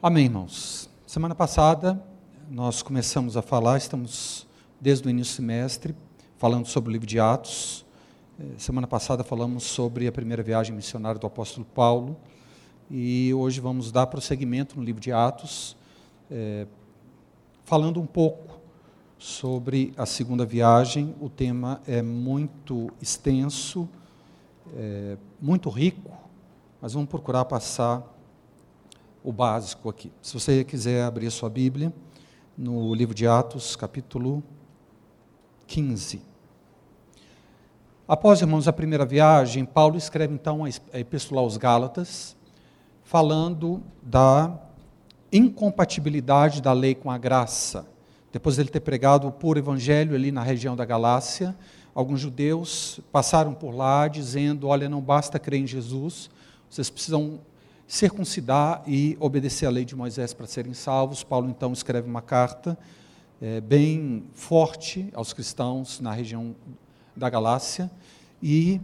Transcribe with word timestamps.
Amém, 0.00 0.26
irmãos. 0.26 0.88
Semana 1.08 1.34
passada 1.34 2.00
nós 2.48 2.82
começamos 2.82 3.36
a 3.36 3.42
falar, 3.42 3.78
estamos 3.78 4.46
desde 4.80 5.08
o 5.08 5.10
início 5.10 5.32
do 5.32 5.36
semestre 5.38 5.92
falando 6.36 6.66
sobre 6.66 6.90
o 6.90 6.92
livro 6.92 7.04
de 7.04 7.18
Atos. 7.18 7.84
Eh, 8.38 8.44
semana 8.58 8.86
passada 8.86 9.24
falamos 9.24 9.64
sobre 9.64 10.06
a 10.06 10.12
primeira 10.12 10.40
viagem 10.40 10.72
missionária 10.72 11.18
do 11.18 11.26
apóstolo 11.26 11.66
Paulo 11.66 12.16
e 12.88 13.34
hoje 13.34 13.58
vamos 13.58 13.90
dar 13.90 14.06
prosseguimento 14.06 14.78
no 14.78 14.84
livro 14.84 15.00
de 15.00 15.10
Atos, 15.10 15.76
é, 16.30 16.64
falando 17.64 18.00
um 18.00 18.06
pouco 18.06 18.60
sobre 19.18 19.92
a 19.96 20.06
segunda 20.06 20.46
viagem. 20.46 21.12
O 21.20 21.28
tema 21.28 21.80
é 21.88 22.02
muito 22.02 22.88
extenso, 23.02 23.88
é, 24.76 25.16
muito 25.42 25.68
rico, 25.68 26.16
mas 26.80 26.92
vamos 26.92 27.10
procurar 27.10 27.46
passar 27.46 28.16
o 29.22 29.32
básico 29.32 29.88
aqui. 29.88 30.12
Se 30.22 30.34
você 30.34 30.64
quiser 30.64 31.04
abrir 31.04 31.26
a 31.26 31.30
sua 31.30 31.50
Bíblia, 31.50 31.92
no 32.56 32.94
livro 32.94 33.14
de 33.14 33.26
Atos, 33.26 33.76
capítulo 33.76 34.42
15. 35.66 36.22
Após, 38.06 38.40
irmãos, 38.40 38.66
a 38.66 38.72
primeira 38.72 39.04
viagem, 39.04 39.64
Paulo 39.64 39.96
escreve 39.96 40.34
então 40.34 40.64
a 40.64 40.98
Epístola 40.98 41.40
aos 41.40 41.56
Gálatas, 41.56 42.36
falando 43.04 43.82
da 44.02 44.58
incompatibilidade 45.30 46.62
da 46.62 46.72
lei 46.72 46.94
com 46.94 47.10
a 47.10 47.18
graça. 47.18 47.86
Depois 48.32 48.54
de 48.54 48.62
ele 48.62 48.70
ter 48.70 48.80
pregado 48.80 49.26
o 49.26 49.32
puro 49.32 49.58
evangelho 49.58 50.14
ali 50.14 50.32
na 50.32 50.42
região 50.42 50.74
da 50.74 50.84
Galácia, 50.84 51.54
alguns 51.94 52.20
judeus 52.20 53.00
passaram 53.12 53.54
por 53.54 53.74
lá 53.74 54.08
dizendo: 54.08 54.68
Olha, 54.68 54.88
não 54.88 55.00
basta 55.00 55.38
crer 55.38 55.60
em 55.60 55.66
Jesus, 55.66 56.30
vocês 56.68 56.90
precisam 56.90 57.40
circuncidar 57.88 58.82
e 58.86 59.16
obedecer 59.18 59.64
à 59.64 59.70
lei 59.70 59.82
de 59.82 59.96
Moisés 59.96 60.34
para 60.34 60.46
serem 60.46 60.74
salvos. 60.74 61.24
Paulo 61.24 61.48
então 61.48 61.72
escreve 61.72 62.06
uma 62.06 62.20
carta 62.20 62.78
é, 63.40 63.62
bem 63.62 64.24
forte 64.34 65.08
aos 65.14 65.32
cristãos 65.32 65.98
na 65.98 66.12
região 66.12 66.54
da 67.16 67.30
Galácia. 67.30 67.90
E 68.42 68.78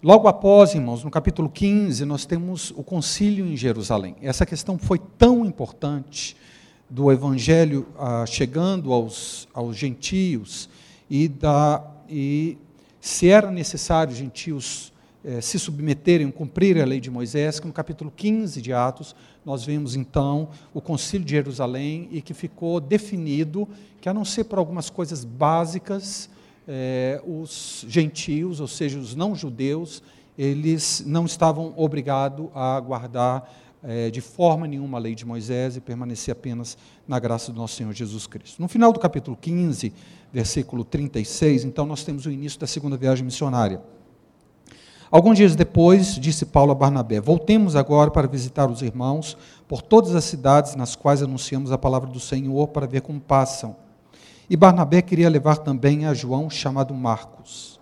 logo 0.00 0.28
após, 0.28 0.74
irmãos, 0.74 1.02
no 1.02 1.10
capítulo 1.10 1.50
15, 1.50 2.04
nós 2.04 2.24
temos 2.24 2.70
o 2.70 2.84
concílio 2.84 3.44
em 3.44 3.56
Jerusalém. 3.56 4.14
Essa 4.22 4.46
questão 4.46 4.78
foi 4.78 5.00
tão 5.18 5.44
importante 5.44 6.36
do 6.88 7.10
evangelho 7.10 7.88
ah, 7.98 8.24
chegando 8.26 8.92
aos, 8.92 9.48
aos 9.52 9.76
gentios 9.76 10.68
e, 11.10 11.26
da, 11.26 11.84
e 12.08 12.56
se 13.00 13.28
era 13.28 13.50
necessário 13.50 14.14
gentios 14.14 14.92
eh, 15.26 15.40
se 15.40 15.58
submeterem, 15.58 16.30
cumprir 16.30 16.80
a 16.80 16.84
lei 16.84 17.00
de 17.00 17.10
Moisés, 17.10 17.58
que 17.58 17.66
no 17.66 17.72
capítulo 17.72 18.12
15 18.14 18.62
de 18.62 18.72
Atos 18.72 19.16
nós 19.44 19.64
vemos 19.64 19.96
então 19.96 20.50
o 20.72 20.80
concílio 20.80 21.26
de 21.26 21.32
Jerusalém 21.32 22.08
e 22.12 22.22
que 22.22 22.32
ficou 22.32 22.78
definido 22.78 23.68
que, 24.00 24.08
a 24.08 24.14
não 24.14 24.24
ser 24.24 24.44
por 24.44 24.56
algumas 24.56 24.88
coisas 24.88 25.24
básicas, 25.24 26.30
eh, 26.68 27.20
os 27.26 27.84
gentios, 27.88 28.60
ou 28.60 28.68
seja, 28.68 29.00
os 29.00 29.16
não-judeus, 29.16 30.00
eles 30.38 31.02
não 31.04 31.24
estavam 31.24 31.74
obrigados 31.76 32.46
a 32.54 32.78
guardar 32.78 33.52
eh, 33.82 34.10
de 34.12 34.20
forma 34.20 34.68
nenhuma 34.68 34.98
a 34.98 35.00
lei 35.00 35.16
de 35.16 35.26
Moisés 35.26 35.76
e 35.76 35.80
permanecer 35.80 36.30
apenas 36.30 36.78
na 37.06 37.18
graça 37.18 37.50
do 37.50 37.58
nosso 37.58 37.74
Senhor 37.74 37.92
Jesus 37.92 38.28
Cristo. 38.28 38.62
No 38.62 38.68
final 38.68 38.92
do 38.92 39.00
capítulo 39.00 39.36
15, 39.36 39.92
versículo 40.32 40.84
36, 40.84 41.64
então 41.64 41.84
nós 41.84 42.04
temos 42.04 42.26
o 42.26 42.30
início 42.30 42.60
da 42.60 42.66
segunda 42.68 42.96
viagem 42.96 43.24
missionária. 43.24 43.80
Alguns 45.08 45.36
dias 45.36 45.54
depois, 45.54 46.16
disse 46.16 46.44
Paulo 46.44 46.72
a 46.72 46.74
Barnabé: 46.74 47.20
Voltemos 47.20 47.76
agora 47.76 48.10
para 48.10 48.26
visitar 48.26 48.68
os 48.68 48.82
irmãos 48.82 49.36
por 49.68 49.80
todas 49.80 50.14
as 50.16 50.24
cidades 50.24 50.74
nas 50.74 50.96
quais 50.96 51.22
anunciamos 51.22 51.70
a 51.70 51.78
palavra 51.78 52.10
do 52.10 52.18
Senhor 52.18 52.68
para 52.68 52.86
ver 52.86 53.02
como 53.02 53.20
passam. 53.20 53.76
E 54.50 54.56
Barnabé 54.56 55.02
queria 55.02 55.30
levar 55.30 55.58
também 55.58 56.06
a 56.06 56.14
João, 56.14 56.50
chamado 56.50 56.92
Marcos. 56.92 57.78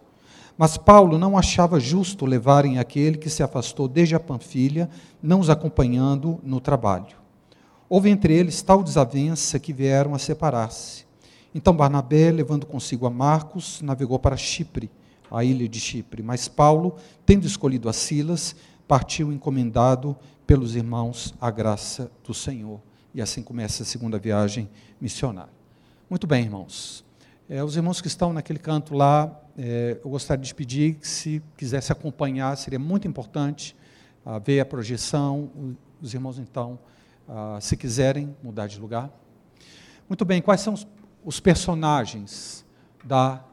Mas 0.57 0.77
Paulo 0.77 1.19
não 1.19 1.37
achava 1.37 1.81
justo 1.81 2.27
levarem 2.27 2.79
aquele 2.79 3.17
que 3.17 3.31
se 3.31 3.43
afastou 3.43 3.89
desde 3.89 4.15
a 4.15 4.21
Panfilha, 4.21 4.89
não 5.23 5.41
os 5.41 5.51
acompanhando 5.51 6.39
no 6.43 6.61
trabalho. 6.61 7.17
Houve 7.89 8.11
entre 8.11 8.35
eles 8.35 8.63
tal 8.63 8.83
desavença 8.83 9.59
que 9.59 9.73
vieram 9.73 10.15
a 10.15 10.19
separar-se. 10.19 11.05
Então 11.55 11.75
Barnabé, 11.75 12.31
levando 12.31 12.67
consigo 12.67 13.07
a 13.07 13.11
Marcos, 13.11 13.81
navegou 13.83 14.19
para 14.19 14.37
Chipre 14.37 14.91
a 15.35 15.45
ilha 15.45 15.69
de 15.69 15.81
Chipre. 15.81 16.23
Mas 16.23 16.49
Paulo, 16.49 16.97
tendo 17.27 17.47
escolhido 17.47 17.89
a 17.89 17.93
Silas, 17.93 18.55
partiu 18.87 19.33
encomendado 19.33 20.17
pelos 20.47 20.77
irmãos 20.77 21.35
à 21.41 21.51
graça 21.51 22.11
do 22.25 22.33
Senhor. 22.33 22.81
E 23.15 23.21
assim 23.21 23.43
começa 23.43 23.83
a 23.83 23.87
segunda 23.87 24.19
viagem 24.19 24.69
missionária. 25.01 25.53
Muito 26.09 26.27
bem, 26.27 26.45
irmãos. 26.45 27.05
É, 27.49 27.63
os 27.63 27.77
irmãos 27.77 28.01
que 28.01 28.09
estão 28.09 28.33
naquele 28.33 28.59
canto 28.59 28.95
lá, 28.95 29.41
é, 29.59 29.99
eu 30.03 30.11
gostaria 30.11 30.45
de 30.45 30.55
pedir 30.55 30.95
que, 30.95 31.07
se 31.07 31.43
quisesse 31.57 31.93
acompanhar, 31.93 32.57
seria 32.57 32.79
muito 32.79 33.07
importante 33.07 33.77
ah, 34.25 34.39
ver 34.39 34.61
a 34.61 34.65
projeção. 34.65 35.51
Os 36.01 36.15
irmãos, 36.15 36.39
então, 36.39 36.79
ah, 37.29 37.59
se 37.61 37.77
quiserem 37.77 38.35
mudar 38.43 38.67
de 38.67 38.81
lugar. 38.81 39.11
Muito 40.09 40.25
bem, 40.25 40.41
quais 40.41 40.61
são 40.61 40.75
os, 40.75 40.87
os 41.25 41.41
personagens 41.41 42.65
da 43.05 43.45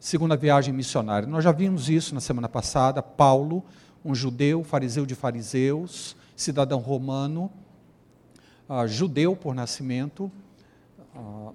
segunda 0.00 0.34
viagem 0.34 0.72
missionária. 0.72 1.28
Nós 1.28 1.44
já 1.44 1.52
vimos 1.52 1.90
isso 1.90 2.14
na 2.14 2.20
semana 2.20 2.48
passada. 2.48 3.02
Paulo, 3.02 3.62
um 4.02 4.14
judeu, 4.14 4.64
fariseu 4.64 5.04
de 5.04 5.14
fariseus, 5.14 6.16
cidadão 6.34 6.78
romano, 6.80 7.50
uh, 8.66 8.88
judeu 8.88 9.36
por 9.36 9.54
nascimento, 9.54 10.32
uh, 11.14 11.54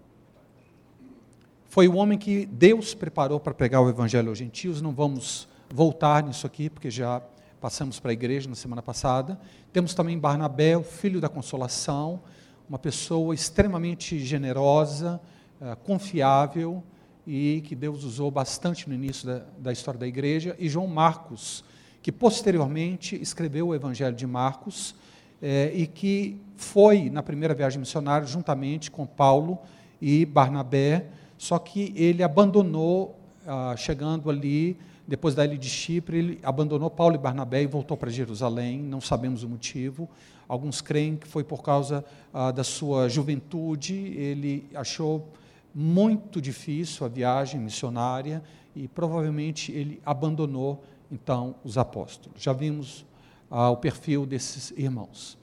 foi 1.68 1.88
o 1.88 1.96
homem 1.96 2.20
que 2.20 2.46
Deus 2.46 2.94
preparou 2.94 3.40
para 3.40 3.54
pregar 3.54 3.82
o 3.82 3.90
evangelho 3.90 4.30
aos 4.30 4.38
gentios. 4.38 4.80
Não 4.80 4.94
vamos 4.94 5.48
voltar 5.70 6.24
nisso 6.24 6.46
aqui, 6.46 6.70
porque 6.70 6.92
já 6.92 7.22
passamos 7.60 8.00
para 8.00 8.12
a 8.12 8.14
igreja 8.14 8.48
na 8.48 8.56
semana 8.56 8.82
passada. 8.82 9.40
Temos 9.74 9.96
também 9.96 10.18
Barnabé, 10.18 10.78
o 10.78 10.84
filho 10.84 11.20
da 11.20 11.28
consolação, 11.28 12.22
uma 12.70 12.78
pessoa 12.78 13.34
extremamente 13.34 14.20
generosa, 14.20 15.20
uh, 15.60 15.76
confiável, 15.78 16.84
e 17.26 17.62
que 17.66 17.76
Deus 17.76 18.04
usou 18.04 18.30
bastante 18.30 18.88
no 18.88 18.96
início 18.96 19.26
da, 19.26 19.42
da 19.58 19.72
história 19.72 20.00
da 20.00 20.08
igreja, 20.08 20.56
e 20.60 20.70
João 20.70 20.88
Marcos, 20.88 21.64
que 22.02 22.12
posteriormente 22.12 23.20
escreveu 23.22 23.70
o 23.70 23.76
Evangelho 23.76 24.16
de 24.16 24.28
Marcos 24.28 24.96
é, 25.42 25.72
e 25.74 25.88
que 25.88 26.40
foi 26.56 27.10
na 27.10 27.24
primeira 27.24 27.54
viagem 27.54 27.80
missionária 27.80 28.28
juntamente 28.28 28.92
com 28.92 29.06
Paulo 29.06 29.58
e 30.02 30.26
Barnabé, 30.26 31.08
só 31.38 31.60
que 31.60 31.94
ele 31.96 32.24
abandonou, 32.24 33.20
ah, 33.46 33.76
chegando 33.78 34.30
ali, 34.30 34.78
depois 35.08 35.36
da 35.36 35.46
ilha 35.46 35.58
de 35.58 35.70
Chipre, 35.70 36.18
ele 36.18 36.40
abandonou 36.42 36.90
Paulo 36.90 37.16
e 37.16 37.18
Barnabé 37.18 37.62
e 37.64 37.68
voltou 37.68 37.96
para 37.96 38.10
Jerusalém, 38.10 38.80
não 38.80 39.00
sabemos 39.00 39.44
o 39.44 39.50
motivo. 39.50 40.10
Alguns 40.48 40.82
creem 40.82 41.16
que 41.16 41.28
foi 41.28 41.44
por 41.44 41.62
causa 41.62 42.04
ah, 42.34 42.52
da 42.52 42.64
sua 42.64 43.10
juventude, 43.10 43.94
ele 43.94 44.68
achou 44.74 45.28
muito 45.76 46.42
difícil 46.42 47.06
a 47.06 47.10
viagem 47.10 47.60
missionária 47.60 48.42
e 48.74 48.88
provavelmente 48.88 49.74
ele 49.74 50.02
abandonou 50.06 50.82
então 51.12 51.56
os 51.66 51.78
apóstolos. 51.78 52.42
Já 52.42 52.54
vimos 52.54 53.06
ah, 53.52 53.70
o 53.70 53.78
perfil 53.78 54.26
desses 54.26 54.72
irmãos. 54.78 55.38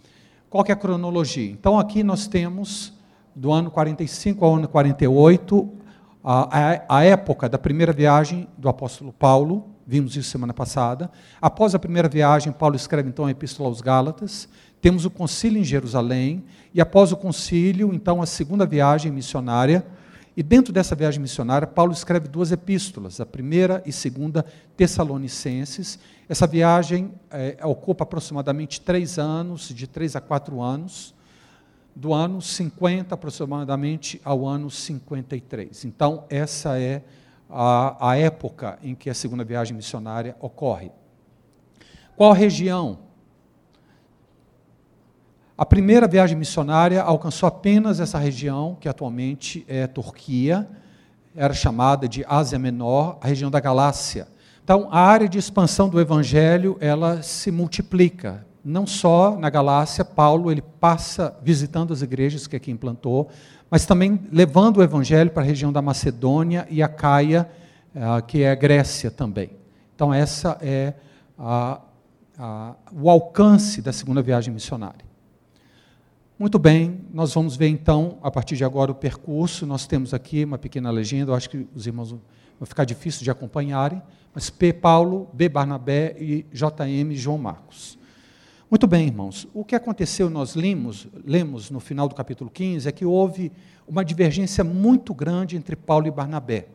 Qual 0.49 0.65
é 0.67 0.73
a 0.73 0.77
cronologia? 0.77 1.51
Então 1.51 1.79
aqui 1.79 2.03
nós 2.03 2.27
temos 2.27 2.95
do 3.37 3.53
ano 3.53 3.71
45 3.71 4.43
ao 4.43 4.55
ano 4.55 4.69
48 4.69 5.71
a, 6.25 6.85
a, 6.89 7.05
época 7.05 7.49
da 7.49 7.59
primeira 7.59 7.93
viagem 7.93 8.49
do 8.57 8.69
apóstolo 8.69 9.13
Paulo, 9.13 9.65
vimos 9.85 10.15
isso 10.15 10.31
semana 10.31 10.55
passada. 10.55 11.11
Após 11.41 11.75
a 11.75 11.79
primeira 11.79 12.09
viagem, 12.09 12.53
Paulo 12.53 12.77
escreve 12.77 13.09
então 13.09 13.27
a 13.27 13.31
Epístola 13.31 13.69
aos 13.69 13.81
Gálatas. 13.81 14.49
Temos 14.81 15.05
o 15.05 15.11
concílio 15.11 15.61
em 15.61 15.65
Jerusalém 15.65 16.45
e 16.73 16.81
após 16.81 17.11
o 17.11 17.17
concílio, 17.17 17.93
então 17.93 18.23
a 18.23 18.27
segunda 18.27 18.65
viagem 18.65 19.11
missionária 19.11 19.85
e 20.35 20.43
dentro 20.43 20.73
dessa 20.73 20.95
viagem 20.95 21.21
missionária, 21.21 21.67
Paulo 21.67 21.93
escreve 21.93 22.27
duas 22.27 22.51
epístolas, 22.51 23.21
a 23.21 23.27
primeira 23.27 23.83
e 23.85 23.93
segunda 23.93 24.45
Tessalonicenses. 24.77 25.99
Essa 26.27 26.47
viagem 26.47 27.13
é, 27.31 27.59
ocupa 27.63 28.05
aproximadamente 28.05 28.81
três 28.81 29.19
anos, 29.19 29.69
de 29.69 29.87
três 29.87 30.17
a 30.17 30.21
quatro 30.23 30.63
anos, 30.63 31.15
do 31.95 32.15
ano 32.15 32.41
50 32.41 33.15
aproximadamente 33.15 34.21
ao 34.25 34.47
ano 34.47 34.71
53. 34.71 35.85
Então, 35.85 36.25
essa 36.31 36.81
é 36.81 37.03
a, 37.51 38.11
a 38.13 38.17
época 38.17 38.79
em 38.83 38.95
que 38.95 39.11
a 39.11 39.15
segunda 39.15 39.45
viagem 39.45 39.77
missionária 39.77 40.35
ocorre. 40.41 40.91
Qual 42.17 42.33
região 42.33 43.01
a 45.57 45.67
primeira 45.67 46.09
viagem 46.09 46.37
missionária 46.37 47.03
alcançou 47.03 47.47
apenas 47.47 48.01
essa 48.01 48.19
região, 48.19 48.77
que 48.81 48.89
atualmente 48.89 49.65
é 49.69 49.87
Turquia, 49.87 50.67
era 51.37 51.53
chamada 51.53 52.09
de 52.09 52.25
Ásia 52.27 52.59
Menor, 52.59 53.19
a 53.21 53.27
região 53.27 53.51
da 53.51 53.61
Galácia. 53.61 54.27
Então, 54.65 54.89
a 54.91 55.01
área 55.01 55.29
de 55.29 55.39
expansão 55.39 55.89
do 55.89 56.01
evangelho, 56.01 56.77
ela 56.81 57.23
se 57.23 57.51
multiplica. 57.51 58.47
não 58.65 58.87
só 58.87 59.37
na 59.37 59.51
Galácia, 59.51 60.05
Paulo 60.05 60.51
ele 60.51 60.63
passa 60.63 61.37
visitando 61.43 61.93
as 61.93 62.01
igrejas 62.01 62.47
que 62.47 62.55
aqui 62.55 62.71
implantou, 62.71 63.29
mas 63.69 63.85
também 63.85 64.21
levando 64.31 64.77
o 64.77 64.83
evangelho 64.83 65.31
para 65.31 65.43
a 65.43 65.47
região 65.47 65.73
da 65.73 65.83
Macedônia 65.83 66.67
e 66.71 66.81
a 66.81 66.89
Caia, 66.89 67.51
uh, 67.95 68.25
que 68.25 68.43
é 68.43 68.53
a 68.53 68.55
Grécia 68.55 69.11
também. 69.11 69.51
Então, 69.95 70.15
essa 70.15 70.59
é 70.61 70.95
a, 71.37 71.81
a, 72.39 72.75
o 72.93 73.11
alcance 73.11 73.83
da 73.83 73.93
segunda 73.93 74.23
viagem 74.23 74.55
missionária. 74.55 75.12
Muito 76.43 76.59
bem, 76.59 77.03
nós 77.15 77.33
vamos 77.33 77.55
ver 77.55 77.69
então, 77.69 78.19
a 78.21 78.29
partir 78.29 78.57
de 78.57 78.65
agora, 78.65 78.91
o 78.91 78.97
percurso. 78.97 79.65
Nós 79.65 79.87
temos 79.87 80.13
aqui 80.13 80.43
uma 80.43 80.59
pequena 80.59 80.91
legenda, 80.91 81.31
eu 81.31 81.37
acho 81.37 81.49
que 81.49 81.69
os 81.73 81.87
irmãos 81.87 82.11
vão 82.11 82.21
ficar 82.65 82.85
difícil 82.85 83.23
de 83.23 83.31
acompanharem, 83.31 84.03
mas 84.35 84.51
P. 84.51 84.73
Paulo, 84.73 85.31
B. 85.33 85.49
Barnabé 85.49 86.17
e 86.19 86.45
JM 86.53 87.13
João 87.13 87.39
Marcos. 87.39 87.97
Muito 88.69 88.89
bem, 88.89 89.07
irmãos. 89.07 89.47
O 89.55 89.65
que 89.65 89.77
aconteceu, 89.77 90.29
nós 90.29 90.57
lemos, 90.57 91.07
lemos 91.25 91.71
no 91.71 91.79
final 91.79 92.09
do 92.09 92.15
capítulo 92.17 92.51
15, 92.51 92.89
é 92.89 92.91
que 92.91 93.05
houve 93.05 93.53
uma 93.87 94.05
divergência 94.05 94.65
muito 94.65 95.15
grande 95.15 95.57
entre 95.57 95.77
Paulo 95.77 96.09
e 96.09 96.11
Barnabé. 96.11 96.67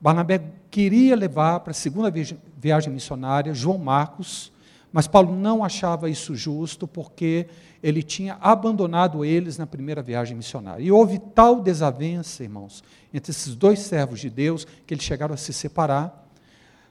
Barnabé 0.00 0.42
queria 0.72 1.14
levar 1.14 1.60
para 1.60 1.70
a 1.70 1.74
segunda 1.74 2.12
viagem 2.56 2.92
missionária 2.92 3.54
João 3.54 3.78
Marcos, 3.78 4.50
mas 4.92 5.06
Paulo 5.06 5.34
não 5.34 5.62
achava 5.62 6.08
isso 6.08 6.34
justo 6.34 6.86
porque 6.86 7.46
ele 7.82 8.02
tinha 8.02 8.38
abandonado 8.40 9.24
eles 9.24 9.58
na 9.58 9.66
primeira 9.66 10.02
viagem 10.02 10.36
missionária. 10.36 10.82
E 10.82 10.90
houve 10.90 11.18
tal 11.18 11.60
desavença, 11.60 12.42
irmãos, 12.42 12.82
entre 13.12 13.30
esses 13.30 13.54
dois 13.54 13.80
servos 13.80 14.20
de 14.20 14.30
Deus 14.30 14.66
que 14.86 14.94
eles 14.94 15.04
chegaram 15.04 15.34
a 15.34 15.38
se 15.38 15.52
separar. 15.52 16.26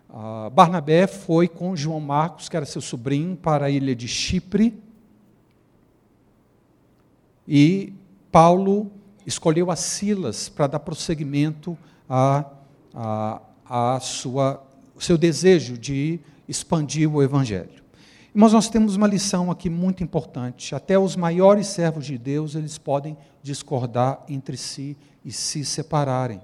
Uh, 0.10 0.50
Barnabé 0.52 1.08
foi 1.08 1.48
com 1.48 1.76
João 1.76 2.00
Marcos, 2.00 2.48
que 2.48 2.56
era 2.56 2.66
seu 2.66 2.82
sobrinho, 2.82 3.36
para 3.36 3.66
a 3.66 3.70
ilha 3.70 3.96
de 3.96 4.08
Chipre. 4.08 4.82
E 7.48 7.94
Paulo 8.32 8.92
escolheu 9.26 9.72
a 9.72 9.76
Silas 9.76 10.48
para 10.48 10.68
dar 10.68 10.80
prosseguimento 10.80 11.78
a, 12.10 12.46
a, 12.94 13.42
a 13.68 14.00
sua, 14.00 14.64
seu 15.00 15.18
desejo 15.18 15.78
de 15.78 16.20
expandir 16.48 17.14
o 17.14 17.22
Evangelho. 17.22 17.87
Irmãos, 18.38 18.54
nós 18.54 18.70
temos 18.70 18.96
uma 18.96 19.08
lição 19.08 19.50
aqui 19.50 19.68
muito 19.68 20.04
importante. 20.04 20.76
Até 20.76 20.96
os 20.96 21.16
maiores 21.16 21.66
servos 21.66 22.06
de 22.06 22.20
Deus, 22.20 22.54
eles 22.54 22.78
podem 22.78 23.18
discordar 23.42 24.24
entre 24.30 24.56
si 24.56 24.96
e 25.26 25.32
se 25.32 25.66
separarem. 25.66 26.40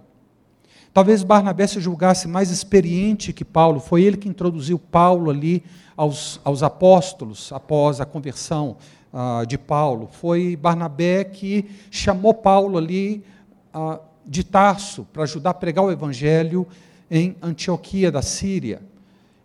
Talvez 0.91 1.21
Barnabé 1.21 1.67
se 1.67 1.79
julgasse 1.79 2.27
mais 2.27 2.49
experiente 2.49 3.31
que 3.31 3.45
Paulo, 3.45 3.79
foi 3.79 4.01
ele 4.01 4.17
que 4.17 4.27
introduziu 4.27 4.79
Paulo 4.79 5.29
ali 5.29 5.63
aos, 5.95 6.41
aos 6.43 6.63
apóstolos 6.63 7.53
após 7.53 8.01
a 8.01 8.07
conversão 8.07 8.75
uh, 9.13 9.45
de 9.45 9.59
Paulo. 9.59 10.09
Foi 10.13 10.55
Barnabé 10.55 11.23
que 11.23 11.69
chamou 11.91 12.33
Paulo 12.33 12.79
ali 12.79 13.23
uh, 13.71 13.99
de 14.25 14.43
Tarso 14.43 15.05
para 15.13 15.21
ajudar 15.21 15.51
a 15.51 15.53
pregar 15.53 15.85
o 15.85 15.91
evangelho 15.91 16.67
em 17.11 17.35
Antioquia 17.39 18.11
da 18.11 18.23
Síria. 18.23 18.81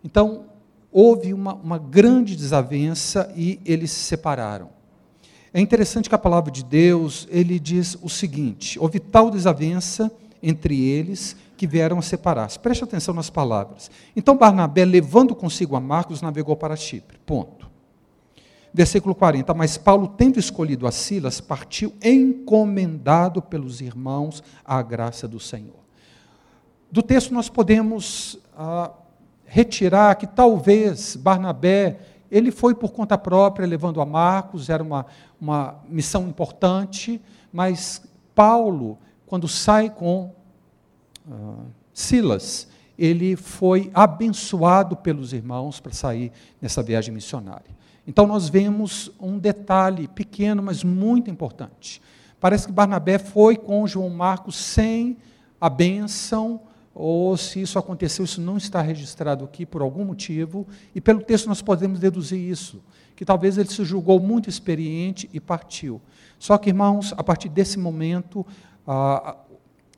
Então, 0.02 0.47
houve 1.00 1.32
uma, 1.32 1.54
uma 1.54 1.78
grande 1.78 2.34
desavença 2.34 3.32
e 3.36 3.60
eles 3.64 3.92
se 3.92 4.00
separaram. 4.00 4.70
É 5.54 5.60
interessante 5.60 6.08
que 6.08 6.14
a 6.16 6.18
palavra 6.18 6.50
de 6.50 6.64
Deus, 6.64 7.28
ele 7.30 7.60
diz 7.60 7.96
o 8.02 8.08
seguinte: 8.08 8.76
houve 8.80 8.98
tal 8.98 9.30
desavença 9.30 10.10
entre 10.42 10.82
eles 10.84 11.36
que 11.56 11.68
vieram 11.68 12.00
a 12.00 12.02
separar-se. 12.02 12.58
Preste 12.58 12.82
atenção 12.82 13.14
nas 13.14 13.30
palavras. 13.30 13.88
Então 14.16 14.36
Barnabé, 14.36 14.84
levando 14.84 15.36
consigo 15.36 15.76
a 15.76 15.80
Marcos, 15.80 16.20
navegou 16.20 16.56
para 16.56 16.74
Chipre. 16.74 17.16
Ponto. 17.24 17.70
Versículo 18.74 19.14
40. 19.14 19.54
Mas 19.54 19.78
Paulo, 19.78 20.08
tendo 20.08 20.40
escolhido 20.40 20.84
a 20.84 20.90
Silas, 20.90 21.40
partiu 21.40 21.94
encomendado 22.02 23.40
pelos 23.40 23.80
irmãos 23.80 24.42
à 24.64 24.82
graça 24.82 25.28
do 25.28 25.38
Senhor. 25.38 25.78
Do 26.90 27.02
texto 27.02 27.32
nós 27.32 27.48
podemos 27.48 28.36
ah, 28.56 28.90
retirar 29.48 30.14
que 30.14 30.26
talvez 30.26 31.16
Barnabé 31.16 31.98
ele 32.30 32.50
foi 32.50 32.74
por 32.74 32.92
conta 32.92 33.16
própria 33.16 33.66
levando 33.66 34.00
a 34.00 34.06
Marcos, 34.06 34.68
era 34.68 34.82
uma, 34.82 35.06
uma 35.40 35.76
missão 35.88 36.28
importante, 36.28 37.20
mas 37.52 38.02
Paulo 38.34 38.98
quando 39.28 39.46
sai 39.46 39.90
com 39.90 40.34
uh, 41.28 41.66
Silas, 41.92 42.66
ele 42.98 43.36
foi 43.36 43.90
abençoado 43.92 44.96
pelos 44.96 45.32
irmãos 45.32 45.78
para 45.78 45.92
sair 45.92 46.32
nessa 46.60 46.82
viagem 46.82 47.12
missionária. 47.12 47.76
Então 48.06 48.26
nós 48.26 48.48
vemos 48.48 49.12
um 49.20 49.38
detalhe 49.38 50.08
pequeno, 50.08 50.62
mas 50.62 50.82
muito 50.82 51.30
importante. 51.30 52.00
Parece 52.40 52.66
que 52.66 52.72
Barnabé 52.72 53.18
foi 53.18 53.56
com 53.56 53.86
João 53.86 54.08
Marcos 54.08 54.56
sem 54.56 55.18
a 55.60 55.68
bênção, 55.68 56.60
ou 56.98 57.36
se 57.36 57.62
isso 57.62 57.78
aconteceu, 57.78 58.24
isso 58.24 58.40
não 58.40 58.56
está 58.56 58.82
registrado 58.82 59.44
aqui 59.44 59.64
por 59.64 59.82
algum 59.82 60.04
motivo, 60.04 60.66
e 60.92 61.00
pelo 61.00 61.22
texto 61.22 61.46
nós 61.46 61.62
podemos 61.62 62.00
deduzir 62.00 62.40
isso, 62.40 62.82
que 63.14 63.24
talvez 63.24 63.56
ele 63.56 63.70
se 63.70 63.84
julgou 63.84 64.18
muito 64.18 64.48
experiente 64.48 65.30
e 65.32 65.38
partiu. 65.38 66.00
Só 66.40 66.58
que, 66.58 66.70
irmãos, 66.70 67.14
a 67.16 67.22
partir 67.22 67.48
desse 67.48 67.78
momento, 67.78 68.44
ah, 68.84 69.36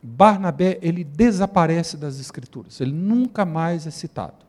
Barnabé 0.03 0.77
ele 0.83 1.03
desaparece 1.03 1.97
das 1.97 2.19
escrituras, 2.19 2.79
ele 2.79 2.91
nunca 2.91 3.45
mais 3.45 3.87
é 3.87 3.91
citado. 3.91 4.45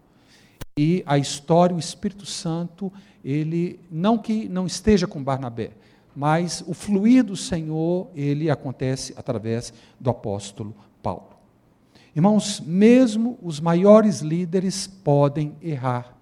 E 0.76 1.02
a 1.06 1.16
história, 1.16 1.75
o 1.75 1.78
Espírito 1.78 2.26
Santo, 2.26 2.93
ele 3.25 3.81
não 3.90 4.19
que 4.19 4.46
não 4.46 4.66
esteja 4.66 5.06
com 5.06 5.25
Barnabé, 5.25 5.70
mas 6.14 6.62
o 6.66 6.75
fluir 6.75 7.25
do 7.25 7.37
Senhor, 7.37 8.10
ele 8.14 8.50
acontece 8.50 9.14
através 9.16 9.72
do 9.98 10.10
apóstolo 10.10 10.75
Paulo. 11.02 11.31
Irmãos, 12.14 12.60
mesmo 12.60 13.38
os 13.42 13.58
maiores 13.58 14.20
líderes 14.20 14.86
podem 14.86 15.56
errar. 15.62 16.16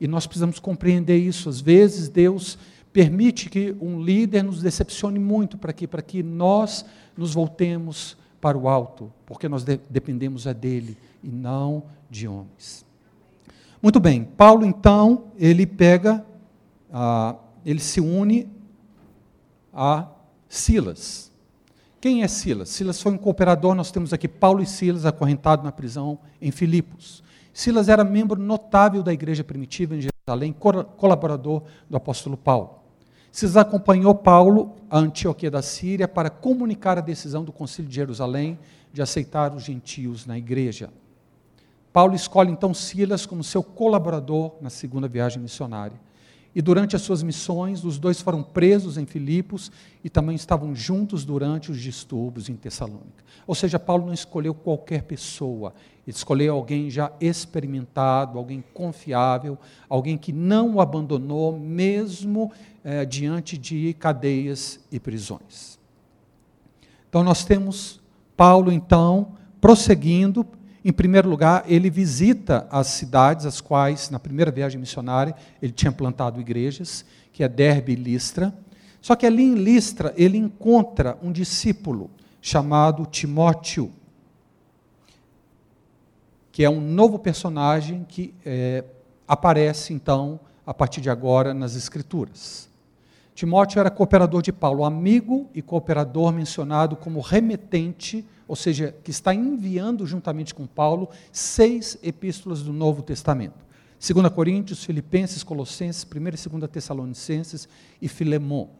E 0.00 0.06
nós 0.06 0.26
precisamos 0.26 0.58
compreender 0.58 1.16
isso. 1.16 1.48
Às 1.48 1.60
vezes 1.60 2.08
Deus 2.08 2.56
permite 2.92 3.50
que 3.50 3.74
um 3.80 4.00
líder 4.00 4.44
nos 4.44 4.62
decepcione 4.62 5.18
muito 5.18 5.58
para 5.58 5.72
que 5.72 5.86
para 5.86 6.02
que 6.02 6.22
nós 6.22 6.84
nos 7.16 7.34
voltemos 7.34 8.16
para 8.40 8.56
o 8.56 8.68
alto, 8.68 9.12
porque 9.26 9.48
nós 9.48 9.64
de 9.64 9.80
dependemos 9.90 10.46
é 10.46 10.54
dele 10.54 10.96
e 11.22 11.28
não 11.28 11.82
de 12.08 12.28
homens. 12.28 12.86
Muito 13.82 14.00
bem, 14.00 14.24
Paulo 14.24 14.64
então, 14.64 15.24
ele 15.36 15.66
pega, 15.66 16.24
ah, 16.92 17.36
ele 17.64 17.80
se 17.80 18.00
une 18.00 18.48
a 19.72 20.08
Silas. 20.48 21.30
Quem 22.00 22.22
é 22.22 22.28
Silas? 22.28 22.68
Silas 22.68 23.02
foi 23.02 23.12
um 23.12 23.18
cooperador, 23.18 23.74
nós 23.74 23.90
temos 23.90 24.12
aqui 24.12 24.28
Paulo 24.28 24.62
e 24.62 24.66
Silas 24.66 25.04
acorrentados 25.04 25.64
na 25.64 25.72
prisão 25.72 26.18
em 26.40 26.52
Filipos. 26.52 27.24
Silas 27.52 27.88
era 27.88 28.04
membro 28.04 28.40
notável 28.40 29.02
da 29.02 29.12
igreja 29.12 29.42
primitiva 29.42 29.96
em 29.96 30.00
Jerusalém, 30.00 30.54
colaborador 30.96 31.64
do 31.90 31.96
apóstolo 31.96 32.36
Paulo. 32.36 32.78
Silas 33.32 33.56
acompanhou 33.56 34.14
Paulo 34.14 34.76
a 34.88 34.98
Antioquia 34.98 35.50
da 35.50 35.60
Síria 35.60 36.06
para 36.06 36.30
comunicar 36.30 36.98
a 36.98 37.00
decisão 37.00 37.42
do 37.42 37.52
Concílio 37.52 37.88
de 37.88 37.96
Jerusalém 37.96 38.58
de 38.92 39.02
aceitar 39.02 39.52
os 39.52 39.64
gentios 39.64 40.24
na 40.24 40.38
igreja. 40.38 40.90
Paulo 41.92 42.14
escolhe 42.14 42.52
então 42.52 42.72
Silas 42.72 43.26
como 43.26 43.42
seu 43.42 43.62
colaborador 43.62 44.52
na 44.60 44.70
segunda 44.70 45.08
viagem 45.08 45.42
missionária. 45.42 45.98
E 46.54 46.62
durante 46.62 46.96
as 46.96 47.02
suas 47.02 47.22
missões, 47.22 47.84
os 47.84 47.98
dois 47.98 48.20
foram 48.20 48.42
presos 48.42 48.96
em 48.96 49.06
Filipos 49.06 49.70
e 50.02 50.08
também 50.08 50.34
estavam 50.34 50.74
juntos 50.74 51.24
durante 51.24 51.70
os 51.70 51.80
distúrbios 51.80 52.48
em 52.48 52.56
Tessalônica. 52.56 53.24
Ou 53.46 53.54
seja, 53.54 53.78
Paulo 53.78 54.06
não 54.06 54.14
escolheu 54.14 54.54
qualquer 54.54 55.02
pessoa, 55.02 55.74
ele 56.06 56.16
escolheu 56.16 56.54
alguém 56.54 56.90
já 56.90 57.12
experimentado, 57.20 58.38
alguém 58.38 58.64
confiável, 58.72 59.58
alguém 59.88 60.16
que 60.16 60.32
não 60.32 60.76
o 60.76 60.80
abandonou, 60.80 61.58
mesmo 61.58 62.50
é, 62.82 63.04
diante 63.04 63.58
de 63.58 63.94
cadeias 63.94 64.80
e 64.90 64.98
prisões. 64.98 65.78
Então, 67.08 67.22
nós 67.22 67.44
temos 67.44 68.00
Paulo, 68.36 68.72
então, 68.72 69.32
prosseguindo 69.60 70.46
em 70.84 70.92
primeiro 70.92 71.28
lugar, 71.28 71.64
ele 71.66 71.90
visita 71.90 72.66
as 72.70 72.88
cidades 72.88 73.46
as 73.46 73.60
quais, 73.60 74.10
na 74.10 74.18
primeira 74.18 74.50
viagem 74.50 74.80
missionária, 74.80 75.34
ele 75.60 75.72
tinha 75.72 75.90
plantado 75.90 76.40
igrejas, 76.40 77.04
que 77.32 77.42
é 77.42 77.48
Derbe 77.48 77.92
e 77.92 77.96
Listra. 77.96 78.54
Só 79.00 79.16
que 79.16 79.26
ali 79.26 79.42
em 79.42 79.54
Listra, 79.54 80.14
ele 80.16 80.38
encontra 80.38 81.18
um 81.22 81.32
discípulo 81.32 82.10
chamado 82.40 83.06
Timóteo, 83.06 83.92
que 86.52 86.64
é 86.64 86.70
um 86.70 86.80
novo 86.80 87.18
personagem 87.18 88.04
que 88.08 88.34
é, 88.44 88.84
aparece, 89.26 89.92
então, 89.92 90.40
a 90.66 90.72
partir 90.72 91.00
de 91.00 91.10
agora, 91.10 91.52
nas 91.52 91.76
Escrituras. 91.76 92.68
Timóteo 93.38 93.78
era 93.78 93.88
cooperador 93.88 94.42
de 94.42 94.52
Paulo, 94.52 94.84
amigo 94.84 95.48
e 95.54 95.62
cooperador 95.62 96.32
mencionado 96.32 96.96
como 96.96 97.20
remetente, 97.20 98.26
ou 98.48 98.56
seja, 98.56 98.92
que 99.04 99.12
está 99.12 99.32
enviando 99.32 100.04
juntamente 100.04 100.52
com 100.52 100.66
Paulo 100.66 101.08
seis 101.30 101.96
epístolas 102.02 102.64
do 102.64 102.72
Novo 102.72 103.00
Testamento. 103.00 103.64
2 104.00 104.28
Coríntios, 104.32 104.82
Filipenses, 104.82 105.44
Colossenses, 105.44 106.04
1 106.04 106.16
e 106.18 106.58
2 106.58 106.68
Tessalonicenses 106.68 107.68
e 108.02 108.08
Filemon. 108.08 108.70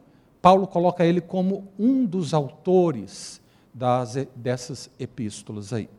Paulo 0.41 0.67
coloca 0.67 1.05
ele 1.05 1.21
como 1.21 1.69
um 1.79 2.05
dos 2.05 2.33
autores 2.33 3.39
das, 3.73 4.27
dessas 4.35 4.89
epístolas 4.99 5.71
aí. 5.71 5.89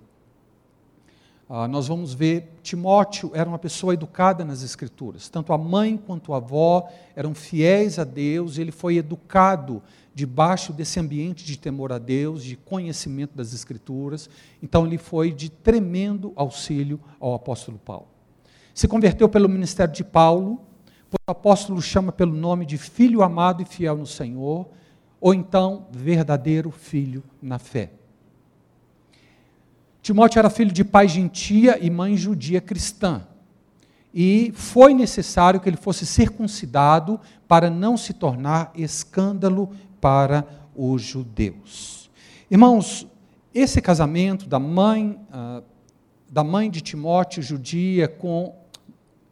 Ah, 1.52 1.66
nós 1.66 1.88
vamos 1.88 2.14
ver, 2.14 2.60
Timóteo 2.62 3.32
era 3.34 3.48
uma 3.48 3.58
pessoa 3.58 3.92
educada 3.92 4.44
nas 4.44 4.62
Escrituras. 4.62 5.28
Tanto 5.28 5.52
a 5.52 5.58
mãe 5.58 5.96
quanto 5.96 6.32
a 6.32 6.36
avó 6.36 6.88
eram 7.16 7.34
fiéis 7.34 7.98
a 7.98 8.04
Deus, 8.04 8.56
ele 8.56 8.70
foi 8.70 8.98
educado 8.98 9.82
debaixo 10.14 10.72
desse 10.72 11.00
ambiente 11.00 11.44
de 11.44 11.58
temor 11.58 11.92
a 11.92 11.98
Deus, 11.98 12.44
de 12.44 12.54
conhecimento 12.54 13.36
das 13.36 13.52
Escrituras. 13.52 14.30
Então, 14.62 14.86
ele 14.86 14.96
foi 14.96 15.32
de 15.32 15.50
tremendo 15.50 16.32
auxílio 16.36 17.00
ao 17.18 17.34
apóstolo 17.34 17.80
Paulo. 17.84 18.06
Se 18.72 18.86
converteu 18.86 19.28
pelo 19.28 19.48
ministério 19.48 19.92
de 19.92 20.04
Paulo, 20.04 20.60
o 21.10 21.16
apóstolo 21.26 21.82
chama 21.82 22.12
pelo 22.12 22.32
nome 22.32 22.64
de 22.64 22.78
filho 22.78 23.24
amado 23.24 23.60
e 23.60 23.66
fiel 23.66 23.96
no 23.96 24.06
Senhor, 24.06 24.68
ou 25.20 25.34
então 25.34 25.88
verdadeiro 25.90 26.70
filho 26.70 27.24
na 27.42 27.58
fé. 27.58 27.90
Timóteo 30.02 30.38
era 30.38 30.48
filho 30.48 30.72
de 30.72 30.82
pai 30.82 31.06
gentia 31.08 31.78
e 31.80 31.90
mãe 31.90 32.16
judia 32.16 32.60
cristã. 32.60 33.22
E 34.12 34.50
foi 34.54 34.94
necessário 34.94 35.60
que 35.60 35.68
ele 35.68 35.76
fosse 35.76 36.04
circuncidado 36.06 37.20
para 37.46 37.70
não 37.70 37.96
se 37.96 38.12
tornar 38.12 38.72
escândalo 38.74 39.70
para 40.00 40.46
os 40.74 41.02
judeus. 41.02 42.10
Irmãos, 42.50 43.06
esse 43.54 43.80
casamento 43.80 44.48
da 44.48 44.58
mãe, 44.58 45.20
uh, 45.32 45.62
da 46.30 46.42
mãe 46.42 46.70
de 46.70 46.80
Timóteo 46.80 47.42
judia 47.42 48.08
com, 48.08 48.54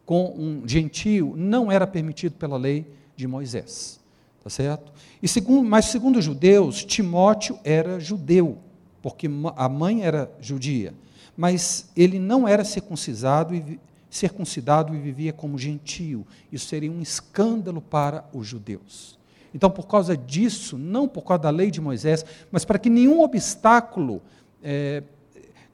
com 0.05 0.35
um 0.37 0.63
gentio 0.67 1.35
não 1.37 1.73
era 1.73 1.87
permitido 1.87 2.35
pela 2.35 2.57
lei 2.57 2.87
de 3.17 3.27
Moisés. 3.27 3.99
Tá 4.45 4.51
certo? 4.51 4.93
E 5.21 5.27
segundo, 5.27 5.69
mas 5.69 5.87
segundo 5.87 6.19
os 6.19 6.25
judeus, 6.25 6.85
Timóteo 6.85 7.59
era 7.65 7.99
judeu 7.99 8.59
porque 9.03 9.29
a 9.57 9.69
mãe 9.69 10.03
era 10.03 10.31
judia, 10.41 10.95
mas 11.37 11.91
ele 11.97 12.19
não 12.19 12.47
era 12.47 12.65
circuncisado 12.65 13.55
e, 13.55 13.79
circuncidado 14.11 14.95
e 14.95 14.99
vivia 14.99 15.33
como 15.33 15.59
gentio. 15.59 16.27
Isso 16.51 16.67
seria 16.67 16.91
um 16.91 17.01
escândalo 17.01 17.81
para 17.81 18.25
os 18.33 18.47
judeus. 18.47 19.19
Então, 19.55 19.71
por 19.71 19.87
causa 19.87 20.17
disso, 20.17 20.77
não 20.77 21.09
por 21.09 21.23
causa 21.23 21.45
da 21.45 21.51
lei 21.51 21.71
de 21.71 21.81
Moisés, 21.81 22.25
mas 22.51 22.65
para 22.65 22.79
que 22.79 22.91
nenhum 22.91 23.21
obstáculo, 23.21 24.21
é, 24.63 25.03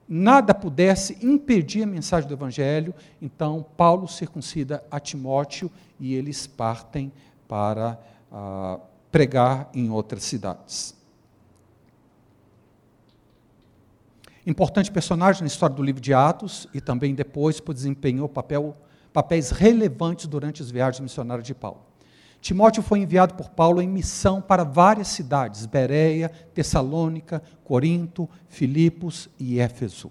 nada 0.09 0.55
pudesse 0.55 1.19
impedir 1.23 1.83
a 1.83 1.87
mensagem 1.87 2.29
do 2.29 2.35
Evangelho, 2.35 2.95
então 3.21 3.65
Paulo 3.77 4.07
circuncida 4.07 4.85
a 4.91 5.01
Timóteo 5.01 5.71
e 5.99 6.15
eles 6.15 6.47
partem 6.47 7.11
para 7.49 7.99
ah, 8.31 8.79
pregar 9.11 9.71
em 9.75 9.91
outras 9.91 10.23
cidades. 10.25 10.95
Importante 14.47 14.91
personagem 14.91 15.41
na 15.41 15.47
história 15.47 15.75
do 15.75 15.83
livro 15.83 16.01
de 16.01 16.13
Atos 16.13 16.69
e 16.75 16.81
também 16.81 17.15
depois 17.15 17.61
desempenhou 17.61 18.29
papel, 18.29 18.77
papéis 19.13 19.51
relevantes 19.51 20.27
durante 20.27 20.61
as 20.61 20.71
viagens 20.71 21.01
missionárias 21.01 21.47
de 21.47 21.55
Paulo. 21.55 21.81
Timóteo 22.43 22.83
foi 22.83 22.99
enviado 22.99 23.35
por 23.35 23.49
Paulo 23.49 23.81
em 23.81 23.89
missão 23.89 24.43
para 24.43 24.63
várias 24.63 25.09
cidades: 25.09 25.65
Bereia, 25.65 26.29
Tessalônica, 26.53 27.43
Corinto, 27.65 28.29
Filipos 28.47 29.31
e 29.41 29.59
Éfeso. 29.59 30.11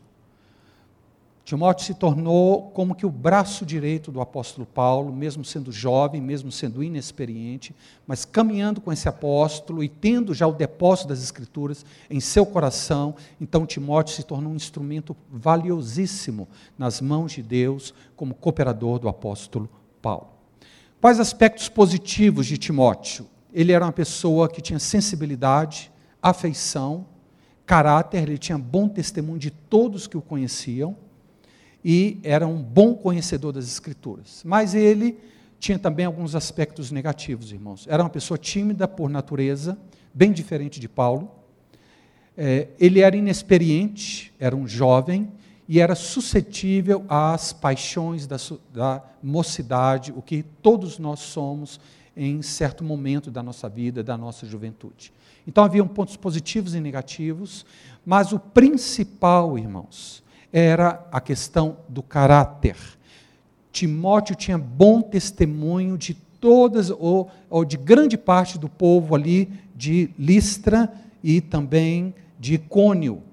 Timóteo 1.46 1.86
se 1.86 1.94
tornou 1.94 2.72
como 2.72 2.96
que 2.96 3.06
o 3.06 3.10
braço 3.10 3.66
direito 3.66 4.14
do 4.14 4.22
apóstolo 4.22 4.66
Paulo, 4.66 5.12
mesmo 5.12 5.44
sendo 5.44 5.74
jovem, 5.74 6.22
mesmo 6.22 6.50
sendo 6.50 6.82
inexperiente, 6.82 7.76
mas 8.08 8.24
caminhando 8.24 8.80
com 8.80 8.94
esse 8.94 9.10
apóstolo 9.10 9.84
e 9.84 9.90
tendo 9.90 10.34
já 10.34 10.48
o 10.48 10.54
depósito 10.54 11.10
das 11.10 11.22
Escrituras 11.22 11.86
em 12.10 12.22
seu 12.22 12.46
coração, 12.46 13.14
então 13.42 13.66
Timóteo 13.66 14.16
se 14.16 14.24
tornou 14.24 14.54
um 14.54 14.56
instrumento 14.56 15.18
valiosíssimo 15.30 16.48
nas 16.78 17.02
mãos 17.02 17.34
de 17.34 17.44
Deus 17.44 17.94
como 18.16 18.34
cooperador 18.34 18.98
do 18.98 19.10
apóstolo 19.10 19.70
Paulo. 20.02 20.30
Quais 21.02 21.20
aspectos 21.20 21.68
positivos 21.68 22.46
de 22.46 22.58
Timóteo? 22.58 23.28
Ele 23.54 23.74
era 23.74 23.84
uma 23.84 23.92
pessoa 23.92 24.48
que 24.48 24.62
tinha 24.62 24.80
sensibilidade, 24.80 25.92
afeição, 26.22 27.06
caráter, 27.66 28.24
ele 28.24 28.38
tinha 28.38 28.58
bom 28.58 28.88
testemunho 28.88 29.38
de 29.38 29.52
todos 29.52 30.08
que 30.08 30.16
o 30.16 30.22
conheciam 30.22 30.96
e 31.84 32.20
era 32.24 32.48
um 32.48 32.62
bom 32.62 32.96
conhecedor 32.96 33.52
das 33.52 33.66
Escrituras. 33.66 34.42
Mas 34.46 34.74
ele 34.74 35.18
tinha 35.60 35.78
também 35.80 36.06
alguns 36.06 36.36
aspectos 36.36 36.92
negativos, 36.92 37.52
irmãos. 37.52 37.86
Era 37.90 38.04
uma 38.04 38.10
pessoa 38.10 38.38
tímida 38.38 38.88
por 38.88 39.10
natureza, 39.10 39.78
bem 40.14 40.32
diferente 40.32 40.80
de 40.80 40.90
Paulo. 40.90 41.32
É, 42.38 42.70
ele 42.80 43.00
era 43.00 43.16
inexperiente, 43.16 44.34
era 44.40 44.56
um 44.56 44.68
jovem 44.68 45.32
e 45.68 45.80
era 45.80 45.96
suscetível 45.96 47.06
às 47.08 47.54
paixões 47.54 48.28
da, 48.28 48.38
da 48.74 49.04
mocidade, 49.22 50.12
o 50.16 50.22
que 50.22 50.44
todos 50.62 51.00
nós 51.00 51.20
somos 51.20 51.80
em 52.16 52.42
certo 52.42 52.84
momento 52.84 53.32
da 53.32 53.42
nossa 53.42 53.68
vida, 53.70 54.04
da 54.04 54.18
nossa 54.18 54.46
juventude. 54.46 55.14
Então 55.48 55.64
haviam 55.64 55.88
pontos 55.88 56.16
positivos 56.16 56.76
e 56.76 56.80
negativos, 56.80 57.66
mas 58.06 58.32
o 58.32 58.40
principal, 58.40 59.58
irmãos, 59.58 60.23
era 60.54 61.04
a 61.12 61.20
questão 61.20 61.78
do 61.90 62.04
caráter. 62.04 62.78
Timóteo 63.72 64.36
tinha 64.36 64.58
bom 64.58 65.02
testemunho 65.02 65.98
de 65.98 66.14
todas, 66.14 66.92
ou, 66.92 67.32
ou 67.50 67.66
de 67.66 67.76
grande 67.76 68.18
parte 68.18 68.60
do 68.60 68.70
povo 68.70 69.16
ali 69.16 69.52
de 69.76 70.12
Listra 70.18 70.94
e 71.24 71.42
também 71.42 72.14
de 72.40 72.54
Icônio. 72.54 73.24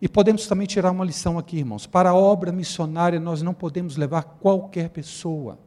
E 0.00 0.08
podemos 0.08 0.46
também 0.46 0.66
tirar 0.68 0.92
uma 0.92 1.04
lição 1.04 1.36
aqui, 1.36 1.56
irmãos. 1.58 1.84
Para 1.84 2.10
a 2.10 2.14
obra 2.14 2.52
missionária, 2.52 3.18
nós 3.18 3.42
não 3.42 3.52
podemos 3.52 3.96
levar 3.96 4.22
qualquer 4.22 4.90
pessoa. 4.90 5.58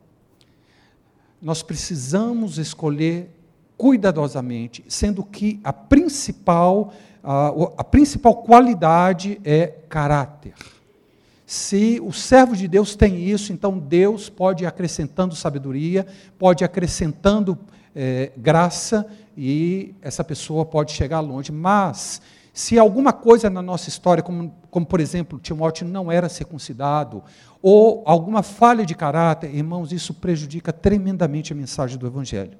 Nós 1.42 1.62
precisamos 1.62 2.58
escolher 2.58 3.30
cuidadosamente, 3.76 4.86
sendo 4.88 5.24
que 5.24 5.60
a 5.64 5.74
principal 5.74 6.94
a, 7.24 7.48
a 7.78 7.84
principal 7.84 8.36
qualidade 8.36 9.40
é 9.44 9.68
caráter. 9.88 10.54
Se 11.46 12.00
o 12.02 12.14
servo 12.14 12.56
de 12.56 12.68
Deus 12.68 12.96
tem 12.96 13.30
isso, 13.30 13.52
então 13.52 13.78
Deus 13.78 14.30
pode 14.30 14.64
ir 14.64 14.68
acrescentando 14.68 15.36
sabedoria, 15.36 16.08
pode 16.40 16.64
ir 16.64 16.66
acrescentando 16.66 17.58
é, 17.94 18.32
graça 18.38 19.06
e 19.36 19.94
essa 20.02 20.24
pessoa 20.24 20.66
pode 20.66 20.94
chegar 20.94 21.20
longe. 21.20 21.52
Mas, 21.52 22.22
se 22.54 22.80
alguma 22.80 23.12
coisa 23.12 23.50
na 23.50 23.62
nossa 23.62 23.90
história, 23.90 24.24
como, 24.24 24.54
como 24.70 24.86
por 24.86 25.02
exemplo, 25.02 25.40
Timóteo 25.40 25.86
não 25.86 26.12
era 26.12 26.30
circuncidado, 26.30 27.22
ou 27.62 28.02
alguma 28.06 28.42
falha 28.42 28.86
de 28.86 28.96
caráter, 28.96 29.54
irmãos, 29.54 29.92
isso 29.92 30.14
prejudica 30.14 30.72
tremendamente 30.72 31.52
a 31.52 31.56
mensagem 31.56 31.98
do 31.98 32.08
Evangelho. 32.08 32.58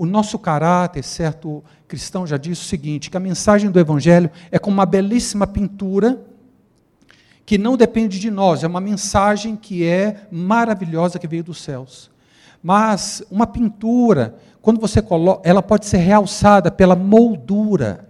O 0.00 0.06
nosso 0.06 0.38
caráter, 0.38 1.04
certo 1.04 1.62
cristão 1.86 2.26
já 2.26 2.38
disse 2.38 2.62
o 2.62 2.64
seguinte: 2.64 3.10
que 3.10 3.18
a 3.18 3.20
mensagem 3.20 3.70
do 3.70 3.78
Evangelho 3.78 4.30
é 4.50 4.58
como 4.58 4.72
uma 4.72 4.86
belíssima 4.86 5.46
pintura 5.46 6.24
que 7.44 7.58
não 7.58 7.76
depende 7.76 8.18
de 8.18 8.30
nós, 8.30 8.64
é 8.64 8.66
uma 8.66 8.80
mensagem 8.80 9.56
que 9.56 9.84
é 9.84 10.26
maravilhosa 10.30 11.18
que 11.18 11.28
veio 11.28 11.44
dos 11.44 11.60
céus. 11.60 12.10
Mas 12.62 13.22
uma 13.30 13.46
pintura, 13.46 14.36
quando 14.62 14.80
você 14.80 15.02
coloca, 15.02 15.46
ela 15.46 15.60
pode 15.60 15.84
ser 15.84 15.98
realçada 15.98 16.70
pela 16.70 16.96
moldura. 16.96 18.08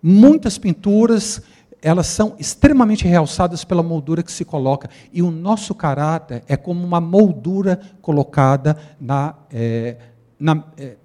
Muitas 0.00 0.56
pinturas, 0.56 1.42
elas 1.82 2.06
são 2.06 2.36
extremamente 2.38 3.08
realçadas 3.08 3.64
pela 3.64 3.82
moldura 3.82 4.22
que 4.22 4.30
se 4.30 4.44
coloca. 4.44 4.88
E 5.12 5.20
o 5.20 5.32
nosso 5.32 5.74
caráter 5.74 6.44
é 6.46 6.56
como 6.56 6.84
uma 6.84 7.00
moldura 7.00 7.80
colocada 8.00 8.76
na, 9.00 9.34
é, 9.50 9.96
na, 10.38 10.64
é, 10.76 10.96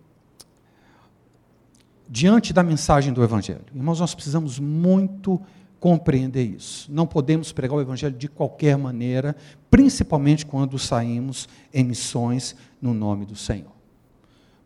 diante 2.09 2.51
da 2.51 2.61
mensagem 2.61 3.13
do 3.13 3.23
Evangelho. 3.23 3.63
Irmãos, 3.73 3.99
nós 3.99 4.13
precisamos 4.13 4.59
muito 4.59 5.41
compreender 5.79 6.43
isso. 6.43 6.91
Não 6.91 7.07
podemos 7.07 7.51
pregar 7.51 7.77
o 7.77 7.81
Evangelho 7.81 8.15
de 8.15 8.27
qualquer 8.27 8.77
maneira, 8.77 9.35
principalmente 9.69 10.45
quando 10.45 10.77
saímos 10.77 11.49
em 11.73 11.83
missões 11.83 12.55
no 12.81 12.93
nome 12.93 13.25
do 13.25 13.35
Senhor. 13.35 13.71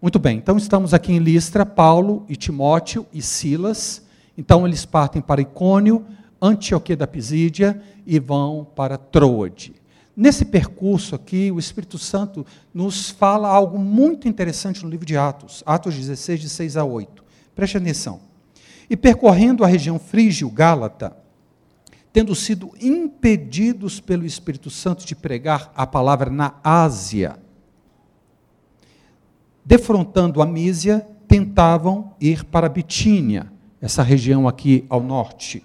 Muito 0.02 0.20
bem, 0.20 0.38
então 0.38 0.58
estamos 0.58 0.94
aqui 0.94 1.14
em 1.14 1.20
Listra, 1.20 1.66
Paulo 1.66 2.26
e 2.28 2.36
Timóteo 2.36 3.08
e 3.14 3.22
Silas. 3.22 4.06
Então 4.38 4.68
eles 4.68 4.86
partem 4.86 5.22
para 5.22 5.42
Icônio, 5.42 6.06
Antioquia 6.42 6.98
da 6.98 7.08
Pisídia 7.08 7.82
e 8.06 8.20
vão 8.20 8.68
para 8.76 8.98
Troade. 8.98 9.74
Nesse 10.16 10.46
percurso 10.46 11.14
aqui, 11.14 11.52
o 11.52 11.60
Espírito 11.60 11.98
Santo 11.98 12.46
nos 12.74 13.10
fala 13.10 13.50
algo 13.50 13.78
muito 13.78 14.30
interessante 14.30 14.82
no 14.82 14.90
livro 14.90 15.06
de 15.06 15.18
Atos, 15.18 15.62
Atos 15.66 15.94
16, 15.94 16.40
de 16.40 16.50
6 16.50 16.78
a 16.78 16.86
8. 16.86 17.24
Preste 17.54 17.78
atenção. 17.78 18.22
E 18.90 18.96
percorrendo 18.96 19.64
a 19.64 19.68
região 19.68 20.00
frígio-gálata, 20.00 21.18
tendo 22.14 22.34
sido 22.34 22.72
impedidos 22.80 24.00
pelo 24.00 24.26
Espírito 24.26 24.70
Santo 24.70 25.06
de 25.06 25.16
pregar 25.16 25.74
a 25.76 25.86
palavra 25.86 26.30
na 26.30 26.56
Ásia, 26.64 27.38
defrontando 29.66 30.42
a 30.42 30.46
Mísia, 30.46 31.06
tentavam 31.28 32.14
ir 32.22 32.46
para 32.46 32.70
Bitínia, 32.70 33.52
essa 33.82 34.02
região 34.02 34.48
aqui 34.48 34.86
ao 34.88 35.02
norte. 35.02 35.62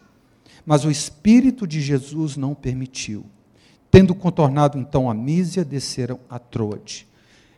Mas 0.66 0.84
o 0.84 0.90
Espírito 0.90 1.68
de 1.68 1.80
Jesus 1.80 2.36
não 2.36 2.52
permitiu. 2.52 3.24
Tendo 3.90 4.14
contornado 4.14 4.78
então 4.78 5.10
a 5.10 5.14
Mísia, 5.14 5.64
desceram 5.64 6.20
a 6.28 6.38
Troade. 6.38 7.06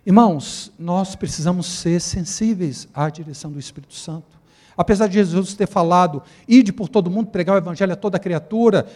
Irmãos, 0.04 0.72
nós 0.78 1.14
precisamos 1.14 1.66
ser 1.66 2.00
sensíveis 2.00 2.88
à 2.94 3.08
direção 3.08 3.52
do 3.52 3.60
Espírito 3.60 3.94
Santo. 3.94 4.40
Apesar 4.76 5.06
de 5.06 5.14
Jesus 5.14 5.54
ter 5.54 5.68
falado, 5.68 6.22
ide 6.48 6.72
por 6.72 6.88
todo 6.88 7.10
mundo, 7.10 7.28
pregar 7.28 7.54
o 7.54 7.58
evangelho 7.58 7.92
a 7.92 7.96
toda 7.96 8.18
criatura, 8.18 8.86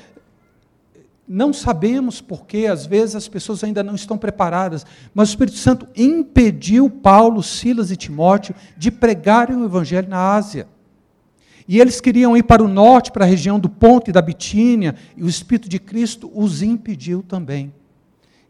não 1.28 1.52
sabemos 1.52 2.20
porque, 2.20 2.66
às 2.66 2.86
vezes, 2.86 3.16
as 3.16 3.28
pessoas 3.28 3.62
ainda 3.64 3.82
não 3.82 3.94
estão 3.94 4.16
preparadas, 4.16 4.86
mas 5.12 5.28
o 5.28 5.32
Espírito 5.32 5.58
Santo 5.58 5.86
impediu 5.96 6.88
Paulo, 6.88 7.42
Silas 7.42 7.90
e 7.90 7.96
Timóteo 7.96 8.54
de 8.76 8.90
pregarem 8.90 9.56
o 9.56 9.64
Evangelho 9.64 10.08
na 10.08 10.34
Ásia. 10.34 10.68
E 11.68 11.80
eles 11.80 12.00
queriam 12.00 12.36
ir 12.36 12.44
para 12.44 12.62
o 12.62 12.68
norte, 12.68 13.10
para 13.10 13.24
a 13.24 13.28
região 13.28 13.58
do 13.58 13.68
Ponto 13.68 14.08
e 14.08 14.12
da 14.12 14.22
Bitínia, 14.22 14.94
e 15.16 15.22
o 15.22 15.28
Espírito 15.28 15.68
de 15.68 15.78
Cristo 15.78 16.30
os 16.34 16.62
impediu 16.62 17.22
também. 17.22 17.72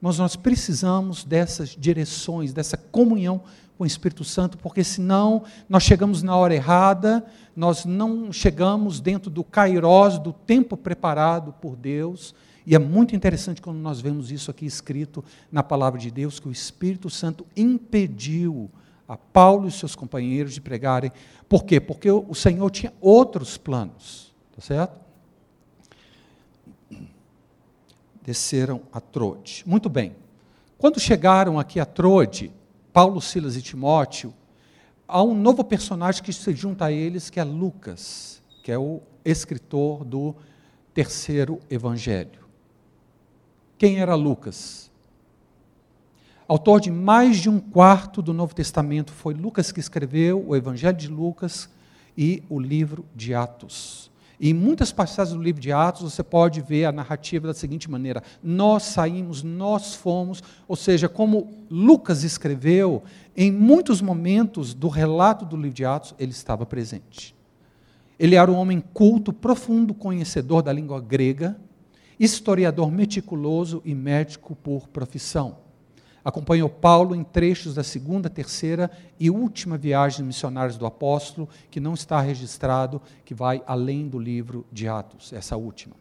Mas 0.01 0.19
nós 0.19 0.37
precisamos 0.37 1.25
dessas 1.25 1.71
direções, 1.71 2.53
dessa 2.53 2.77
comunhão 2.77 3.41
com 3.77 3.85
o 3.85 3.87
Espírito 3.87 4.25
Santo, 4.25 4.59
porque 4.59 4.83
senão 4.85 5.45
nós 5.69 5.83
chegamos 5.83 6.23
na 6.23 6.37
hora 6.37 6.55
errada, 6.55 7.25
nós 7.55 7.85
não 7.85 8.33
chegamos 8.33 9.01
dentro 9.01 9.31
do 9.31 9.45
kairós, 9.45 10.19
do 10.19 10.33
tempo 10.33 10.77
preparado 10.77 11.53
por 11.55 11.77
Deus, 11.77 12.35
e 12.67 12.75
é 12.75 12.79
muito 12.79 13.15
interessante 13.15 13.63
quando 13.63 13.79
nós 13.79 14.01
vemos 14.01 14.33
isso 14.33 14.51
aqui 14.51 14.67
escrito 14.67 15.25
na 15.53 15.63
palavra 15.63 16.01
de 16.01 16.11
Deus, 16.11 16.41
que 16.41 16.49
o 16.49 16.53
Espírito 16.53 17.09
Santo 17.09 17.47
impediu 17.57 18.69
a 19.09 19.17
Paulo 19.17 19.69
e 19.69 19.71
seus 19.71 19.95
companheiros 19.95 20.55
de 20.55 20.61
pregarem. 20.61 21.13
Por 21.49 21.65
quê? 21.65 21.81
Porque 21.81 22.11
o 22.11 22.35
Senhor 22.35 22.71
tinha 22.71 22.93
outros 23.01 23.57
planos, 23.57 24.35
tá 24.55 24.61
certo? 24.61 25.01
Desceram 28.23 28.83
a 28.93 29.01
Trode. 29.01 29.63
Muito 29.67 29.89
bem. 29.89 30.17
Quando 30.79 30.99
chegaram 30.99 31.59
aqui 31.59 31.79
a 31.79 31.87
Trode, 31.87 32.53
Paulo, 32.93 33.21
Silas 33.21 33.57
e 33.57 33.63
Timóteo, 33.63 34.35
há 35.07 35.23
um 35.23 35.35
novo 35.35 35.63
personagem 35.63 36.23
que 36.23 36.33
se 36.33 36.53
junta 36.55 36.87
a 36.87 36.93
eles, 36.93 37.31
que 37.31 37.39
é 37.39 37.45
Lucas, 37.45 38.43
que 38.63 38.73
é 38.73 38.79
o 38.79 39.01
escritor 39.25 40.05
do 40.05 40.35
terceiro 40.93 41.61
evangelho. 41.71 42.47
Quem 43.79 44.01
era 44.01 44.15
Lucas? 44.15 44.91
Autor 46.49 46.81
de 46.81 46.93
mais 46.93 47.39
de 47.39 47.51
um 47.51 47.59
quarto 47.59 48.23
do 48.23 48.33
Novo 48.33 48.55
Testamento, 48.55 49.11
foi 49.13 49.35
Lucas 49.35 49.73
que 49.73 49.81
escreveu 49.81 50.45
o 50.47 50.55
Evangelho 50.55 50.97
de 50.97 51.09
Lucas 51.09 51.69
e 52.17 52.41
o 52.49 52.61
livro 52.61 53.05
de 53.17 53.35
Atos. 53.35 54.13
E 54.39 54.51
em 54.51 54.55
muitas 54.55 54.93
passagens 54.93 55.37
do 55.37 55.43
livro 55.43 55.61
de 55.61 55.73
Atos 55.73 56.03
você 56.03 56.23
pode 56.23 56.61
ver 56.61 56.85
a 56.85 56.93
narrativa 56.93 57.49
da 57.49 57.55
seguinte 57.55 57.91
maneira: 57.91 58.23
nós 58.45 58.85
saímos, 58.85 59.43
nós 59.43 59.97
fomos, 59.97 60.41
ou 60.69 60.77
seja, 60.77 61.09
como 61.09 61.53
Lucas 61.69 62.23
escreveu, 62.23 63.03
em 63.37 63.51
muitos 63.51 64.01
momentos 64.01 64.73
do 64.73 64.87
relato 64.87 65.45
do 65.45 65.57
livro 65.57 65.75
de 65.75 65.85
Atos, 65.85 66.15
ele 66.17 66.31
estava 66.31 66.65
presente. 66.65 67.35
Ele 68.21 68.37
era 68.37 68.53
um 68.53 68.57
homem 68.57 68.81
culto, 68.95 69.33
profundo 69.33 69.93
conhecedor 69.93 70.63
da 70.63 70.73
língua 70.73 71.01
grega, 71.01 71.59
historiador 72.21 72.89
meticuloso 72.93 73.83
e 73.85 73.97
médico 73.97 74.55
por 74.55 74.87
profissão. 74.87 75.66
Acompanhou 76.27 76.69
Paulo 76.69 77.15
em 77.15 77.23
trechos 77.23 77.73
da 77.73 77.85
segunda, 77.85 78.29
terceira 78.29 78.91
e 79.17 79.31
última 79.31 79.79
viagem 79.79 80.27
missionários 80.27 80.77
do 80.77 80.85
apóstolo, 80.85 81.49
que 81.71 81.79
não 81.79 81.95
está 81.95 82.21
registrado, 82.21 83.01
que 83.25 83.33
vai 83.33 83.63
além 83.65 84.09
do 84.09 84.19
livro 84.19 84.67
de 84.73 84.89
Atos, 84.89 85.33
essa 85.33 85.57
última. 85.57 85.95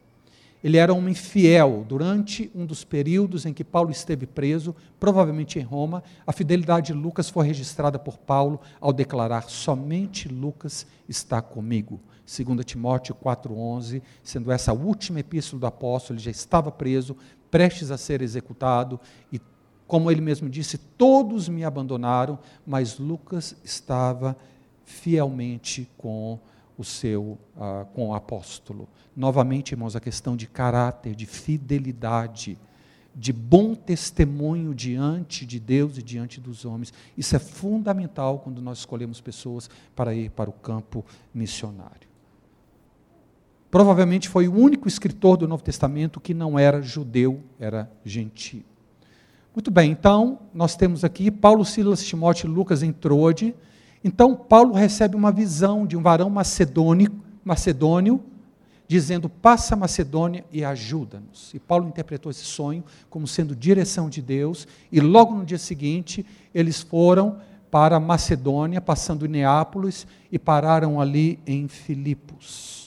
Ele 0.64 0.78
era 0.78 0.92
um 0.92 0.98
homem 0.98 1.14
fiel 1.14 1.86
durante 1.88 2.50
um 2.56 2.66
dos 2.66 2.84
períodos 2.84 3.46
em 3.46 3.54
que 3.54 3.64
Paulo 3.64 3.92
esteve 3.92 4.26
preso, 4.26 4.76
provavelmente 5.00 5.60
em 5.60 5.62
Roma. 5.62 6.02
A 6.26 6.32
fidelidade 6.32 6.88
de 6.88 6.94
Lucas 6.94 7.30
foi 7.30 7.46
registrada 7.46 8.00
por 8.00 8.18
Paulo 8.18 8.60
ao 8.82 8.92
declarar: 8.92 9.44
Somente 9.44 10.28
Lucas 10.28 10.88
está 11.08 11.40
comigo. 11.40 12.02
2 12.26 12.66
Timóteo 12.66 13.14
4,11, 13.14 14.02
sendo 14.24 14.52
essa 14.52 14.72
a 14.72 14.74
última 14.74 15.20
epístola 15.20 15.60
do 15.60 15.68
apóstolo, 15.68 16.18
ele 16.18 16.26
já 16.26 16.32
estava 16.32 16.72
preso, 16.72 17.16
prestes 17.52 17.92
a 17.92 17.98
ser 18.00 18.24
executado, 18.24 19.00
e 19.32 19.40
como 19.88 20.10
ele 20.10 20.22
mesmo 20.22 20.50
disse, 20.50 20.78
todos 20.78 21.48
me 21.48 21.64
abandonaram, 21.64 22.40
mas 22.66 22.98
Lucas 22.98 23.56
estava 23.64 24.36
fielmente 24.84 25.90
com 25.98 26.40
o 26.78 26.84
seu, 26.84 27.38
uh, 27.56 27.86
com 27.94 28.10
o 28.10 28.14
apóstolo. 28.14 28.88
Novamente, 29.16 29.72
irmãos, 29.72 29.96
a 29.96 30.00
questão 30.00 30.36
de 30.36 30.48
caráter, 30.48 31.16
de 31.16 31.26
fidelidade, 31.26 32.58
de 33.16 33.32
bom 33.32 33.74
testemunho 33.74 34.74
diante 34.74 35.46
de 35.46 35.60
Deus 35.60 35.98
e 35.98 36.04
diante 36.04 36.42
dos 36.42 36.66
homens. 36.66 36.92
Isso 37.18 37.36
é 37.36 37.40
fundamental 37.40 38.40
quando 38.40 38.62
nós 38.62 38.80
escolhemos 38.80 39.22
pessoas 39.22 39.70
para 39.96 40.14
ir 40.14 40.32
para 40.32 40.50
o 40.50 40.54
campo 40.54 41.06
missionário. 41.34 42.10
Provavelmente 43.72 44.28
foi 44.28 44.48
o 44.48 44.54
único 44.54 44.88
escritor 44.88 45.38
do 45.38 45.48
Novo 45.48 45.64
Testamento 45.64 46.20
que 46.20 46.34
não 46.34 46.58
era 46.60 46.82
judeu, 46.82 47.42
era 47.60 47.90
gentio. 48.04 48.64
Muito 49.56 49.72
bem, 49.72 49.92
então, 49.92 50.38
nós 50.54 50.76
temos 50.76 51.06
aqui 51.06 51.32
Paulo, 51.32 51.64
Silas, 51.64 52.04
Timóteo 52.04 52.46
e 52.46 52.52
Lucas 52.52 52.84
em 52.84 52.92
Trode. 52.92 53.56
Então, 54.04 54.36
Paulo 54.36 54.74
recebe 54.74 55.16
uma 55.16 55.32
visão 55.32 55.88
de 55.88 55.96
um 55.96 56.02
varão 56.02 56.30
macedônio, 56.30 57.10
macedônio 57.42 58.22
dizendo: 58.86 59.30
Passa 59.30 59.74
a 59.74 59.78
Macedônia 59.78 60.44
e 60.52 60.66
ajuda-nos. 60.66 61.54
E 61.54 61.60
Paulo 61.60 61.88
interpretou 61.88 62.30
esse 62.30 62.44
sonho 62.44 62.84
como 63.10 63.26
sendo 63.26 63.56
direção 63.56 64.10
de 64.10 64.22
Deus, 64.22 64.68
e 64.92 65.00
logo 65.00 65.34
no 65.34 65.46
dia 65.46 65.58
seguinte, 65.58 66.26
eles 66.54 66.82
foram 66.82 67.38
para 67.72 67.98
Macedônia, 67.98 68.82
passando 68.82 69.26
em 69.26 69.30
Neápolis, 69.30 70.06
e 70.30 70.38
pararam 70.38 71.00
ali 71.00 71.40
em 71.48 71.70
Filipos. 71.70 72.85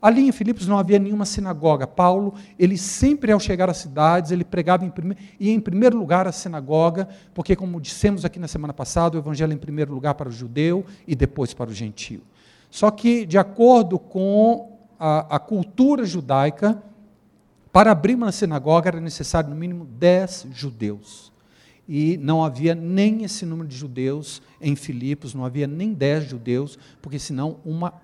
Ali 0.00 0.28
em 0.28 0.32
Filipos 0.32 0.66
não 0.66 0.78
havia 0.78 0.98
nenhuma 0.98 1.24
sinagoga. 1.24 1.86
Paulo, 1.86 2.34
ele 2.58 2.76
sempre 2.76 3.32
ao 3.32 3.40
chegar 3.40 3.70
às 3.70 3.78
cidades, 3.78 4.30
ele 4.30 4.44
pregava 4.44 4.84
em 4.84 4.90
primeiro, 4.90 5.22
ia 5.40 5.52
em 5.52 5.60
primeiro 5.60 5.98
lugar 5.98 6.28
à 6.28 6.32
sinagoga, 6.32 7.08
porque 7.34 7.56
como 7.56 7.80
dissemos 7.80 8.24
aqui 8.24 8.38
na 8.38 8.48
semana 8.48 8.74
passada, 8.74 9.16
o 9.16 9.20
evangelho 9.20 9.52
é 9.52 9.54
em 9.54 9.58
primeiro 9.58 9.92
lugar 9.92 10.14
para 10.14 10.28
o 10.28 10.32
judeu 10.32 10.84
e 11.06 11.14
depois 11.14 11.54
para 11.54 11.70
o 11.70 11.74
gentio. 11.74 12.22
Só 12.70 12.90
que, 12.90 13.24
de 13.24 13.38
acordo 13.38 13.98
com 13.98 14.78
a, 14.98 15.36
a 15.36 15.38
cultura 15.38 16.04
judaica, 16.04 16.82
para 17.72 17.92
abrir 17.92 18.14
uma 18.14 18.32
sinagoga 18.32 18.88
era 18.88 19.00
necessário 19.00 19.50
no 19.50 19.56
mínimo 19.56 19.84
dez 19.84 20.46
judeus. 20.52 21.32
E 21.88 22.16
não 22.16 22.44
havia 22.44 22.74
nem 22.74 23.22
esse 23.22 23.46
número 23.46 23.68
de 23.68 23.76
judeus 23.76 24.42
em 24.60 24.74
Filipos, 24.74 25.34
não 25.34 25.44
havia 25.44 25.66
nem 25.66 25.92
dez 25.92 26.24
judeus, 26.24 26.78
porque 27.00 27.18
senão 27.18 27.58
uma 27.64 27.94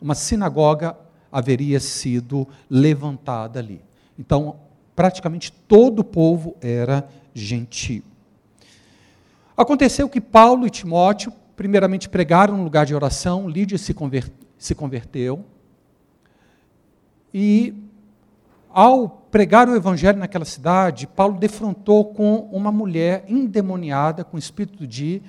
uma 0.00 0.14
sinagoga 0.14 0.96
haveria 1.30 1.80
sido 1.80 2.46
levantada 2.70 3.58
ali. 3.58 3.80
Então, 4.18 4.56
praticamente 4.94 5.52
todo 5.52 6.00
o 6.00 6.04
povo 6.04 6.56
era 6.60 7.08
gentio. 7.34 8.02
Aconteceu 9.56 10.08
que 10.08 10.20
Paulo 10.20 10.66
e 10.66 10.70
Timóteo, 10.70 11.32
primeiramente, 11.54 12.08
pregaram 12.08 12.56
no 12.56 12.64
lugar 12.64 12.86
de 12.86 12.94
oração, 12.94 13.48
Lídia 13.48 13.78
se, 13.78 13.94
se 14.58 14.74
converteu, 14.74 15.44
e 17.32 17.74
ao 18.70 19.08
pregar 19.08 19.68
o 19.68 19.74
evangelho 19.74 20.18
naquela 20.18 20.44
cidade, 20.44 21.06
Paulo 21.06 21.38
defrontou 21.38 22.04
com 22.06 22.48
uma 22.52 22.70
mulher 22.70 23.24
endemoniada, 23.28 24.24
com 24.24 24.36
espírito 24.36 24.86
de 24.86 25.22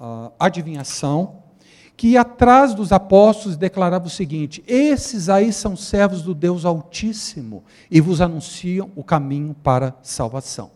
uh, 0.00 0.32
adivinhação, 0.38 1.42
que 1.98 2.16
atrás 2.16 2.74
dos 2.74 2.92
apóstolos 2.92 3.56
declarava 3.56 4.06
o 4.06 4.10
seguinte: 4.10 4.62
Esses 4.68 5.28
aí 5.28 5.52
são 5.52 5.74
servos 5.74 6.22
do 6.22 6.32
Deus 6.32 6.64
Altíssimo 6.64 7.64
e 7.90 8.00
vos 8.00 8.20
anunciam 8.20 8.88
o 8.94 9.02
caminho 9.02 9.54
para 9.64 9.96
salvação. 10.00 10.70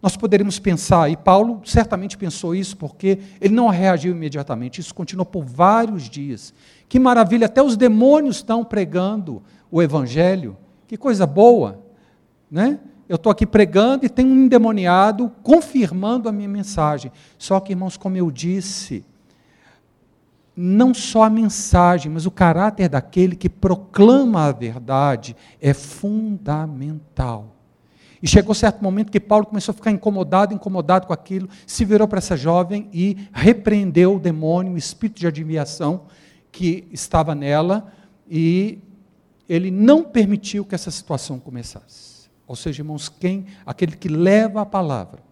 Nós 0.00 0.16
poderíamos 0.16 0.60
pensar, 0.60 1.10
e 1.10 1.16
Paulo 1.16 1.60
certamente 1.64 2.16
pensou 2.16 2.54
isso, 2.54 2.76
porque 2.76 3.18
ele 3.40 3.54
não 3.54 3.68
reagiu 3.68 4.12
imediatamente, 4.12 4.80
isso 4.80 4.94
continuou 4.94 5.26
por 5.26 5.44
vários 5.44 6.08
dias. 6.08 6.54
Que 6.88 6.98
maravilha, 6.98 7.46
até 7.46 7.60
os 7.60 7.76
demônios 7.76 8.36
estão 8.36 8.64
pregando 8.64 9.42
o 9.68 9.82
Evangelho, 9.82 10.56
que 10.86 10.96
coisa 10.96 11.26
boa, 11.26 11.80
né? 12.48 12.78
Eu 13.08 13.16
estou 13.16 13.32
aqui 13.32 13.46
pregando 13.46 14.06
e 14.06 14.08
tem 14.08 14.24
um 14.24 14.44
endemoniado 14.44 15.30
confirmando 15.42 16.28
a 16.28 16.32
minha 16.32 16.48
mensagem. 16.48 17.10
Só 17.36 17.58
que, 17.58 17.72
irmãos, 17.72 17.96
como 17.96 18.16
eu 18.16 18.30
disse, 18.30 19.04
não 20.56 20.92
só 20.92 21.24
a 21.24 21.30
mensagem, 21.30 22.12
mas 22.12 22.26
o 22.26 22.30
caráter 22.30 22.88
daquele 22.88 23.34
que 23.34 23.48
proclama 23.48 24.44
a 24.44 24.52
verdade 24.52 25.34
é 25.60 25.72
fundamental. 25.72 27.56
E 28.22 28.28
chegou 28.28 28.54
certo 28.54 28.82
momento 28.82 29.10
que 29.10 29.18
Paulo 29.18 29.46
começou 29.46 29.72
a 29.72 29.74
ficar 29.74 29.90
incomodado, 29.90 30.54
incomodado 30.54 31.06
com 31.06 31.12
aquilo, 31.12 31.48
se 31.66 31.84
virou 31.84 32.06
para 32.06 32.18
essa 32.18 32.36
jovem 32.36 32.88
e 32.92 33.16
repreendeu 33.32 34.16
o 34.16 34.20
demônio, 34.20 34.74
o 34.74 34.78
espírito 34.78 35.20
de 35.20 35.26
adivinhação 35.26 36.02
que 36.52 36.86
estava 36.92 37.34
nela, 37.34 37.92
e 38.28 38.78
ele 39.48 39.70
não 39.70 40.04
permitiu 40.04 40.64
que 40.64 40.74
essa 40.74 40.90
situação 40.90 41.40
começasse. 41.40 42.30
Ou 42.46 42.54
seja, 42.54 42.82
irmãos, 42.82 43.08
quem? 43.08 43.46
Aquele 43.66 43.96
que 43.96 44.08
leva 44.08 44.60
a 44.60 44.66
palavra 44.66 45.31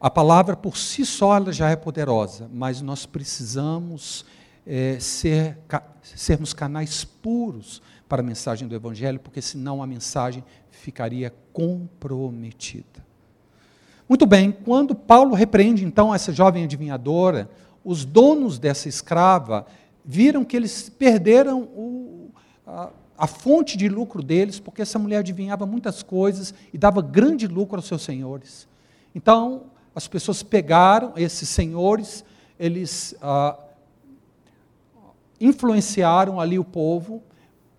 a 0.00 0.10
palavra 0.10 0.56
por 0.56 0.76
si 0.76 1.06
só 1.06 1.36
ela 1.36 1.52
já 1.52 1.70
é 1.70 1.76
poderosa, 1.76 2.48
mas 2.52 2.82
nós 2.82 3.06
precisamos 3.06 4.24
é, 4.66 4.98
ser, 5.00 5.58
sermos 6.02 6.52
canais 6.52 7.04
puros 7.04 7.80
para 8.08 8.20
a 8.20 8.24
mensagem 8.24 8.68
do 8.68 8.74
Evangelho, 8.74 9.18
porque 9.18 9.40
senão 9.40 9.82
a 9.82 9.86
mensagem 9.86 10.44
ficaria 10.70 11.32
comprometida. 11.52 13.04
Muito 14.08 14.26
bem, 14.26 14.52
quando 14.52 14.94
Paulo 14.94 15.34
repreende 15.34 15.84
então 15.84 16.14
essa 16.14 16.32
jovem 16.32 16.64
adivinhadora, 16.64 17.50
os 17.84 18.04
donos 18.04 18.58
dessa 18.58 18.88
escrava 18.88 19.66
viram 20.04 20.44
que 20.44 20.56
eles 20.56 20.88
perderam 20.88 21.62
o, 21.62 22.30
a, 22.66 22.90
a 23.18 23.26
fonte 23.26 23.76
de 23.76 23.88
lucro 23.88 24.22
deles, 24.22 24.60
porque 24.60 24.82
essa 24.82 24.98
mulher 24.98 25.18
adivinhava 25.18 25.66
muitas 25.66 26.02
coisas 26.02 26.54
e 26.72 26.78
dava 26.78 27.02
grande 27.02 27.48
lucro 27.48 27.76
aos 27.76 27.86
seus 27.86 28.02
senhores. 28.02 28.68
Então, 29.14 29.64
as 29.96 30.06
pessoas 30.06 30.42
pegaram 30.42 31.14
esses 31.16 31.48
senhores, 31.48 32.22
eles 32.60 33.14
ah, 33.22 33.58
influenciaram 35.40 36.38
ali 36.38 36.58
o 36.58 36.64
povo, 36.64 37.22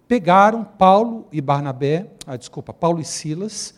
pegaram 0.08 0.64
Paulo 0.64 1.28
e 1.32 1.40
Barnabé, 1.40 2.10
ah, 2.26 2.36
desculpa, 2.36 2.74
Paulo 2.74 3.00
e 3.00 3.06
Silas, 3.06 3.76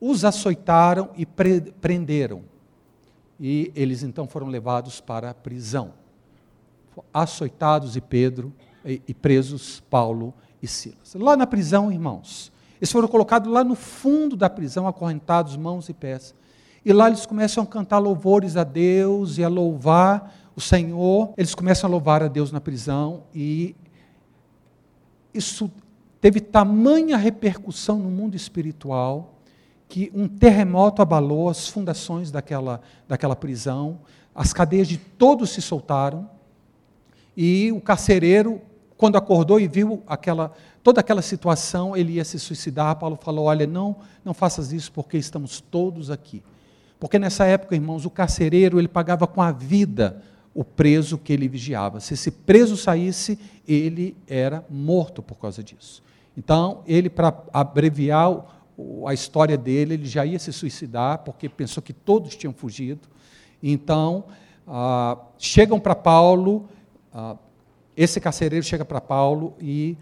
os 0.00 0.24
açoitaram 0.24 1.10
e 1.16 1.26
pre 1.26 1.60
prenderam. 1.60 2.44
E 3.40 3.72
eles 3.74 4.04
então 4.04 4.28
foram 4.28 4.46
levados 4.46 5.00
para 5.00 5.30
a 5.30 5.34
prisão. 5.34 5.94
Açoitados 7.12 7.96
e 7.96 8.00
Pedro 8.00 8.52
e, 8.84 9.02
e 9.08 9.12
presos 9.12 9.80
Paulo 9.90 10.32
e 10.62 10.68
Silas. 10.68 11.16
Lá 11.16 11.36
na 11.36 11.48
prisão, 11.48 11.90
irmãos, 11.90 12.52
eles 12.80 12.92
foram 12.92 13.08
colocados 13.08 13.50
lá 13.50 13.64
no 13.64 13.74
fundo 13.74 14.36
da 14.36 14.48
prisão, 14.48 14.86
acorrentados, 14.86 15.56
mãos 15.56 15.88
e 15.88 15.92
pés. 15.92 16.32
E 16.84 16.92
lá 16.92 17.08
eles 17.08 17.26
começam 17.26 17.62
a 17.62 17.66
cantar 17.66 17.98
louvores 17.98 18.56
a 18.56 18.64
Deus 18.64 19.38
e 19.38 19.44
a 19.44 19.48
louvar 19.48 20.34
o 20.56 20.60
Senhor. 20.60 21.32
Eles 21.36 21.54
começam 21.54 21.88
a 21.88 21.90
louvar 21.90 22.22
a 22.22 22.28
Deus 22.28 22.50
na 22.50 22.60
prisão 22.60 23.24
e 23.34 23.76
isso 25.32 25.70
teve 26.20 26.40
tamanha 26.40 27.16
repercussão 27.16 27.98
no 27.98 28.10
mundo 28.10 28.34
espiritual 28.34 29.34
que 29.88 30.10
um 30.14 30.26
terremoto 30.26 31.02
abalou 31.02 31.50
as 31.50 31.68
fundações 31.68 32.30
daquela, 32.30 32.80
daquela 33.06 33.36
prisão, 33.36 34.00
as 34.34 34.52
cadeias 34.52 34.88
de 34.88 34.96
todos 34.96 35.50
se 35.50 35.60
soltaram 35.60 36.30
e 37.36 37.70
o 37.72 37.80
carcereiro, 37.80 38.60
quando 38.96 39.16
acordou 39.16 39.60
e 39.60 39.66
viu 39.66 40.02
aquela, 40.06 40.52
toda 40.82 41.00
aquela 41.00 41.22
situação, 41.22 41.96
ele 41.96 42.12
ia 42.12 42.24
se 42.24 42.38
suicidar. 42.38 42.96
Paulo 42.96 43.18
falou: 43.20 43.46
Olha, 43.46 43.66
não, 43.66 43.96
não 44.24 44.34
faças 44.34 44.72
isso 44.72 44.92
porque 44.92 45.16
estamos 45.16 45.60
todos 45.60 46.10
aqui. 46.10 46.42
Porque 47.02 47.18
nessa 47.18 47.44
época, 47.44 47.74
irmãos, 47.74 48.06
o 48.06 48.10
carcereiro 48.10 48.78
ele 48.78 48.86
pagava 48.86 49.26
com 49.26 49.42
a 49.42 49.50
vida 49.50 50.22
o 50.54 50.62
preso 50.62 51.18
que 51.18 51.32
ele 51.32 51.48
vigiava. 51.48 51.98
Se 51.98 52.14
esse 52.14 52.30
preso 52.30 52.76
saísse, 52.76 53.36
ele 53.66 54.16
era 54.24 54.64
morto 54.70 55.20
por 55.20 55.34
causa 55.34 55.64
disso. 55.64 56.00
Então, 56.36 56.84
ele, 56.86 57.10
para 57.10 57.36
abreviar 57.52 58.46
a 59.04 59.12
história 59.12 59.58
dele, 59.58 59.94
ele 59.94 60.06
já 60.06 60.24
ia 60.24 60.38
se 60.38 60.52
suicidar, 60.52 61.18
porque 61.24 61.48
pensou 61.48 61.82
que 61.82 61.92
todos 61.92 62.36
tinham 62.36 62.52
fugido. 62.52 63.08
Então, 63.60 64.26
ah, 64.64 65.18
chegam 65.36 65.80
para 65.80 65.96
Paulo, 65.96 66.68
ah, 67.12 67.34
esse 67.96 68.20
carcereiro 68.20 68.64
chega 68.64 68.84
para 68.84 69.00
Paulo 69.00 69.54
e 69.60 69.96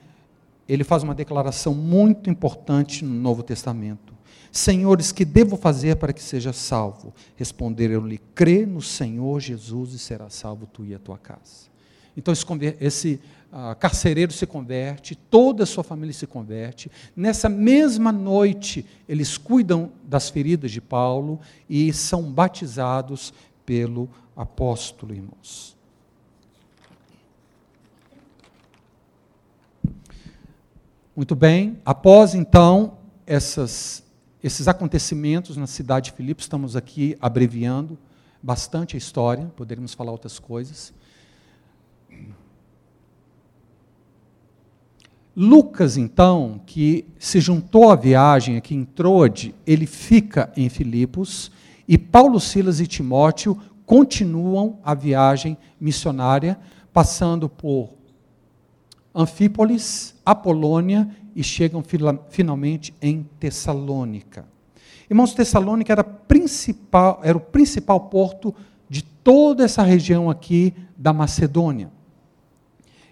ele 0.68 0.84
faz 0.84 1.02
uma 1.02 1.14
declaração 1.14 1.72
muito 1.74 2.28
importante 2.28 3.06
no 3.06 3.14
Novo 3.14 3.42
Testamento. 3.42 4.09
Senhores, 4.52 5.12
que 5.12 5.24
devo 5.24 5.56
fazer 5.56 5.96
para 5.96 6.12
que 6.12 6.22
seja 6.22 6.52
salvo? 6.52 7.14
Responderam-lhe: 7.36 8.18
crê 8.34 8.66
no 8.66 8.82
Senhor 8.82 9.40
Jesus 9.40 9.92
e 9.92 9.98
será 9.98 10.28
salvo 10.28 10.66
tu 10.66 10.84
e 10.84 10.94
a 10.94 10.98
tua 10.98 11.18
casa. 11.18 11.70
Então 12.16 12.34
esse, 12.80 13.20
uh, 13.52 13.74
carcereiro 13.78 14.32
se 14.32 14.46
converte, 14.46 15.14
toda 15.14 15.62
a 15.62 15.66
sua 15.66 15.84
família 15.84 16.12
se 16.12 16.26
converte. 16.26 16.90
Nessa 17.14 17.48
mesma 17.48 18.10
noite, 18.10 18.84
eles 19.08 19.38
cuidam 19.38 19.92
das 20.02 20.28
feridas 20.28 20.72
de 20.72 20.80
Paulo 20.80 21.40
e 21.68 21.92
são 21.92 22.22
batizados 22.24 23.32
pelo 23.64 24.08
apóstolo, 24.36 25.14
irmãos. 25.14 25.76
Muito 31.14 31.36
bem, 31.36 31.78
após 31.84 32.34
então 32.34 32.98
essas 33.26 34.02
esses 34.42 34.68
acontecimentos 34.68 35.56
na 35.56 35.66
cidade 35.66 36.10
de 36.10 36.16
Filipos, 36.16 36.44
estamos 36.44 36.74
aqui 36.74 37.16
abreviando 37.20 37.98
bastante 38.42 38.96
a 38.96 38.98
história, 38.98 39.52
poderíamos 39.56 39.92
falar 39.92 40.12
outras 40.12 40.38
coisas. 40.38 40.94
Lucas, 45.36 45.96
então, 45.96 46.60
que 46.66 47.06
se 47.18 47.40
juntou 47.40 47.90
à 47.90 47.96
viagem 47.96 48.56
aqui 48.56 48.74
em 48.74 48.84
Troade, 48.84 49.54
ele 49.66 49.86
fica 49.86 50.52
em 50.56 50.68
Filipos, 50.68 51.52
e 51.86 51.96
Paulo, 51.98 52.40
Silas 52.40 52.80
e 52.80 52.86
Timóteo 52.86 53.58
continuam 53.84 54.78
a 54.84 54.94
viagem 54.94 55.56
missionária, 55.80 56.58
passando 56.92 57.48
por 57.48 57.90
Anfípolis, 59.14 60.14
Apolônia 60.24 61.08
e 61.34 61.42
chegam 61.42 61.82
finalmente 62.28 62.94
em 63.00 63.22
Tessalônica. 63.38 64.46
Irmãos, 65.08 65.34
Tessalônica 65.34 65.92
era, 65.92 66.04
principal, 66.04 67.20
era 67.22 67.36
o 67.36 67.40
principal 67.40 68.00
porto 68.00 68.54
de 68.88 69.02
toda 69.02 69.64
essa 69.64 69.82
região 69.82 70.30
aqui 70.30 70.74
da 70.96 71.12
Macedônia. 71.12 71.90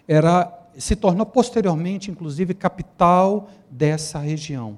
Era, 0.07 0.51
se 0.77 0.95
tornou 0.95 1.25
posteriormente, 1.25 2.09
inclusive, 2.09 2.53
capital 2.53 3.49
dessa 3.69 4.19
região. 4.19 4.77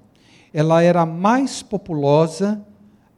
Ela 0.54 0.82
era 0.84 1.02
a 1.02 1.06
mais 1.06 1.62
populosa, 1.62 2.62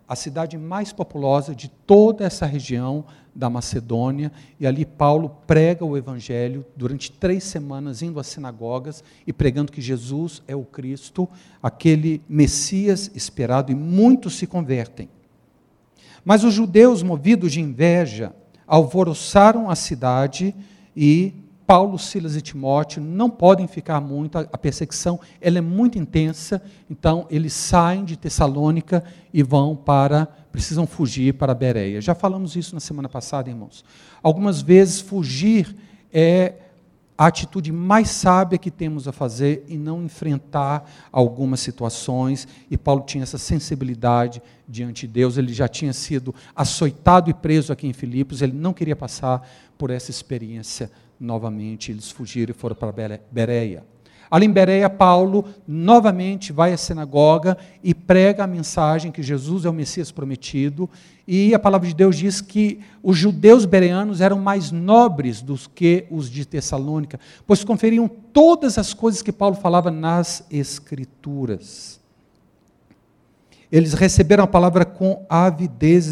a 0.07 0.15
cidade 0.15 0.57
mais 0.57 0.93
populosa 0.93 1.55
de 1.55 1.69
toda 1.69 2.25
essa 2.25 2.45
região 2.45 3.05
da 3.35 3.49
Macedônia, 3.49 4.31
e 4.59 4.67
ali 4.67 4.85
Paulo 4.85 5.29
prega 5.47 5.83
o 5.83 5.97
Evangelho 5.97 6.65
durante 6.75 7.11
três 7.11 7.43
semanas, 7.43 8.01
indo 8.01 8.19
às 8.19 8.27
sinagogas 8.27 9.03
e 9.25 9.33
pregando 9.33 9.71
que 9.71 9.81
Jesus 9.81 10.43
é 10.47 10.55
o 10.55 10.63
Cristo, 10.63 11.27
aquele 11.61 12.21
Messias 12.29 13.09
esperado, 13.15 13.71
e 13.71 13.75
muitos 13.75 14.35
se 14.35 14.45
convertem. 14.45 15.09
Mas 16.23 16.43
os 16.43 16.53
judeus, 16.53 17.03
movidos 17.03 17.51
de 17.51 17.59
inveja, 17.59 18.33
alvoroçaram 18.65 19.69
a 19.69 19.75
cidade 19.75 20.55
e 20.95 21.33
Paulo, 21.65 21.97
Silas 21.97 22.35
e 22.35 22.41
Timóteo 22.41 23.01
não 23.01 23.29
podem 23.29 23.67
ficar 23.67 24.01
muito, 24.01 24.37
a 24.37 24.57
perseguição 24.57 25.19
ela 25.39 25.57
é 25.57 25.61
muito 25.61 25.97
intensa, 25.97 26.61
então 26.89 27.25
eles 27.29 27.53
saem 27.53 28.03
de 28.03 28.17
Tessalônica 28.17 29.03
e 29.33 29.41
vão 29.41 29.75
para, 29.75 30.27
precisam 30.53 30.87
fugir 30.87 31.33
para 31.33 31.53
Bereia. 31.53 31.99
Já 31.99 32.15
falamos 32.15 32.55
isso 32.55 32.73
na 32.75 32.79
semana 32.79 33.09
passada, 33.09 33.49
irmãos. 33.49 33.83
Algumas 34.21 34.61
vezes 34.61 35.01
fugir 35.01 35.75
é 36.13 36.53
a 37.17 37.25
atitude 37.25 37.71
mais 37.71 38.09
sábia 38.09 38.57
que 38.57 38.71
temos 38.71 39.07
a 39.07 39.11
fazer 39.11 39.65
e 39.67 39.77
não 39.77 40.03
enfrentar 40.03 40.89
algumas 41.11 41.59
situações. 41.59 42.47
E 42.69 42.77
Paulo 42.77 43.03
tinha 43.03 43.23
essa 43.23 43.37
sensibilidade 43.37 44.41
diante 44.67 45.07
de 45.07 45.13
Deus. 45.13 45.37
Ele 45.37 45.51
já 45.51 45.67
tinha 45.67 45.91
sido 45.91 46.33
açoitado 46.55 47.29
e 47.29 47.33
preso 47.33 47.73
aqui 47.73 47.87
em 47.87 47.93
Filipos. 47.93 48.41
Ele 48.41 48.53
não 48.53 48.73
queria 48.73 48.95
passar 48.95 49.45
por 49.77 49.89
essa 49.89 50.11
experiência 50.11 50.89
novamente 51.23 51.91
eles 51.91 52.11
fugiram 52.11 52.51
e 52.51 52.53
foram 52.53 52.75
para 52.75 53.19
Bereia. 53.31 53.85
Ali 54.33 54.47
em 54.47 54.51
Bereia, 54.51 54.89
Paulo 54.89 55.45
novamente 55.67 56.51
vai 56.51 56.73
à 56.73 56.77
sinagoga 56.77 57.55
e 57.83 57.93
prega 57.93 58.43
a 58.43 58.47
mensagem 58.47 59.11
que 59.11 59.21
Jesus 59.21 59.63
é 59.63 59.69
o 59.69 59.73
Messias 59.73 60.11
prometido. 60.11 60.89
E 61.27 61.53
a 61.53 61.59
palavra 61.59 61.87
de 61.87 61.93
Deus 61.93 62.17
diz 62.17 62.41
que 62.41 62.79
os 63.03 63.15
judeus 63.15 63.63
bereanos 63.63 64.21
eram 64.21 64.39
mais 64.39 64.71
nobres 64.71 65.39
do 65.39 65.55
que 65.75 66.07
os 66.09 66.31
de 66.31 66.45
Tessalônica, 66.45 67.19
pois 67.45 67.63
conferiam 67.63 68.07
todas 68.07 68.79
as 68.79 68.91
coisas 68.91 69.21
que 69.21 69.31
Paulo 69.31 69.55
falava 69.55 69.91
nas 69.91 70.43
Escrituras. 70.49 72.01
Eles 73.73 73.93
receberam 73.93 74.43
a 74.43 74.47
palavra 74.47 74.85
com 74.85 75.25
avidez, 75.27 76.05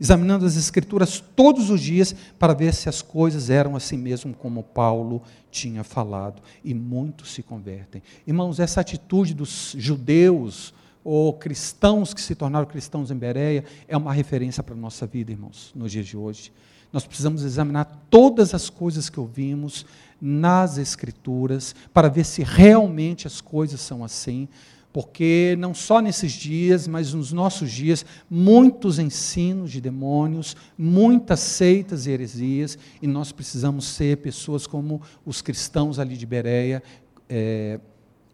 examinando 0.00 0.44
as 0.44 0.56
Escrituras 0.56 1.22
todos 1.36 1.70
os 1.70 1.80
dias 1.80 2.12
para 2.36 2.52
ver 2.52 2.74
se 2.74 2.88
as 2.88 3.00
coisas 3.00 3.50
eram 3.50 3.76
assim 3.76 3.96
mesmo 3.96 4.34
como 4.34 4.64
Paulo 4.64 5.22
tinha 5.48 5.84
falado. 5.84 6.42
E 6.64 6.74
muitos 6.74 7.32
se 7.32 7.40
convertem. 7.40 8.02
Irmãos, 8.26 8.58
essa 8.58 8.80
atitude 8.80 9.32
dos 9.32 9.76
judeus 9.78 10.74
ou 11.04 11.32
cristãos 11.34 12.12
que 12.12 12.20
se 12.20 12.34
tornaram 12.34 12.66
cristãos 12.66 13.12
em 13.12 13.16
Bereia 13.16 13.64
é 13.86 13.96
uma 13.96 14.12
referência 14.12 14.60
para 14.60 14.74
a 14.74 14.76
nossa 14.76 15.06
vida, 15.06 15.30
irmãos, 15.30 15.70
nos 15.76 15.92
dias 15.92 16.04
de 16.04 16.16
hoje. 16.16 16.52
Nós 16.92 17.06
precisamos 17.06 17.44
examinar 17.44 17.84
todas 18.10 18.54
as 18.54 18.68
coisas 18.68 19.08
que 19.08 19.20
ouvimos 19.20 19.86
nas 20.20 20.78
Escrituras 20.78 21.76
para 21.94 22.08
ver 22.08 22.24
se 22.24 22.42
realmente 22.42 23.24
as 23.24 23.40
coisas 23.40 23.80
são 23.80 24.02
assim 24.02 24.48
porque 24.92 25.54
não 25.58 25.74
só 25.74 26.00
nesses 26.00 26.32
dias, 26.32 26.88
mas 26.88 27.12
nos 27.12 27.32
nossos 27.32 27.70
dias, 27.70 28.04
muitos 28.28 28.98
ensinos 28.98 29.70
de 29.70 29.80
demônios, 29.80 30.56
muitas 30.76 31.40
seitas 31.40 32.06
e 32.06 32.10
heresias, 32.10 32.78
e 33.00 33.06
nós 33.06 33.30
precisamos 33.30 33.84
ser 33.84 34.18
pessoas 34.18 34.66
como 34.66 35.02
os 35.24 35.42
cristãos 35.42 35.98
ali 35.98 36.16
de 36.16 36.26
Bereia, 36.26 36.82
é, 37.28 37.78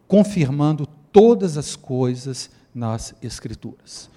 confirmando 0.07 0.87
todas 1.11 1.57
as 1.57 1.75
coisas 1.75 2.49
nas 2.73 3.13
Escrituras. 3.21 4.09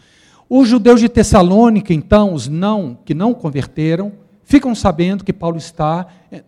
Os 0.48 0.68
judeus 0.68 1.00
de 1.00 1.08
Tessalônica, 1.08 1.92
então, 1.92 2.32
os 2.32 2.48
não, 2.48 2.98
que 3.04 3.12
não 3.14 3.34
converteram, 3.34 4.12
ficam 4.42 4.74
sabendo 4.74 5.22
que 5.22 5.32
Paulo 5.32 5.58
está 5.58 6.06
é, 6.32 6.42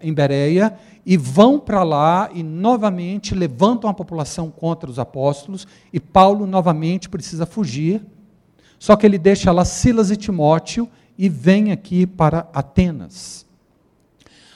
em 0.00 0.12
Bereia 0.12 0.78
e 1.04 1.16
vão 1.16 1.58
para 1.58 1.82
lá 1.82 2.30
e 2.32 2.42
novamente 2.42 3.34
levantam 3.34 3.88
a 3.88 3.94
população 3.94 4.50
contra 4.50 4.90
os 4.90 4.98
apóstolos, 4.98 5.66
e 5.92 6.00
Paulo 6.00 6.46
novamente 6.46 7.08
precisa 7.08 7.46
fugir. 7.46 8.04
Só 8.78 8.96
que 8.96 9.04
ele 9.04 9.18
deixa 9.18 9.50
lá 9.50 9.64
Silas 9.64 10.10
e 10.10 10.16
Timóteo 10.16 10.88
e 11.16 11.28
vem 11.28 11.72
aqui 11.72 12.06
para 12.06 12.48
Atenas. 12.52 13.44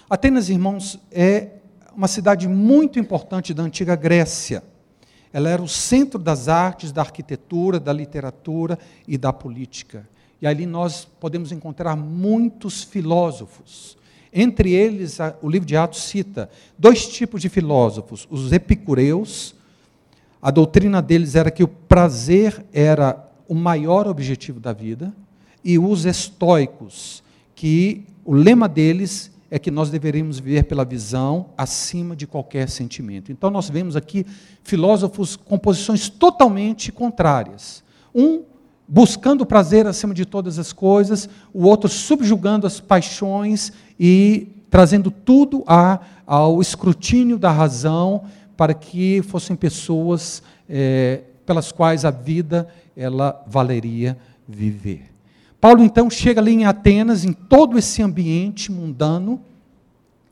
Atenas, 0.08 0.48
irmãos, 0.48 0.98
é 1.10 1.50
uma 1.94 2.08
cidade 2.08 2.46
muito 2.48 2.98
importante 2.98 3.52
da 3.52 3.62
antiga 3.62 3.96
Grécia. 3.96 4.62
Ela 5.32 5.48
era 5.48 5.62
o 5.62 5.68
centro 5.68 6.18
das 6.18 6.48
artes, 6.48 6.92
da 6.92 7.00
arquitetura, 7.00 7.80
da 7.80 7.92
literatura 7.92 8.78
e 9.08 9.16
da 9.16 9.32
política. 9.32 10.06
E 10.40 10.46
ali 10.46 10.66
nós 10.66 11.06
podemos 11.18 11.50
encontrar 11.50 11.96
muitos 11.96 12.82
filósofos 12.82 13.96
entre 14.32 14.72
eles, 14.72 15.18
o 15.42 15.48
livro 15.48 15.66
de 15.66 15.76
Atos 15.76 16.02
cita 16.02 16.48
dois 16.78 17.06
tipos 17.06 17.42
de 17.42 17.48
filósofos: 17.48 18.26
os 18.30 18.52
epicureus, 18.52 19.54
a 20.40 20.50
doutrina 20.50 21.02
deles 21.02 21.34
era 21.34 21.50
que 21.50 21.62
o 21.62 21.68
prazer 21.68 22.64
era 22.72 23.28
o 23.46 23.54
maior 23.54 24.08
objetivo 24.08 24.58
da 24.58 24.72
vida, 24.72 25.12
e 25.64 25.78
os 25.78 26.06
estoicos, 26.06 27.22
que 27.54 28.04
o 28.24 28.32
lema 28.34 28.68
deles 28.68 29.30
é 29.50 29.58
que 29.58 29.70
nós 29.70 29.90
deveríamos 29.90 30.38
viver 30.38 30.64
pela 30.64 30.84
visão 30.84 31.50
acima 31.58 32.16
de 32.16 32.26
qualquer 32.26 32.70
sentimento. 32.70 33.30
Então 33.30 33.50
nós 33.50 33.68
vemos 33.68 33.96
aqui 33.96 34.24
filósofos 34.64 35.36
com 35.36 35.58
posições 35.58 36.08
totalmente 36.08 36.90
contrárias. 36.90 37.84
Um 38.14 38.44
buscando 38.92 39.46
prazer 39.46 39.86
acima 39.86 40.12
de 40.12 40.26
todas 40.26 40.58
as 40.58 40.70
coisas, 40.70 41.26
o 41.50 41.64
outro 41.64 41.88
subjugando 41.88 42.66
as 42.66 42.78
paixões 42.78 43.72
e 43.98 44.48
trazendo 44.68 45.10
tudo 45.10 45.64
a, 45.66 45.98
ao 46.26 46.60
escrutínio 46.60 47.38
da 47.38 47.50
razão 47.50 48.24
para 48.54 48.74
que 48.74 49.22
fossem 49.22 49.56
pessoas 49.56 50.42
é, 50.68 51.22
pelas 51.46 51.72
quais 51.72 52.04
a 52.04 52.10
vida 52.10 52.68
ela 52.94 53.42
valeria 53.46 54.18
viver. 54.46 55.10
Paulo 55.58 55.82
então 55.82 56.10
chega 56.10 56.42
ali 56.42 56.52
em 56.52 56.66
Atenas, 56.66 57.24
em 57.24 57.32
todo 57.32 57.78
esse 57.78 58.02
ambiente 58.02 58.70
mundano, 58.70 59.40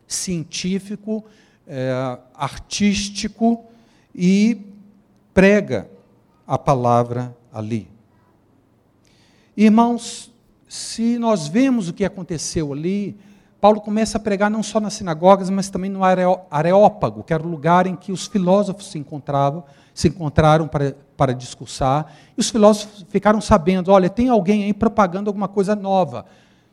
científico, 0.07 1.25
é, 1.67 2.19
artístico, 2.35 3.65
e 4.15 4.61
prega 5.33 5.89
a 6.47 6.59
palavra 6.59 7.35
ali. 7.51 7.89
Irmãos, 9.63 10.33
se 10.67 11.19
nós 11.19 11.47
vemos 11.47 11.87
o 11.87 11.93
que 11.93 12.03
aconteceu 12.03 12.73
ali, 12.73 13.15
Paulo 13.61 13.79
começa 13.79 14.17
a 14.17 14.21
pregar 14.21 14.51
não 14.51 14.63
só 14.63 14.81
nas 14.81 14.95
sinagogas, 14.95 15.51
mas 15.51 15.69
também 15.69 15.91
no 15.91 16.01
Areópago, 16.03 17.23
que 17.23 17.35
era 17.35 17.43
o 17.43 17.47
lugar 17.47 17.87
em 17.87 17.95
que 17.95 18.11
os 18.11 18.27
filósofos 18.27 18.91
se 18.91 18.99
encontravam, 18.99 19.63
se 19.93 20.09
encontraram 20.09 20.67
para, 20.67 20.97
para 21.15 21.35
discursar. 21.35 22.11
E 22.39 22.41
os 22.41 22.49
filósofos 22.49 23.05
ficaram 23.11 23.39
sabendo, 23.39 23.93
olha, 23.93 24.09
tem 24.09 24.31
alguém 24.31 24.65
aí 24.65 24.73
propagando 24.73 25.29
alguma 25.29 25.47
coisa 25.47 25.77
nova. 25.77 26.25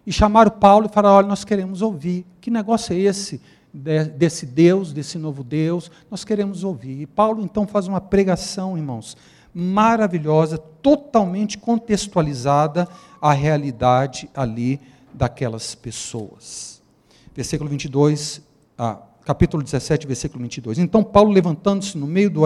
E 0.06 0.13
chamaram 0.13 0.52
Paulo 0.52 0.86
e 0.86 0.89
falaram, 0.89 1.17
olha, 1.17 1.28
nós 1.28 1.43
queremos 1.43 1.82
ouvir. 1.82 2.26
Que 2.39 2.50
negócio 2.50 2.93
é 2.93 3.00
esse 3.00 3.41
desse 3.73 4.45
Deus, 4.45 4.93
desse 4.93 5.17
novo 5.17 5.43
Deus? 5.43 5.91
Nós 6.10 6.23
queremos 6.23 6.63
ouvir. 6.63 7.02
E 7.02 7.06
Paulo 7.06 7.43
então 7.43 7.67
faz 7.67 7.86
uma 7.86 8.00
pregação, 8.00 8.78
irmãos, 8.78 9.17
maravilhosa, 9.59 10.59
totalmente 10.59 11.57
contextualizada 11.57 12.87
à 13.19 13.33
realidade 13.33 14.29
ali 14.35 14.79
daquelas 15.11 15.73
pessoas. 15.73 16.79
Versículo 17.35 17.67
22, 17.67 18.39
ah, 18.77 18.99
capítulo 19.25 19.63
17, 19.63 20.05
versículo 20.05 20.43
22. 20.43 20.77
Então 20.77 21.03
Paulo, 21.03 21.31
levantando-se 21.31 21.97
no 21.97 22.05
meio 22.05 22.29
do 22.29 22.43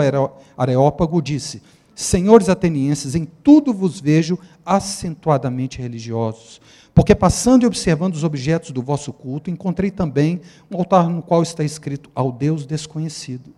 areópago, 0.58 1.22
disse: 1.22 1.62
Senhores 1.94 2.48
atenienses, 2.48 3.14
em 3.14 3.26
tudo 3.26 3.74
vos 3.74 4.00
vejo 4.00 4.40
acentuadamente 4.66 5.82
religiosos, 5.82 6.62
porque 6.96 7.14
passando 7.14 7.64
e 7.64 7.66
observando 7.66 8.14
os 8.14 8.24
objetos 8.24 8.72
do 8.72 8.82
vosso 8.82 9.12
culto, 9.12 9.50
encontrei 9.50 9.92
também 9.92 10.40
um 10.72 10.78
altar 10.78 11.10
no 11.10 11.22
qual 11.22 11.44
está 11.44 11.62
escrito 11.62 12.10
ao 12.16 12.32
Deus 12.32 12.66
desconhecido. 12.66 13.54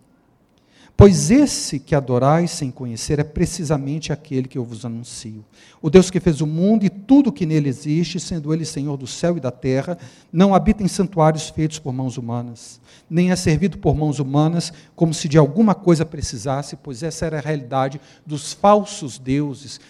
Pois 0.96 1.28
esse 1.28 1.80
que 1.80 1.94
adorais 1.94 2.52
sem 2.52 2.70
conhecer 2.70 3.18
é 3.18 3.24
precisamente 3.24 4.12
aquele 4.12 4.46
que 4.46 4.56
eu 4.56 4.64
vos 4.64 4.84
anuncio. 4.84 5.44
O 5.82 5.90
Deus 5.90 6.08
que 6.08 6.20
fez 6.20 6.40
o 6.40 6.46
mundo 6.46 6.84
e 6.84 6.88
tudo 6.88 7.32
que 7.32 7.44
nele 7.44 7.68
existe, 7.68 8.20
sendo 8.20 8.54
ele 8.54 8.64
Senhor 8.64 8.96
do 8.96 9.06
céu 9.06 9.36
e 9.36 9.40
da 9.40 9.50
terra, 9.50 9.98
não 10.32 10.54
habita 10.54 10.84
em 10.84 10.88
santuários 10.88 11.48
feitos 11.48 11.80
por 11.80 11.92
mãos 11.92 12.16
humanas, 12.16 12.80
nem 13.10 13.32
é 13.32 13.36
servido 13.36 13.76
por 13.78 13.96
mãos 13.96 14.20
humanas 14.20 14.72
como 14.94 15.12
se 15.12 15.28
de 15.28 15.36
alguma 15.36 15.74
coisa 15.74 16.06
precisasse, 16.06 16.76
pois 16.76 17.02
essa 17.02 17.26
era 17.26 17.38
a 17.38 17.42
realidade 17.42 18.00
dos 18.24 18.52
falsos 18.52 19.18
deuses, 19.18 19.80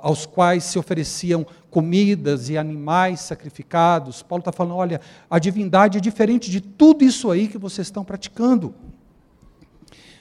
aos 0.00 0.26
quais 0.26 0.62
se 0.62 0.78
ofereciam 0.78 1.44
comidas 1.68 2.48
e 2.48 2.56
animais 2.56 3.18
sacrificados. 3.18 4.22
Paulo 4.22 4.40
está 4.40 4.52
falando: 4.52 4.76
olha, 4.76 5.00
a 5.28 5.40
divindade 5.40 5.98
é 5.98 6.00
diferente 6.00 6.48
de 6.48 6.60
tudo 6.60 7.04
isso 7.04 7.32
aí 7.32 7.48
que 7.48 7.58
vocês 7.58 7.88
estão 7.88 8.04
praticando. 8.04 8.72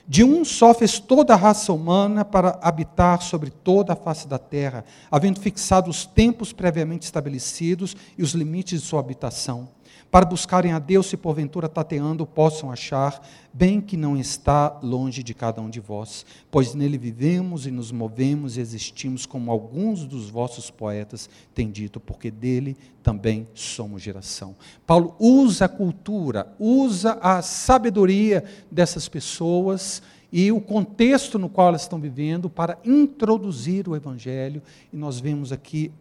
De 0.07 0.23
um 0.23 0.45
só 0.45 0.71
fez 0.73 0.99
toda 0.99 1.33
a 1.33 1.37
raça 1.37 1.73
humana 1.73 2.23
para 2.23 2.59
habitar 2.61 3.21
sobre 3.23 3.49
toda 3.49 3.93
a 3.93 3.95
face 3.95 4.27
da 4.27 4.37
terra, 4.37 4.85
havendo 5.09 5.39
fixado 5.39 5.89
os 5.89 6.05
tempos 6.05 6.53
previamente 6.53 7.03
estabelecidos 7.03 7.95
e 8.15 8.21
os 8.21 8.31
limites 8.31 8.81
de 8.81 8.87
sua 8.87 8.99
habitação, 8.99 9.67
para 10.11 10.25
buscarem 10.25 10.71
a 10.71 10.79
Deus 10.79 11.07
se 11.07 11.17
porventura 11.17 11.67
tateando 11.67 12.25
possam 12.25 12.71
achar, 12.71 13.21
bem 13.53 13.81
que 13.81 13.97
não 13.97 14.15
está 14.15 14.79
longe 14.81 15.21
de 15.21 15.33
cada 15.33 15.61
um 15.61 15.69
de 15.69 15.79
vós, 15.79 16.25
pois 16.49 16.73
nele 16.73 16.97
vivemos 16.97 17.67
e 17.67 17.71
nos 17.71 17.91
movemos 17.91 18.55
e 18.55 18.61
existimos, 18.61 19.25
como 19.25 19.51
alguns 19.51 20.05
dos 20.05 20.29
vossos 20.29 20.71
poetas 20.71 21.29
têm 21.53 21.69
dito, 21.69 21.99
porque 21.99 22.31
dele 22.31 22.77
também 23.03 23.47
somos 23.53 24.01
geração. 24.01 24.55
Paulo 24.87 25.15
usa 25.19 25.65
a 25.65 25.69
cultura, 25.69 26.53
usa 26.57 27.19
a 27.21 27.41
sabedoria 27.41 28.43
dessas 28.71 29.09
pessoas 29.09 30.01
e 30.31 30.51
o 30.51 30.59
contexto 30.59 31.37
no 31.37 31.49
qual 31.49 31.69
elas 31.69 31.81
estão 31.81 31.99
vivendo 31.99 32.49
para 32.49 32.77
introduzir 32.83 33.87
o 33.87 33.95
Evangelho, 33.95 34.61
e 34.91 34.97
nós 34.97 35.19
vemos 35.19 35.51
aqui 35.51 35.91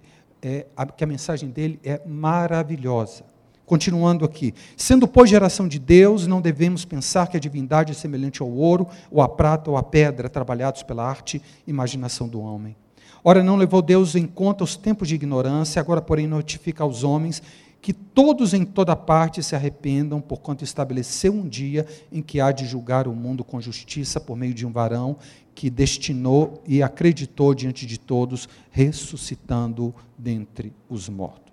é, 0.43 0.67
que 0.97 1.05
a 1.05 1.07
mensagem 1.07 1.51
dele 1.51 1.81
é 1.83 2.01
maravilhosa. 2.07 3.34
Continuando 3.75 4.25
aqui, 4.25 4.55
sendo 4.77 5.09
pois 5.09 5.29
geração 5.29 5.67
de 5.67 5.81
Deus, 5.81 6.29
não 6.29 6.41
devemos 6.41 6.85
pensar 6.85 7.27
que 7.27 7.37
a 7.37 7.41
divindade 7.41 7.91
é 7.91 7.95
semelhante 7.95 8.41
ao 8.41 8.49
ouro, 8.49 8.87
ou 9.11 9.21
à 9.21 9.29
prata, 9.29 9.69
ou 9.69 9.77
à 9.77 9.83
pedra, 9.83 10.29
trabalhados 10.29 10.85
pela 10.85 11.05
arte 11.05 11.43
e 11.67 11.71
imaginação 11.71 12.29
do 12.29 12.41
homem. 12.41 12.77
Ora, 13.25 13.43
não 13.43 13.57
levou 13.57 13.83
Deus 13.83 14.15
em 14.15 14.29
conta 14.29 14.63
os 14.63 14.77
tempos 14.77 15.09
de 15.09 15.17
ignorância, 15.17 15.81
agora, 15.81 16.01
porém, 16.01 16.29
notifica 16.29 16.85
aos 16.85 17.03
homens 17.03 17.43
que 17.83 17.93
todos 17.93 18.55
em 18.55 18.65
toda 18.65 18.95
parte 18.95 19.43
se 19.43 19.57
arrependam, 19.57 20.21
porquanto 20.21 20.63
estabeleceu 20.63 21.33
um 21.33 21.49
dia 21.49 21.85
em 22.13 22.23
que 22.23 22.41
há 22.41 22.53
de 22.53 22.67
julgar 22.67 23.09
o 23.09 23.13
mundo 23.13 23.43
com 23.43 23.61
justiça 23.61 24.21
por 24.21 24.37
meio 24.37 24.55
de 24.55 24.65
um 24.65 24.71
varão 24.71 25.17
que 25.53 25.69
destinou 25.69 26.63
e 26.65 26.81
acreditou 26.81 27.53
diante 27.53 27.87
de 27.87 27.99
todos, 27.99 28.49
ressuscitando 28.71 29.93
dentre 30.17 30.73
os 30.89 31.09
mortos. 31.09 31.44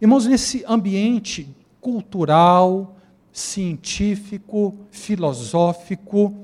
Irmãos, 0.00 0.26
nesse 0.26 0.64
ambiente 0.68 1.54
cultural, 1.80 2.96
científico, 3.32 4.76
filosófico, 4.90 6.34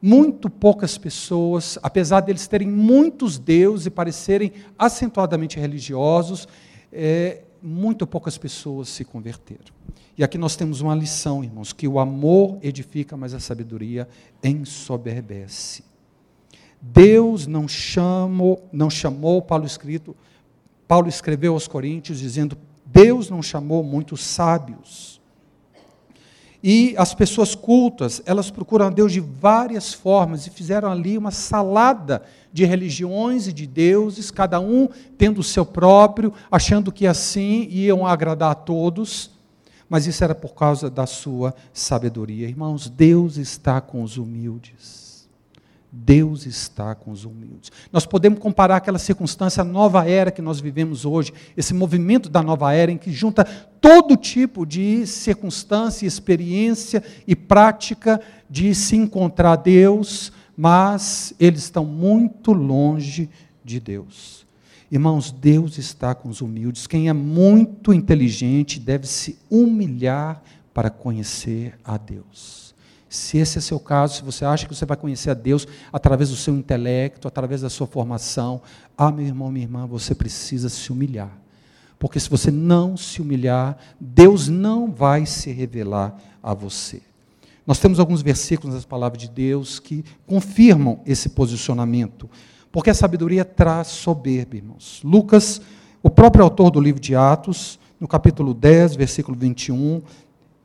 muito 0.00 0.48
poucas 0.50 0.98
pessoas, 0.98 1.78
apesar 1.82 2.20
deles 2.20 2.46
terem 2.46 2.68
muitos 2.68 3.38
deuses 3.38 3.86
e 3.86 3.90
parecerem 3.90 4.52
acentuadamente 4.78 5.58
religiosos, 5.58 6.46
é, 6.92 7.42
muito 7.62 8.06
poucas 8.06 8.38
pessoas 8.38 8.88
se 8.88 9.04
converteram. 9.04 9.78
E 10.16 10.24
aqui 10.24 10.36
nós 10.36 10.56
temos 10.56 10.80
uma 10.80 10.94
lição, 10.94 11.44
irmãos, 11.44 11.72
que 11.72 11.86
o 11.86 12.00
amor 12.00 12.58
edifica, 12.62 13.16
mas 13.16 13.34
a 13.34 13.40
sabedoria 13.40 14.08
ensoberbece. 14.42 15.84
Deus 16.80 17.46
não 17.46 17.68
chamou, 17.68 18.68
não 18.72 18.90
chamou 18.90 19.42
Paulo 19.42 19.66
escrito, 19.66 20.16
Paulo 20.86 21.08
escreveu 21.08 21.52
aos 21.52 21.68
Coríntios 21.68 22.18
dizendo: 22.18 22.56
Deus 22.90 23.28
não 23.28 23.42
chamou 23.42 23.82
muitos 23.82 24.22
sábios. 24.22 25.20
E 26.62 26.94
as 26.96 27.14
pessoas 27.14 27.54
cultas, 27.54 28.20
elas 28.26 28.50
procuram 28.50 28.86
a 28.86 28.90
Deus 28.90 29.12
de 29.12 29.20
várias 29.20 29.92
formas 29.92 30.46
e 30.46 30.50
fizeram 30.50 30.90
ali 30.90 31.16
uma 31.16 31.30
salada 31.30 32.22
de 32.52 32.64
religiões 32.64 33.46
e 33.46 33.52
de 33.52 33.66
deuses, 33.66 34.30
cada 34.30 34.58
um 34.58 34.88
tendo 35.16 35.38
o 35.38 35.44
seu 35.44 35.64
próprio, 35.64 36.32
achando 36.50 36.90
que 36.90 37.06
assim 37.06 37.68
iam 37.70 38.04
agradar 38.04 38.50
a 38.50 38.56
todos. 38.56 39.30
Mas 39.88 40.06
isso 40.06 40.24
era 40.24 40.34
por 40.34 40.54
causa 40.54 40.90
da 40.90 41.06
sua 41.06 41.54
sabedoria. 41.72 42.48
Irmãos, 42.48 42.90
Deus 42.90 43.36
está 43.36 43.80
com 43.80 44.02
os 44.02 44.18
humildes. 44.18 45.07
Deus 45.90 46.44
está 46.44 46.94
com 46.94 47.10
os 47.10 47.24
humildes. 47.24 47.72
Nós 47.90 48.04
podemos 48.04 48.38
comparar 48.38 48.76
aquela 48.76 48.98
circunstância, 48.98 49.62
a 49.62 49.64
nova 49.64 50.08
era 50.08 50.30
que 50.30 50.42
nós 50.42 50.60
vivemos 50.60 51.04
hoje, 51.04 51.32
esse 51.56 51.72
movimento 51.72 52.28
da 52.28 52.42
nova 52.42 52.72
era, 52.74 52.92
em 52.92 52.98
que 52.98 53.10
junta 53.10 53.44
todo 53.80 54.16
tipo 54.16 54.66
de 54.66 55.06
circunstância, 55.06 56.06
experiência 56.06 57.02
e 57.26 57.34
prática 57.34 58.20
de 58.48 58.74
se 58.74 58.96
encontrar 58.96 59.56
Deus, 59.56 60.30
mas 60.56 61.32
eles 61.40 61.62
estão 61.64 61.84
muito 61.84 62.52
longe 62.52 63.30
de 63.64 63.80
Deus. 63.80 64.46
Irmãos, 64.90 65.30
Deus 65.30 65.76
está 65.76 66.14
com 66.14 66.28
os 66.28 66.40
humildes. 66.40 66.86
Quem 66.86 67.08
é 67.08 67.12
muito 67.12 67.92
inteligente 67.92 68.80
deve 68.80 69.06
se 69.06 69.38
humilhar 69.50 70.42
para 70.72 70.88
conhecer 70.90 71.78
a 71.84 71.96
Deus. 71.96 72.74
Se 73.08 73.38
esse 73.38 73.58
é 73.58 73.60
seu 73.60 73.80
caso, 73.80 74.16
se 74.16 74.22
você 74.22 74.44
acha 74.44 74.66
que 74.66 74.74
você 74.74 74.84
vai 74.84 74.96
conhecer 74.96 75.30
a 75.30 75.34
Deus 75.34 75.66
através 75.92 76.30
do 76.30 76.36
seu 76.36 76.54
intelecto, 76.54 77.26
através 77.26 77.62
da 77.62 77.70
sua 77.70 77.86
formação, 77.86 78.60
ah, 78.96 79.10
meu 79.10 79.24
irmão, 79.24 79.50
minha 79.50 79.64
irmã, 79.64 79.86
você 79.86 80.14
precisa 80.14 80.68
se 80.68 80.92
humilhar. 80.92 81.30
Porque 81.98 82.20
se 82.20 82.28
você 82.28 82.50
não 82.50 82.96
se 82.96 83.20
humilhar, 83.20 83.76
Deus 83.98 84.48
não 84.48 84.90
vai 84.90 85.26
se 85.26 85.50
revelar 85.50 86.16
a 86.42 86.54
você. 86.54 87.02
Nós 87.66 87.78
temos 87.78 87.98
alguns 87.98 88.22
versículos 88.22 88.74
das 88.74 88.84
palavras 88.84 89.20
de 89.20 89.28
Deus 89.28 89.78
que 89.78 90.04
confirmam 90.26 91.00
esse 91.04 91.28
posicionamento. 91.30 92.28
Porque 92.70 92.90
a 92.90 92.94
sabedoria 92.94 93.44
traz 93.44 93.88
soberba, 93.88 94.56
irmãos. 94.56 95.00
Lucas, 95.02 95.60
o 96.02 96.08
próprio 96.08 96.44
autor 96.44 96.70
do 96.70 96.80
livro 96.80 97.00
de 97.00 97.14
Atos, 97.14 97.78
no 97.98 98.06
capítulo 98.06 98.54
10, 98.54 98.96
versículo 98.96 99.36
21, 99.36 100.00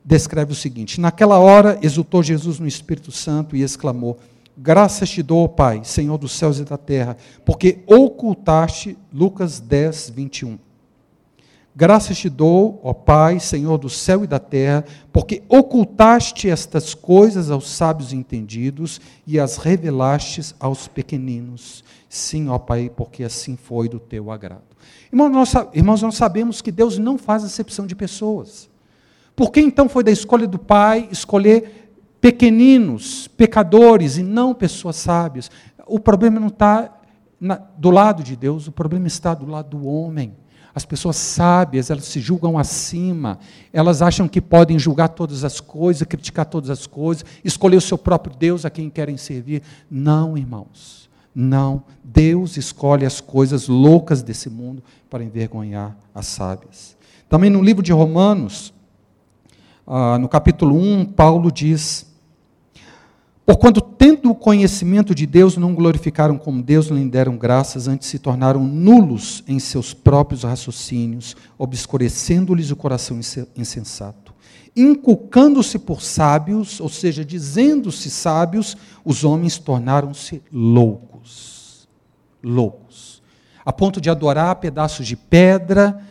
descreve 0.04 0.52
o 0.52 0.56
seguinte: 0.56 1.00
Naquela 1.00 1.39
hora 1.39 1.80
exultou 1.82 2.22
Jesus 2.24 2.60
no 2.60 2.68
Espírito 2.68 3.12
Santo 3.12 3.56
e 3.56 3.62
exclamou: 3.62 4.20
Graças 4.58 5.10
te 5.10 5.24
dou, 5.24 5.50
Pai, 5.50 5.82
Senhor 5.84 6.18
dos 6.18 6.34
céus 6.34 6.60
e 6.60 6.63
da 6.63 6.78
terra, 6.78 7.18
porque 7.44 7.80
ocultaste, 7.88 8.98
Lucas 9.12 9.60
10, 9.60 10.12
21. 10.12 10.60
Graças 11.76 12.20
te 12.20 12.30
dou, 12.30 12.80
ó 12.84 12.94
Pai, 12.94 13.39
Senhor 13.39 13.80
do 13.80 13.89
céu 13.89 14.24
e 14.24 14.28
da 14.28 14.38
terra, 14.38 14.86
porque 15.12 15.42
ocultaste 15.50 16.48
estas 16.48 16.94
coisas 16.94 17.50
aos 17.50 17.68
sábios 17.68 18.13
entendidos 18.13 19.02
e 19.26 19.39
as 19.39 19.58
revelaste 19.58 20.54
aos 20.60 20.88
pequeninos. 20.88 21.84
Sim, 22.08 22.48
ó 22.50 22.60
Pai, 22.60 22.92
porque 22.96 23.24
assim 23.24 23.56
foi 23.56 23.89
do 23.89 24.00
teu 24.00 24.30
agrado. 24.30 24.62
Irmãos, 25.12 25.32
nós, 25.32 25.54
irmãos, 25.74 26.02
nós 26.04 26.16
sabemos 26.16 26.62
que 26.62 26.72
Deus 26.72 27.00
não 27.00 27.18
faz 27.18 27.44
acepção 27.44 27.88
de 27.88 27.96
pessoas. 27.96 28.70
Por 29.36 29.52
que 29.52 29.60
então 29.60 29.89
foi 29.89 30.04
da 30.04 30.12
escolha 30.12 30.48
do 30.48 30.60
Pai 30.60 31.08
escolher 31.12 31.91
pequeninos, 32.22 33.28
pecadores 33.28 34.17
e 34.17 34.24
não 34.24 34.54
pessoas 34.54 34.98
sábias? 34.98 35.50
O 35.86 36.00
problema 36.00 36.39
não 36.39 36.48
está 36.48 36.91
do 37.78 37.91
lado 37.91 38.24
de 38.24 38.36
Deus, 38.36 38.67
o 38.67 38.72
problema 38.72 39.08
está 39.08 39.34
do 39.34 39.46
lado 39.46 39.78
do 39.78 39.86
homem. 39.88 40.34
As 40.76 40.86
pessoas 40.86 41.17
sábias, 41.17 41.91
elas 41.91 42.06
se 42.06 42.19
julgam 42.19 42.58
acima, 42.58 43.38
elas 43.72 44.02
acham 44.02 44.28
que 44.28 44.41
podem 44.41 44.80
julgar 44.80 45.10
todas 45.10 45.43
as 45.43 45.60
coisas, 45.60 46.08
criticar 46.08 46.46
todas 46.48 46.72
as 46.72 46.88
coisas, 46.88 47.24
escolher 47.43 47.78
o 47.78 47.82
seu 47.82 47.98
próprio 47.98 48.36
Deus 48.36 48.65
a 48.65 48.72
quem 48.72 48.89
querem 48.89 49.15
servir. 49.15 49.62
Não, 49.89 50.36
irmãos, 50.36 51.10
não. 51.36 51.84
Deus 52.04 52.58
escolhe 52.58 53.06
as 53.06 53.22
coisas 53.22 53.67
loucas 53.67 54.24
desse 54.24 54.50
mundo 54.50 54.84
para 55.12 55.24
envergonhar 55.24 55.96
as 56.13 56.26
sábias. 56.26 56.98
Também 57.30 57.52
no 57.52 57.62
livro 57.62 57.84
de 57.84 57.91
Romanos, 57.91 58.72
ah, 59.86 60.17
no 60.17 60.30
capítulo 60.30 60.76
1, 60.76 61.06
Paulo 61.06 61.52
diz: 61.52 62.06
Porquanto, 63.46 63.82
tendo 63.82 64.32
o 64.32 64.36
conhecimento 64.36 65.13
de 65.13 65.26
Deus, 65.26 65.58
não 65.58 65.76
glorificaram 65.76 66.38
como 66.38 66.63
Deus, 66.63 66.89
nem 66.89 67.10
deram 67.10 67.36
graças, 67.36 67.89
antes 67.89 68.08
se 68.08 68.17
tornaram 68.17 68.63
nulos 68.63 69.43
em 69.46 69.60
seus 69.60 69.93
próprios 69.93 70.43
raciocínios, 70.43 71.36
obscurecendo-lhes 71.58 72.72
o 72.72 72.76
coração 72.76 73.19
insensato. 73.56 74.34
Inculcando-se 74.76 75.78
por 75.78 76.02
sábios, 76.02 76.80
ou 76.80 76.88
seja, 76.88 77.26
dizendo-se 77.26 78.10
sábios, 78.10 78.78
os 79.04 79.26
homens 79.26 79.58
tornaram-se 79.58 80.41
loucos. 80.52 81.88
Loucos. 82.41 83.22
A 83.65 83.74
ponto 83.74 84.00
de 84.00 84.10
adorar 84.10 84.56
pedaços 84.56 85.06
de 85.06 85.17
pedra 85.17 86.02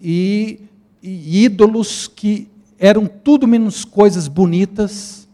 e, 0.00 0.60
e 1.00 1.44
ídolos 1.44 2.08
que 2.08 2.48
eram 2.78 3.06
tudo 3.06 3.46
menos 3.46 3.84
coisas 3.84 4.28
bonitas. 4.28 5.28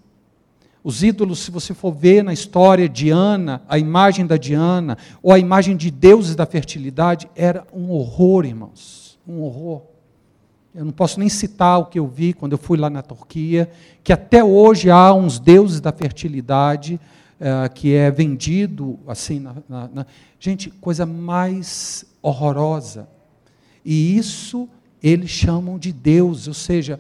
Os 0.83 1.03
ídolos, 1.03 1.41
se 1.41 1.51
você 1.51 1.75
for 1.75 1.93
ver 1.93 2.25
na 2.25 2.33
história, 2.33 2.89
Diana, 2.89 3.63
a 3.69 3.79
imagem 3.79 4.27
da 4.27 4.37
Diana, 4.37 4.97
ou 5.23 5.33
a 5.33 5.39
imagem 5.39 5.77
de 5.77 5.91
deuses 5.91 6.35
da 6.35 6.47
fertilidade, 6.47 7.29
era 7.37 7.67
um 7.73 7.91
horror, 7.91 8.47
irmãos. 8.47 9.19
Um 9.29 9.43
horror. 9.43 9.83
Eu 10.75 10.85
não 10.85 10.93
posso 10.93 11.19
nem 11.19 11.29
citar 11.29 11.79
o 11.81 11.87
que 11.87 11.99
eu 11.99 12.07
vi 12.07 12.33
quando 12.33 12.53
eu 12.53 12.59
fui 12.59 12.79
lá 12.79 12.89
na 12.89 13.03
Turquia, 13.03 13.69
que 14.05 14.13
até 14.13 14.43
hoje 14.43 14.91
há 14.91 15.13
uns 15.13 15.39
deuses 15.39 15.81
da 15.81 15.93
fertilidade 15.93 17.01
uh, 17.41 17.73
que 17.75 17.95
é 17.95 18.11
vendido 18.11 18.99
assim. 19.07 19.41
Na, 19.41 19.57
na, 19.69 19.89
na... 19.93 20.07
Gente, 20.39 20.71
coisa 20.71 21.05
mais 21.05 22.05
horrorosa. 22.23 23.09
E 23.85 24.17
isso 24.17 24.69
eles 25.03 25.31
chamam 25.31 25.79
de 25.79 25.93
Deus, 25.93 26.47
ou 26.47 26.55
seja, 26.55 26.99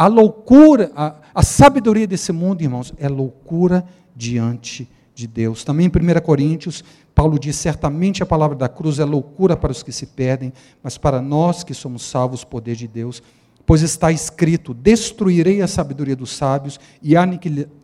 a 0.00 0.06
loucura, 0.06 0.90
a, 0.96 1.14
a 1.34 1.42
sabedoria 1.42 2.06
desse 2.06 2.32
mundo, 2.32 2.62
irmãos, 2.62 2.94
é 2.96 3.06
loucura 3.06 3.84
diante 4.16 4.88
de 5.14 5.26
Deus. 5.26 5.62
Também 5.62 5.84
em 5.84 5.90
1 5.90 6.20
Coríntios, 6.22 6.82
Paulo 7.14 7.38
diz: 7.38 7.56
certamente 7.56 8.22
a 8.22 8.26
palavra 8.26 8.56
da 8.56 8.66
cruz 8.66 8.98
é 8.98 9.04
loucura 9.04 9.58
para 9.58 9.70
os 9.70 9.82
que 9.82 9.92
se 9.92 10.06
perdem, 10.06 10.54
mas 10.82 10.96
para 10.96 11.20
nós 11.20 11.62
que 11.62 11.74
somos 11.74 12.02
salvos, 12.02 12.44
poder 12.44 12.76
de 12.76 12.88
Deus. 12.88 13.22
Pois 13.66 13.82
está 13.82 14.10
escrito: 14.10 14.72
destruirei 14.72 15.60
a 15.60 15.68
sabedoria 15.68 16.16
dos 16.16 16.30
sábios 16.30 16.80
e 17.02 17.12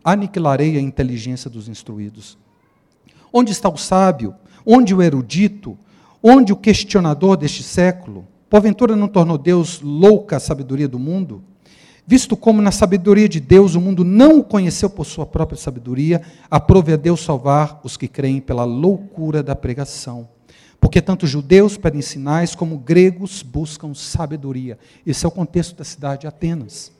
aniquilarei 0.02 0.78
a 0.78 0.80
inteligência 0.80 1.50
dos 1.50 1.68
instruídos. 1.68 2.38
Onde 3.30 3.52
está 3.52 3.68
o 3.68 3.76
sábio? 3.76 4.34
Onde 4.64 4.94
o 4.94 5.02
erudito? 5.02 5.76
Onde 6.22 6.50
o 6.50 6.56
questionador 6.56 7.36
deste 7.36 7.62
século? 7.62 8.26
Porventura 8.48 8.96
não 8.96 9.06
tornou 9.06 9.36
Deus 9.36 9.82
louca 9.82 10.38
a 10.38 10.40
sabedoria 10.40 10.88
do 10.88 10.98
mundo? 10.98 11.44
Visto 12.06 12.36
como 12.36 12.62
na 12.62 12.70
sabedoria 12.70 13.28
de 13.28 13.40
Deus 13.40 13.74
o 13.74 13.80
mundo 13.80 14.04
não 14.04 14.38
o 14.38 14.44
conheceu 14.44 14.88
por 14.88 15.04
sua 15.04 15.26
própria 15.26 15.58
sabedoria, 15.58 16.22
aprove 16.48 16.92
a 16.92 16.96
Deus 16.96 17.20
salvar 17.20 17.80
os 17.82 17.96
que 17.96 18.06
creem 18.06 18.40
pela 18.40 18.64
loucura 18.64 19.42
da 19.42 19.56
pregação. 19.56 20.28
Porque 20.78 21.02
tanto 21.02 21.26
judeus 21.26 21.76
pedem 21.76 22.00
sinais 22.00 22.54
como 22.54 22.78
gregos 22.78 23.42
buscam 23.42 23.92
sabedoria. 23.92 24.78
Esse 25.04 25.24
é 25.24 25.28
o 25.28 25.32
contexto 25.32 25.74
da 25.74 25.82
cidade 25.82 26.20
de 26.20 26.26
Atenas. 26.28 26.92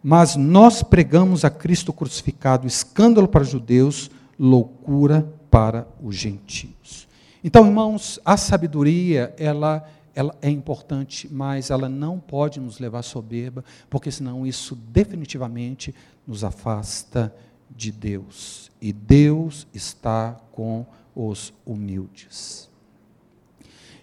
Mas 0.00 0.36
nós 0.36 0.80
pregamos 0.80 1.44
a 1.44 1.50
Cristo 1.50 1.92
crucificado, 1.92 2.68
escândalo 2.68 3.26
para 3.26 3.42
os 3.42 3.48
judeus, 3.48 4.12
loucura 4.38 5.28
para 5.50 5.88
os 6.00 6.14
gentios. 6.14 7.08
Então, 7.42 7.66
irmãos, 7.66 8.20
a 8.24 8.36
sabedoria, 8.36 9.34
ela 9.38 9.84
ela 10.18 10.34
é 10.42 10.50
importante, 10.50 11.32
mas 11.32 11.70
ela 11.70 11.88
não 11.88 12.18
pode 12.18 12.58
nos 12.58 12.80
levar 12.80 12.98
à 12.98 13.02
soberba, 13.04 13.64
porque 13.88 14.10
senão 14.10 14.44
isso 14.44 14.74
definitivamente 14.74 15.94
nos 16.26 16.42
afasta 16.42 17.32
de 17.70 17.92
Deus. 17.92 18.68
E 18.82 18.92
Deus 18.92 19.68
está 19.72 20.32
com 20.50 20.84
os 21.14 21.54
humildes. 21.64 22.68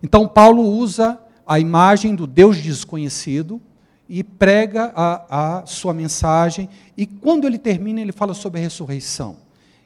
Então, 0.01 0.26
Paulo 0.26 0.61
usa 0.61 1.20
a 1.45 1.59
imagem 1.59 2.16
do 2.16 2.26
Deus 2.26 2.63
desconhecido, 2.63 3.61
e 4.07 4.24
prega 4.24 4.93
a, 4.95 5.59
a 5.59 5.66
sua 5.66 5.93
mensagem, 5.93 6.70
e 6.95 7.05
quando 7.05 7.45
ele 7.45 7.57
termina, 7.57 7.99
ele 7.99 8.13
fala 8.13 8.34
sobre 8.34 8.61
a 8.61 8.63
ressurreição. 8.63 9.36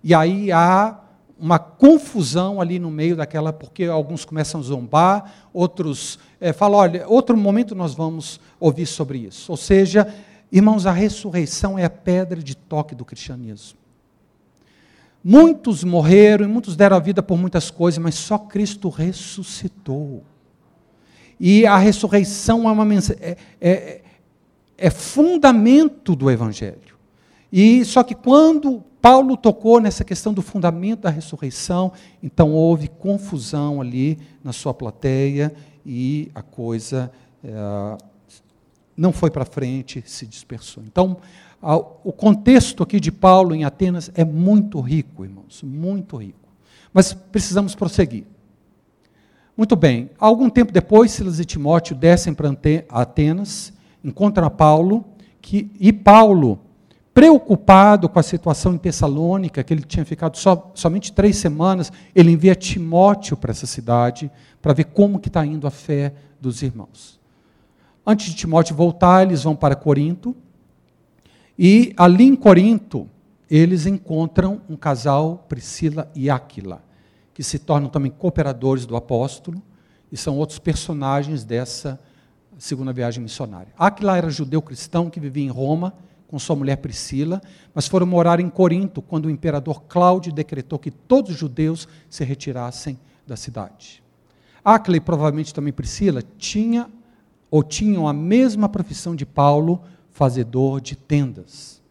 E 0.03 0.13
aí 0.13 0.51
há 0.51 0.99
uma 1.39 1.57
confusão 1.57 2.59
ali 2.59 2.79
no 2.79 2.91
meio 2.91 3.15
daquela, 3.15 3.53
porque 3.53 3.85
alguns 3.85 4.25
começam 4.25 4.59
a 4.59 4.63
zombar, 4.63 5.47
outros 5.53 6.19
é, 6.39 6.51
falam, 6.51 6.79
olha, 6.79 7.07
outro 7.07 7.37
momento 7.37 7.73
nós 7.73 7.93
vamos 7.93 8.39
ouvir 8.59 8.85
sobre 8.85 9.19
isso. 9.19 9.51
Ou 9.51 9.57
seja, 9.57 10.13
irmãos, 10.51 10.85
a 10.85 10.91
ressurreição 10.91 11.79
é 11.79 11.85
a 11.85 11.89
pedra 11.89 12.41
de 12.41 12.55
toque 12.55 12.93
do 12.93 13.05
cristianismo. 13.05 13.79
Muitos 15.23 15.83
morreram 15.83 16.45
e 16.45 16.47
muitos 16.47 16.75
deram 16.75 16.97
a 16.97 16.99
vida 16.99 17.21
por 17.21 17.37
muitas 17.37 17.71
coisas, 17.71 17.97
mas 17.97 18.15
só 18.15 18.37
Cristo 18.37 18.89
ressuscitou. 18.89 20.23
E 21.39 21.65
a 21.65 21.77
ressurreição 21.77 22.67
é, 22.67 22.71
uma, 22.71 22.95
é, 23.21 23.37
é, 23.61 24.01
é 24.77 24.89
fundamento 24.89 26.15
do 26.15 26.29
Evangelho. 26.29 26.98
E 27.51 27.83
só 27.83 28.03
que 28.03 28.13
quando 28.13 28.83
Paulo 29.01 29.37
tocou 29.37 29.79
nessa 29.79 30.03
questão 30.03 30.33
do 30.33 30.41
fundamento 30.41 31.01
da 31.01 31.09
ressurreição, 31.09 31.91
então 32.21 32.51
houve 32.51 32.87
confusão 32.87 33.81
ali 33.81 34.19
na 34.43 34.51
sua 34.51 34.73
plateia 34.73 35.53
e 35.85 36.29
a 36.35 36.41
coisa 36.41 37.11
é, 37.43 37.97
não 38.95 39.13
foi 39.13 39.31
para 39.31 39.45
frente, 39.45 40.03
se 40.05 40.25
dispersou. 40.25 40.83
Então, 40.85 41.17
o 42.03 42.11
contexto 42.11 42.83
aqui 42.83 42.99
de 42.99 43.11
Paulo 43.11 43.55
em 43.55 43.63
Atenas 43.63 44.11
é 44.13 44.23
muito 44.23 44.79
rico, 44.79 45.23
irmãos, 45.23 45.63
muito 45.63 46.17
rico. 46.17 46.49
Mas 46.93 47.13
precisamos 47.13 47.75
prosseguir. 47.75 48.25
Muito 49.55 49.75
bem, 49.75 50.09
algum 50.17 50.49
tempo 50.49 50.71
depois, 50.71 51.11
Silas 51.11 51.39
e 51.39 51.45
Timóteo 51.45 51.95
descem 51.95 52.33
para 52.33 52.49
Atenas, 52.89 53.73
encontram 54.03 54.49
Paulo, 54.49 55.05
que, 55.41 55.69
e 55.79 55.91
Paulo 55.91 56.59
preocupado 57.19 58.07
com 58.07 58.17
a 58.17 58.23
situação 58.23 58.73
em 58.73 58.77
Tessalônica, 58.77 59.61
que 59.61 59.73
ele 59.73 59.81
tinha 59.81 60.05
ficado 60.05 60.37
só, 60.37 60.71
somente 60.73 61.11
três 61.11 61.35
semanas, 61.35 61.91
ele 62.15 62.31
envia 62.31 62.55
Timóteo 62.55 63.35
para 63.35 63.51
essa 63.51 63.67
cidade 63.67 64.31
para 64.61 64.71
ver 64.71 64.85
como 64.85 65.19
que 65.19 65.27
está 65.27 65.45
indo 65.45 65.67
a 65.67 65.69
fé 65.69 66.13
dos 66.39 66.61
irmãos. 66.61 67.19
Antes 68.07 68.27
de 68.27 68.35
Timóteo 68.35 68.73
voltar, 68.73 69.23
eles 69.23 69.43
vão 69.43 69.53
para 69.53 69.75
Corinto, 69.75 70.33
e 71.57 71.93
ali 71.97 72.23
em 72.23 72.37
Corinto, 72.37 73.05
eles 73.51 73.85
encontram 73.85 74.61
um 74.69 74.77
casal, 74.77 75.45
Priscila 75.49 76.09
e 76.15 76.29
Áquila, 76.29 76.81
que 77.33 77.43
se 77.43 77.59
tornam 77.59 77.89
também 77.89 78.11
cooperadores 78.11 78.85
do 78.85 78.95
apóstolo, 78.95 79.61
e 80.09 80.15
são 80.15 80.37
outros 80.37 80.57
personagens 80.57 81.43
dessa 81.43 81.99
segunda 82.57 82.93
viagem 82.93 83.21
missionária. 83.21 83.73
Áquila 83.77 84.17
era 84.17 84.29
judeu 84.29 84.61
cristão 84.61 85.09
que 85.09 85.19
vivia 85.19 85.43
em 85.43 85.49
Roma, 85.49 85.93
com 86.29 86.37
sua 86.37 86.55
mulher 86.55 86.77
Priscila, 86.77 87.41
mas 87.73 87.87
foram 87.87 88.05
morar 88.05 88.39
em 88.39 88.49
Corinto 88.49 89.01
quando 89.01 89.25
o 89.25 89.29
imperador 89.31 89.81
Cláudio 89.89 90.31
decretou 90.31 90.77
que 90.77 90.91
todos 90.91 91.31
os 91.31 91.37
judeus 91.37 91.87
se 92.07 92.23
retirassem 92.23 92.99
da 93.25 93.35
cidade. 93.35 94.03
Acla 94.63 94.95
e 94.95 94.99
provavelmente 94.99 95.53
também 95.53 95.73
Priscila 95.73 96.23
tinha 96.37 96.87
ou 97.49 97.63
tinham 97.63 98.07
a 98.07 98.13
mesma 98.13 98.69
profissão 98.69 99.15
de 99.15 99.25
Paulo, 99.25 99.81
fazedor 100.11 100.79
de 100.79 100.95
tendas. 100.95 101.81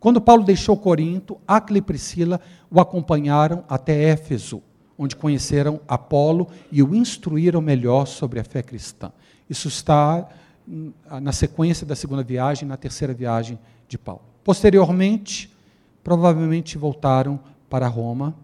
Quando 0.00 0.22
Paulo 0.22 0.42
deixou 0.42 0.74
Corinto, 0.78 1.38
Acla 1.46 1.76
e 1.76 1.82
Priscila 1.82 2.40
o 2.70 2.80
acompanharam 2.80 3.62
até 3.68 4.04
Éfeso, 4.04 4.62
onde 4.96 5.14
conheceram 5.14 5.80
Apolo 5.86 6.48
e 6.72 6.82
o 6.82 6.94
instruíram 6.94 7.60
melhor 7.60 8.06
sobre 8.06 8.40
a 8.40 8.44
fé 8.44 8.62
cristã. 8.62 9.12
Isso 9.50 9.68
está 9.68 10.26
na 10.66 11.32
sequência 11.32 11.86
da 11.86 11.94
segunda 11.94 12.22
viagem, 12.22 12.68
na 12.68 12.76
terceira 12.76 13.14
viagem 13.14 13.58
de 13.88 13.96
Paulo. 13.96 14.22
Posteriormente, 14.42 15.52
provavelmente 16.02 16.78
voltaram 16.78 17.38
para 17.68 17.86
Roma, 17.88 18.34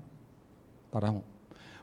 para 0.90 1.08
Roma. 1.08 1.24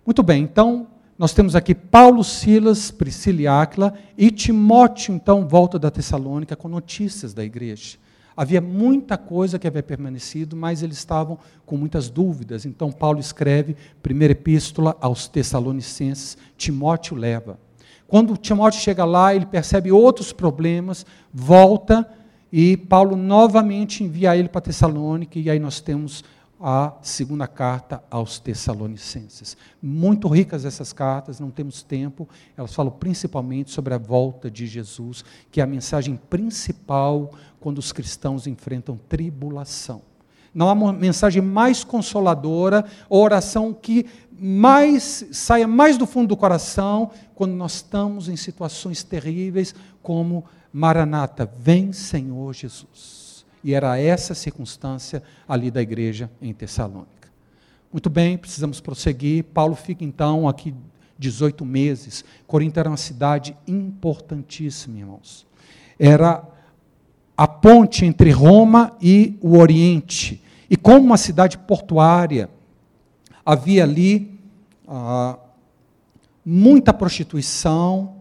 Muito 0.05 0.23
bem, 0.23 0.43
então 0.43 0.87
nós 1.17 1.33
temos 1.33 1.53
aqui 1.55 1.75
Paulo, 1.75 2.23
Silas, 2.23 2.91
Priscila 2.91 3.41
e 3.41 3.47
Áquila, 3.47 3.93
e 4.17 4.31
Timóteo, 4.31 5.13
então, 5.13 5.45
volta 5.45 5.77
da 5.77 5.91
Tessalônica 5.91 6.55
com 6.55 6.69
notícias 6.69 7.33
da 7.33 7.43
igreja. 7.43 7.97
Havia 8.37 8.61
muita 8.61 9.17
coisa 9.17 9.59
que 9.59 9.67
havia 9.67 9.83
permanecido, 9.83 10.55
mas 10.55 10.81
eles 10.81 10.97
estavam 10.97 11.37
com 11.65 11.75
muitas 11.75 12.09
dúvidas. 12.09 12.65
Então, 12.65 12.89
Paulo 12.89 13.19
escreve, 13.19 13.75
primeira 14.01 14.31
epístola 14.31 14.95
aos 15.01 15.27
Tessalonicenses, 15.27 16.37
Timóteo 16.55 17.17
leva. 17.17 17.59
Quando 18.09 18.35
Timóteo 18.35 18.81
chega 18.81 19.05
lá, 19.05 19.35
ele 19.35 19.45
percebe 19.45 19.91
outros 19.91 20.33
problemas, 20.33 21.05
volta 21.31 22.09
e 22.51 22.75
Paulo 22.75 23.15
novamente 23.15 24.03
envia 24.03 24.35
ele 24.35 24.49
para 24.49 24.61
Tessalônica, 24.61 25.37
e 25.37 25.47
aí 25.47 25.59
nós 25.59 25.79
temos 25.79 26.23
a 26.59 26.93
segunda 27.03 27.47
carta 27.47 28.03
aos 28.09 28.39
Tessalonicenses. 28.39 29.55
Muito 29.81 30.27
ricas 30.27 30.65
essas 30.65 30.91
cartas, 30.91 31.39
não 31.39 31.51
temos 31.51 31.83
tempo, 31.83 32.27
elas 32.57 32.73
falam 32.73 32.91
principalmente 32.91 33.69
sobre 33.69 33.93
a 33.93 33.99
volta 33.99 34.49
de 34.49 34.65
Jesus, 34.65 35.23
que 35.51 35.61
é 35.61 35.63
a 35.63 35.67
mensagem 35.67 36.19
principal 36.29 37.31
quando 37.59 37.77
os 37.77 37.91
cristãos 37.91 38.47
enfrentam 38.47 38.99
tribulação. 39.07 40.01
Não 40.53 40.67
há 40.67 40.73
uma 40.73 40.91
mensagem 40.91 41.41
mais 41.41 41.83
consoladora, 41.83 42.83
oração 43.07 43.71
que 43.71 44.07
mais 44.41 45.25
saia 45.31 45.67
mais 45.67 45.97
do 45.97 46.07
fundo 46.07 46.29
do 46.29 46.37
coração 46.37 47.11
quando 47.35 47.53
nós 47.53 47.75
estamos 47.75 48.29
em 48.29 48.35
situações 48.35 49.03
terríveis 49.03 49.73
como 50.01 50.45
Maranata, 50.71 51.51
vem 51.57 51.91
Senhor 51.91 52.53
Jesus. 52.53 53.45
E 53.63 53.73
era 53.73 53.99
essa 53.99 54.33
circunstância 54.33 55.21
ali 55.47 55.69
da 55.69 55.81
igreja 55.81 56.29
em 56.41 56.53
Tessalônica. 56.53 57.29
Muito 57.91 58.09
bem, 58.09 58.37
precisamos 58.37 58.79
prosseguir. 58.79 59.43
Paulo 59.45 59.75
fica 59.75 60.03
então 60.03 60.47
aqui 60.47 60.73
18 61.17 61.65
meses. 61.65 62.23
Corinto 62.47 62.79
era 62.79 62.89
uma 62.89 62.97
cidade 62.97 63.57
importantíssima, 63.67 64.97
irmãos. 64.97 65.45
Era 65.97 66.43
a 67.35 67.47
ponte 67.47 68.05
entre 68.05 68.31
Roma 68.31 68.95
e 69.01 69.37
o 69.41 69.57
Oriente. 69.57 70.41
E 70.69 70.77
como 70.77 71.05
uma 71.05 71.17
cidade 71.17 71.57
portuária, 71.57 72.49
havia 73.51 73.83
ali 73.83 74.39
ah, 74.87 75.35
muita 76.45 76.93
prostituição, 76.93 78.17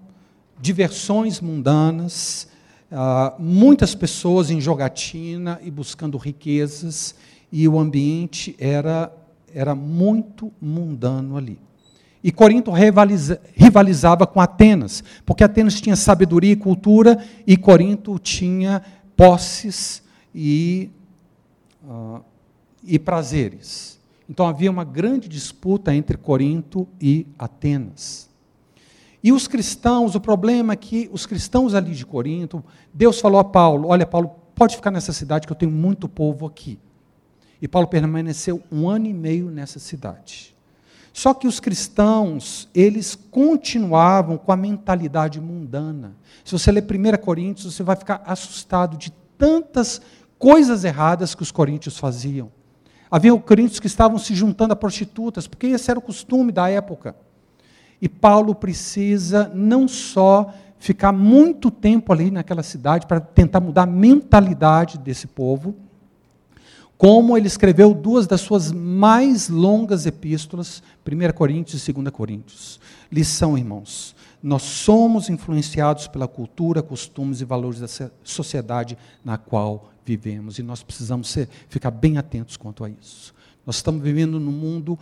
diversões 0.59 1.39
mundanas, 1.39 2.49
ah, 2.91 3.35
muitas 3.39 3.95
pessoas 3.95 4.51
em 4.51 4.59
jogatina 4.59 5.61
e 5.63 5.71
buscando 5.71 6.17
riquezas, 6.17 7.15
e 7.53 7.69
o 7.69 7.79
ambiente 7.79 8.57
era, 8.59 9.13
era 9.55 9.75
muito 9.75 10.51
mundano 10.59 11.37
ali. 11.37 11.59
E 12.25 12.33
Corinto 12.33 12.71
rivaliza, 12.71 13.39
rivalizava 13.55 14.27
com 14.27 14.41
Atenas, 14.41 15.05
porque 15.27 15.45
Atenas 15.45 15.79
tinha 15.79 15.95
sabedoria 15.95 16.53
e 16.53 16.57
cultura, 16.57 17.23
e 17.47 17.55
Corinto 17.55 18.19
tinha 18.19 18.83
posses 19.15 20.03
e, 20.35 20.91
uh, 21.85 22.21
e 22.83 22.99
prazeres. 22.99 23.98
Então 24.29 24.47
havia 24.47 24.71
uma 24.71 24.85
grande 24.85 25.29
disputa 25.29 25.95
entre 25.95 26.17
Corinto 26.17 26.87
e 27.01 27.27
Atenas. 27.39 28.29
E 29.23 29.33
os 29.33 29.49
cristãos, 29.49 30.15
o 30.15 30.21
problema 30.21 30.75
é 30.75 30.77
que 30.77 31.09
os 31.13 31.27
cristãos 31.27 31.75
ali 31.75 31.95
de 31.95 32.07
Corinto, 32.07 32.63
Deus 32.93 33.21
falou 33.21 33.41
a 33.41 33.45
Paulo: 33.45 33.89
Olha, 33.89 34.07
Paulo, 34.07 34.31
pode 34.55 34.77
ficar 34.77 34.91
nessa 34.91 35.13
cidade 35.13 35.47
que 35.47 35.53
eu 35.53 35.57
tenho 35.57 35.73
muito 35.73 36.09
povo 36.09 36.47
aqui. 36.47 36.79
E 37.61 37.67
Paulo 37.67 37.89
permaneceu 37.89 38.63
um 38.71 38.89
ano 38.89 39.07
e 39.07 39.13
meio 39.13 39.51
nessa 39.51 39.79
cidade. 39.79 40.55
Só 41.13 41.35
que 41.35 41.49
os 41.49 41.59
cristãos, 41.59 42.69
eles 42.73 43.17
continuavam 43.17 44.39
com 44.39 44.53
a 44.53 44.57
mentalidade 44.57 45.41
mundana. 45.41 46.15
Se 46.45 46.53
você 46.53 46.71
ler 46.71 46.85
1 46.85 47.21
Coríntios, 47.21 47.75
você 47.75 47.83
vai 47.83 47.97
ficar 47.97 48.23
assustado 48.25 48.97
de 48.97 49.11
tantas 49.37 50.01
coisas 50.39 50.85
erradas 50.85 51.35
que 51.35 51.43
os 51.43 51.51
coríntios 51.51 51.99
faziam. 51.99 52.53
Havia 53.11 53.37
coríntios 53.39 53.81
que 53.81 53.87
estavam 53.87 54.19
se 54.19 54.35
juntando 54.35 54.73
a 54.73 54.77
prostitutas, 54.77 55.47
porque 55.47 55.69
esse 55.69 55.91
era 55.91 55.99
o 55.99 56.03
costume 56.03 56.53
da 56.53 56.69
época. 56.69 57.17
E 58.01 58.09
Paulo 58.09 58.55
precisa 58.55 59.51
não 59.55 59.89
só 59.89 60.53
ficar 60.79 61.13
muito 61.13 61.71
tempo 61.71 62.13
ali 62.13 62.31
naquela 62.31 62.63
cidade 62.63 63.07
para 63.07 63.21
tentar 63.21 63.61
mudar 63.61 63.83
a 63.83 63.87
mentalidade 63.87 64.99
desse 64.99 65.27
povo, 65.27 65.75
como 66.99 67.37
ele 67.37 67.47
escreveu 67.47 67.95
duas 67.95 68.27
das 68.27 68.41
suas 68.41 68.73
mais 68.73 69.49
longas 69.49 70.05
epístolas, 70.05 70.83
1 71.07 71.33
Coríntios 71.33 71.87
e 71.87 71.93
2 71.93 72.11
Coríntios. 72.11 72.81
Lição, 73.11 73.57
irmãos. 73.57 74.17
Nós 74.43 74.63
somos 74.63 75.31
influenciados 75.31 76.09
pela 76.09 76.27
cultura, 76.27 76.83
costumes 76.83 77.41
e 77.41 77.45
valores 77.45 77.79
da 77.79 78.11
sociedade 78.25 78.99
na 79.25 79.39
qual 79.39 79.91
vivemos 80.05 80.59
e 80.59 80.63
nós 80.63 80.83
precisamos 80.83 81.29
ser, 81.29 81.49
ficar 81.69 81.93
bem 81.93 82.19
atentos 82.19 82.57
quanto 82.57 82.85
a 82.85 82.91
isso. 82.91 83.33
Nós 83.65 83.77
estamos 83.77 84.03
vivendo 84.03 84.41
num 84.41 84.53
mundo, 84.53 84.99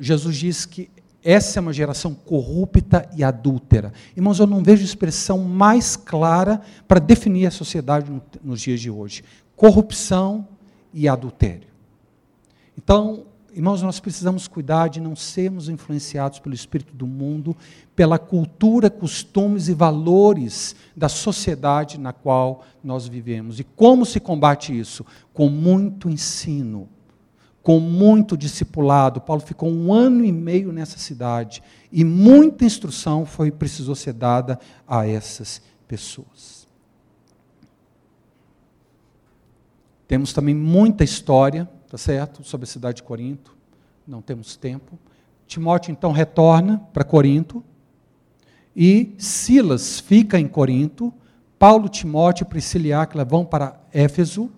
Jesus 0.00 0.36
diz 0.36 0.66
que 0.66 0.90
essa 1.22 1.58
é 1.58 1.60
uma 1.60 1.72
geração 1.72 2.12
corrupta 2.12 3.08
e 3.16 3.22
adúltera. 3.22 3.92
Irmãos, 4.16 4.40
eu 4.40 4.46
não 4.46 4.62
vejo 4.62 4.84
expressão 4.84 5.38
mais 5.38 5.96
clara 5.96 6.60
para 6.88 7.00
definir 7.00 7.46
a 7.46 7.50
sociedade 7.50 8.10
nos 8.42 8.60
dias 8.60 8.80
de 8.80 8.90
hoje: 8.90 9.24
corrupção 9.56 10.46
e 10.94 11.08
adultério. 11.08 11.68
Então, 12.78 13.26
irmãos, 13.52 13.82
nós 13.82 13.98
precisamos 13.98 14.46
cuidar 14.46 14.88
de 14.88 15.00
não 15.00 15.16
sermos 15.16 15.68
influenciados 15.68 16.38
pelo 16.38 16.54
espírito 16.54 16.94
do 16.94 17.06
mundo, 17.06 17.56
pela 17.94 18.18
cultura, 18.18 18.88
costumes 18.88 19.68
e 19.68 19.74
valores 19.74 20.76
da 20.96 21.08
sociedade 21.08 21.98
na 21.98 22.12
qual 22.12 22.64
nós 22.82 23.08
vivemos. 23.08 23.58
E 23.58 23.64
como 23.64 24.06
se 24.06 24.20
combate 24.20 24.78
isso? 24.78 25.04
Com 25.32 25.48
muito 25.48 26.08
ensino, 26.08 26.88
com 27.62 27.80
muito 27.80 28.36
discipulado. 28.36 29.20
Paulo 29.20 29.42
ficou 29.42 29.68
um 29.68 29.92
ano 29.92 30.24
e 30.24 30.30
meio 30.30 30.72
nessa 30.72 30.98
cidade 30.98 31.62
e 31.90 32.04
muita 32.04 32.64
instrução 32.64 33.26
foi 33.26 33.50
precisou 33.50 33.94
ser 33.94 34.12
dada 34.12 34.60
a 34.86 35.06
essas 35.06 35.60
pessoas. 35.88 36.53
Temos 40.06 40.32
também 40.32 40.54
muita 40.54 41.04
história 41.04 41.68
tá 41.94 41.98
certo? 41.98 42.42
Sobre 42.42 42.64
a 42.64 42.66
cidade 42.66 42.96
de 42.96 43.02
Corinto. 43.04 43.56
Não 44.04 44.20
temos 44.20 44.56
tempo. 44.56 44.98
Timóteo 45.46 45.92
então 45.92 46.10
retorna 46.10 46.82
para 46.92 47.04
Corinto 47.04 47.62
e 48.74 49.14
Silas 49.16 50.00
fica 50.00 50.36
em 50.36 50.48
Corinto. 50.48 51.14
Paulo, 51.56 51.88
Timóteo, 51.88 52.46
Priscila 52.46 52.86
e 52.88 52.92
Áquila 52.92 53.24
vão 53.24 53.44
para 53.44 53.80
Éfeso. 53.92 54.50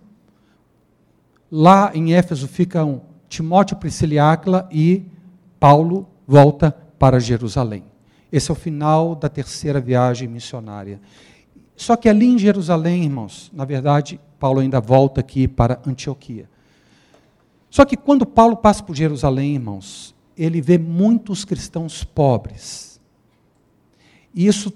Lá 1.53 1.91
em 1.95 2.15
Éfeso 2.15 2.49
ficam 2.49 3.03
Timóteo, 3.29 3.77
Priscila 3.77 4.15
e 4.15 4.19
Áquila 4.19 4.67
e 4.73 5.05
Paulo 5.61 6.09
volta 6.27 6.75
para 6.99 7.21
Jerusalém. 7.21 7.85
Esse 8.33 8.51
é 8.51 8.53
o 8.53 8.57
final 8.57 9.15
da 9.15 9.29
terceira 9.29 9.79
viagem 9.79 10.27
missionária. 10.27 10.99
Só 11.77 11.95
que 11.95 12.09
ali 12.09 12.27
em 12.27 12.39
Jerusalém, 12.39 13.05
irmãos, 13.05 13.51
na 13.53 13.65
verdade, 13.65 14.19
Paulo 14.39 14.61
ainda 14.61 14.81
volta 14.81 15.21
aqui 15.21 15.47
para 15.47 15.81
Antioquia. 15.87 16.49
Só 17.69 17.85
que 17.85 17.97
quando 17.97 18.25
Paulo 18.25 18.57
passa 18.57 18.83
por 18.83 18.97
Jerusalém, 18.97 19.55
irmãos, 19.55 20.15
ele 20.37 20.61
vê 20.61 20.79
muitos 20.79 21.45
cristãos 21.45 22.03
pobres. 22.03 23.01
E 24.35 24.47
isso 24.47 24.73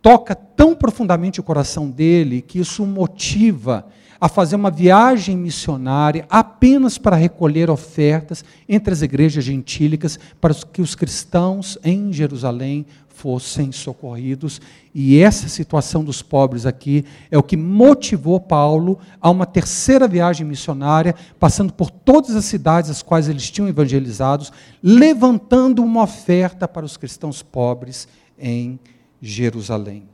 toca 0.00 0.34
tão 0.34 0.74
profundamente 0.74 1.40
o 1.40 1.42
coração 1.42 1.90
dele 1.90 2.40
que 2.40 2.58
isso 2.58 2.86
motiva 2.86 3.86
a 4.20 4.28
fazer 4.28 4.56
uma 4.56 4.70
viagem 4.70 5.36
missionária 5.36 6.26
apenas 6.28 6.98
para 6.98 7.16
recolher 7.16 7.70
ofertas 7.70 8.44
entre 8.68 8.92
as 8.92 9.02
igrejas 9.02 9.44
gentílicas 9.44 10.18
para 10.40 10.54
que 10.54 10.82
os 10.82 10.94
cristãos 10.94 11.78
em 11.84 12.12
Jerusalém 12.12 12.84
fossem 13.18 13.72
socorridos. 13.72 14.60
E 14.94 15.18
essa 15.18 15.48
situação 15.48 16.04
dos 16.04 16.22
pobres 16.22 16.64
aqui 16.64 17.04
é 17.30 17.36
o 17.36 17.42
que 17.42 17.56
motivou 17.56 18.38
Paulo 18.38 18.98
a 19.20 19.28
uma 19.28 19.44
terceira 19.44 20.06
viagem 20.06 20.46
missionária, 20.46 21.16
passando 21.38 21.72
por 21.72 21.90
todas 21.90 22.36
as 22.36 22.44
cidades 22.44 22.90
as 22.90 23.02
quais 23.02 23.28
eles 23.28 23.50
tinham 23.50 23.68
evangelizados, 23.68 24.52
levantando 24.80 25.82
uma 25.82 26.04
oferta 26.04 26.68
para 26.68 26.86
os 26.86 26.96
cristãos 26.96 27.42
pobres 27.42 28.06
em 28.38 28.78
Jerusalém. 29.20 30.04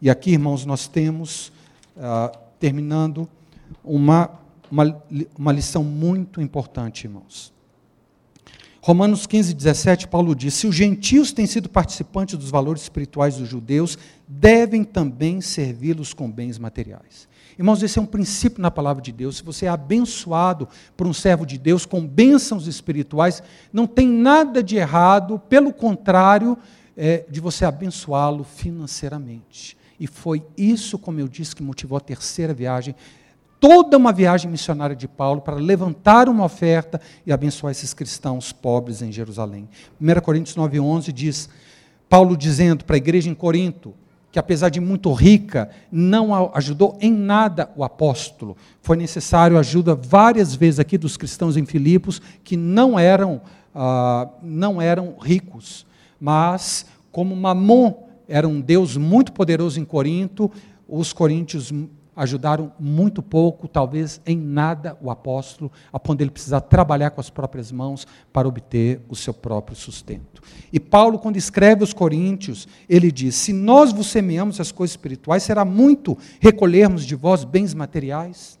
E 0.00 0.08
aqui, 0.08 0.32
irmãos, 0.32 0.64
nós 0.64 0.88
temos, 0.88 1.52
ah, 1.98 2.32
terminando, 2.58 3.28
uma, 3.82 4.30
uma, 4.70 5.02
uma 5.38 5.52
lição 5.52 5.82
muito 5.82 6.40
importante, 6.40 7.04
irmãos. 7.04 7.54
Romanos 8.80 9.26
15, 9.26 9.54
17, 9.54 10.08
Paulo 10.08 10.34
diz: 10.34 10.52
Se 10.52 10.66
os 10.66 10.74
gentios 10.74 11.32
têm 11.32 11.46
sido 11.46 11.70
participantes 11.70 12.36
dos 12.36 12.50
valores 12.50 12.82
espirituais 12.82 13.36
dos 13.38 13.48
judeus, 13.48 13.96
devem 14.28 14.84
também 14.84 15.40
servi-los 15.40 16.12
com 16.12 16.30
bens 16.30 16.58
materiais. 16.58 17.26
Irmãos, 17.58 17.82
esse 17.82 17.98
é 17.98 18.02
um 18.02 18.06
princípio 18.06 18.60
na 18.60 18.70
palavra 18.70 19.00
de 19.02 19.10
Deus. 19.10 19.36
Se 19.36 19.42
você 19.42 19.64
é 19.66 19.68
abençoado 19.68 20.68
por 20.96 21.06
um 21.06 21.14
servo 21.14 21.46
de 21.46 21.56
Deus 21.56 21.86
com 21.86 22.06
bênçãos 22.06 22.66
espirituais, 22.66 23.42
não 23.72 23.86
tem 23.86 24.06
nada 24.06 24.62
de 24.62 24.76
errado, 24.76 25.38
pelo 25.38 25.72
contrário, 25.72 26.58
é, 26.96 27.24
de 27.30 27.40
você 27.40 27.64
abençoá-lo 27.64 28.44
financeiramente. 28.44 29.78
E 29.98 30.06
foi 30.06 30.44
isso, 30.58 30.98
como 30.98 31.20
eu 31.20 31.28
disse, 31.28 31.54
que 31.56 31.62
motivou 31.62 31.96
a 31.96 32.00
terceira 32.00 32.52
viagem 32.52 32.94
toda 33.66 33.96
uma 33.96 34.12
viagem 34.12 34.50
missionária 34.50 34.94
de 34.94 35.08
Paulo 35.08 35.40
para 35.40 35.56
levantar 35.56 36.28
uma 36.28 36.44
oferta 36.44 37.00
e 37.24 37.32
abençoar 37.32 37.70
esses 37.70 37.94
cristãos 37.94 38.52
pobres 38.52 39.00
em 39.00 39.10
Jerusalém. 39.10 39.66
1 39.98 40.20
Coríntios 40.20 40.54
9,11 40.54 41.10
diz, 41.10 41.48
Paulo 42.06 42.36
dizendo 42.36 42.84
para 42.84 42.96
a 42.96 42.98
igreja 42.98 43.30
em 43.30 43.34
Corinto, 43.34 43.94
que 44.30 44.38
apesar 44.38 44.68
de 44.68 44.80
muito 44.80 45.10
rica, 45.14 45.70
não 45.90 46.54
ajudou 46.54 46.98
em 47.00 47.10
nada 47.10 47.70
o 47.74 47.82
apóstolo. 47.82 48.54
Foi 48.82 48.98
necessário 48.98 49.56
ajuda 49.56 49.94
várias 49.94 50.54
vezes 50.54 50.78
aqui 50.78 50.98
dos 50.98 51.16
cristãos 51.16 51.56
em 51.56 51.64
Filipos, 51.64 52.20
que 52.42 52.58
não 52.58 52.98
eram, 52.98 53.40
ah, 53.74 54.28
não 54.42 54.78
eram 54.78 55.16
ricos, 55.18 55.86
mas 56.20 56.84
como 57.10 57.34
Mamon 57.34 57.94
era 58.28 58.46
um 58.46 58.60
Deus 58.60 58.98
muito 58.98 59.32
poderoso 59.32 59.80
em 59.80 59.86
Corinto, 59.86 60.52
os 60.86 61.14
coríntios 61.14 61.72
ajudaram 62.16 62.72
muito 62.78 63.22
pouco, 63.22 63.66
talvez 63.66 64.20
em 64.24 64.36
nada, 64.36 64.96
o 65.00 65.10
apóstolo, 65.10 65.70
a 65.92 65.98
ponto 65.98 66.20
ele 66.20 66.30
precisar 66.30 66.60
trabalhar 66.60 67.10
com 67.10 67.20
as 67.20 67.30
próprias 67.30 67.72
mãos 67.72 68.06
para 68.32 68.46
obter 68.46 69.00
o 69.08 69.16
seu 69.16 69.34
próprio 69.34 69.76
sustento. 69.76 70.42
E 70.72 70.78
Paulo, 70.78 71.18
quando 71.18 71.36
escreve 71.36 71.82
aos 71.82 71.92
Coríntios, 71.92 72.68
ele 72.88 73.10
diz: 73.10 73.34
Se 73.34 73.52
nós 73.52 73.92
vos 73.92 74.06
semeamos 74.06 74.60
as 74.60 74.70
coisas 74.70 74.92
espirituais, 74.92 75.42
será 75.42 75.64
muito 75.64 76.16
recolhermos 76.40 77.04
de 77.04 77.14
vós 77.14 77.44
bens 77.44 77.74
materiais? 77.74 78.58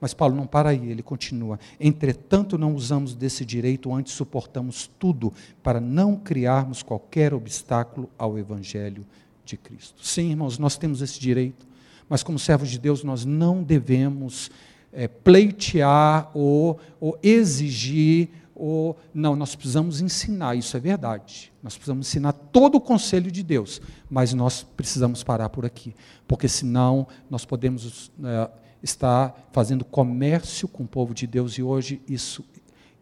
Mas 0.00 0.14
Paulo 0.14 0.34
não 0.34 0.46
para 0.46 0.70
aí, 0.70 0.90
ele 0.90 1.02
continua. 1.02 1.58
Entretanto, 1.78 2.56
não 2.56 2.74
usamos 2.74 3.14
desse 3.14 3.44
direito, 3.44 3.92
antes 3.92 4.14
suportamos 4.14 4.90
tudo 4.98 5.30
para 5.62 5.78
não 5.78 6.16
criarmos 6.16 6.82
qualquer 6.82 7.34
obstáculo 7.34 8.08
ao 8.16 8.38
evangelho 8.38 9.04
de 9.44 9.58
Cristo. 9.58 10.04
Sim, 10.06 10.30
irmãos, 10.30 10.58
nós 10.58 10.78
temos 10.78 11.02
esse 11.02 11.20
direito 11.20 11.68
mas 12.10 12.22
como 12.22 12.38
servos 12.38 12.68
de 12.68 12.78
Deus 12.78 13.02
nós 13.02 13.24
não 13.24 13.62
devemos 13.62 14.50
é, 14.92 15.08
pleitear 15.08 16.30
ou, 16.34 16.78
ou 17.00 17.18
exigir 17.22 18.28
ou 18.54 18.98
não, 19.14 19.34
nós 19.34 19.54
precisamos 19.54 20.02
ensinar, 20.02 20.54
isso 20.54 20.76
é 20.76 20.80
verdade. 20.80 21.50
Nós 21.62 21.74
precisamos 21.76 22.06
ensinar 22.06 22.32
todo 22.32 22.74
o 22.74 22.80
conselho 22.80 23.30
de 23.30 23.42
Deus, 23.42 23.80
mas 24.10 24.34
nós 24.34 24.62
precisamos 24.62 25.22
parar 25.22 25.48
por 25.48 25.64
aqui, 25.64 25.94
porque 26.28 26.46
senão 26.46 27.06
nós 27.30 27.46
podemos 27.46 28.12
é, 28.22 28.50
estar 28.82 29.48
fazendo 29.50 29.82
comércio 29.82 30.68
com 30.68 30.82
o 30.82 30.88
povo 30.88 31.14
de 31.14 31.26
Deus 31.26 31.54
e 31.54 31.62
hoje 31.62 32.02
isso 32.06 32.44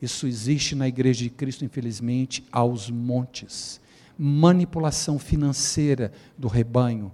isso 0.00 0.26
existe 0.26 0.74
na 0.76 0.86
igreja 0.86 1.24
de 1.24 1.30
Cristo, 1.30 1.64
infelizmente, 1.64 2.44
aos 2.52 2.88
montes. 2.88 3.80
Manipulação 4.16 5.18
financeira 5.18 6.12
do 6.36 6.48
rebanho, 6.48 7.10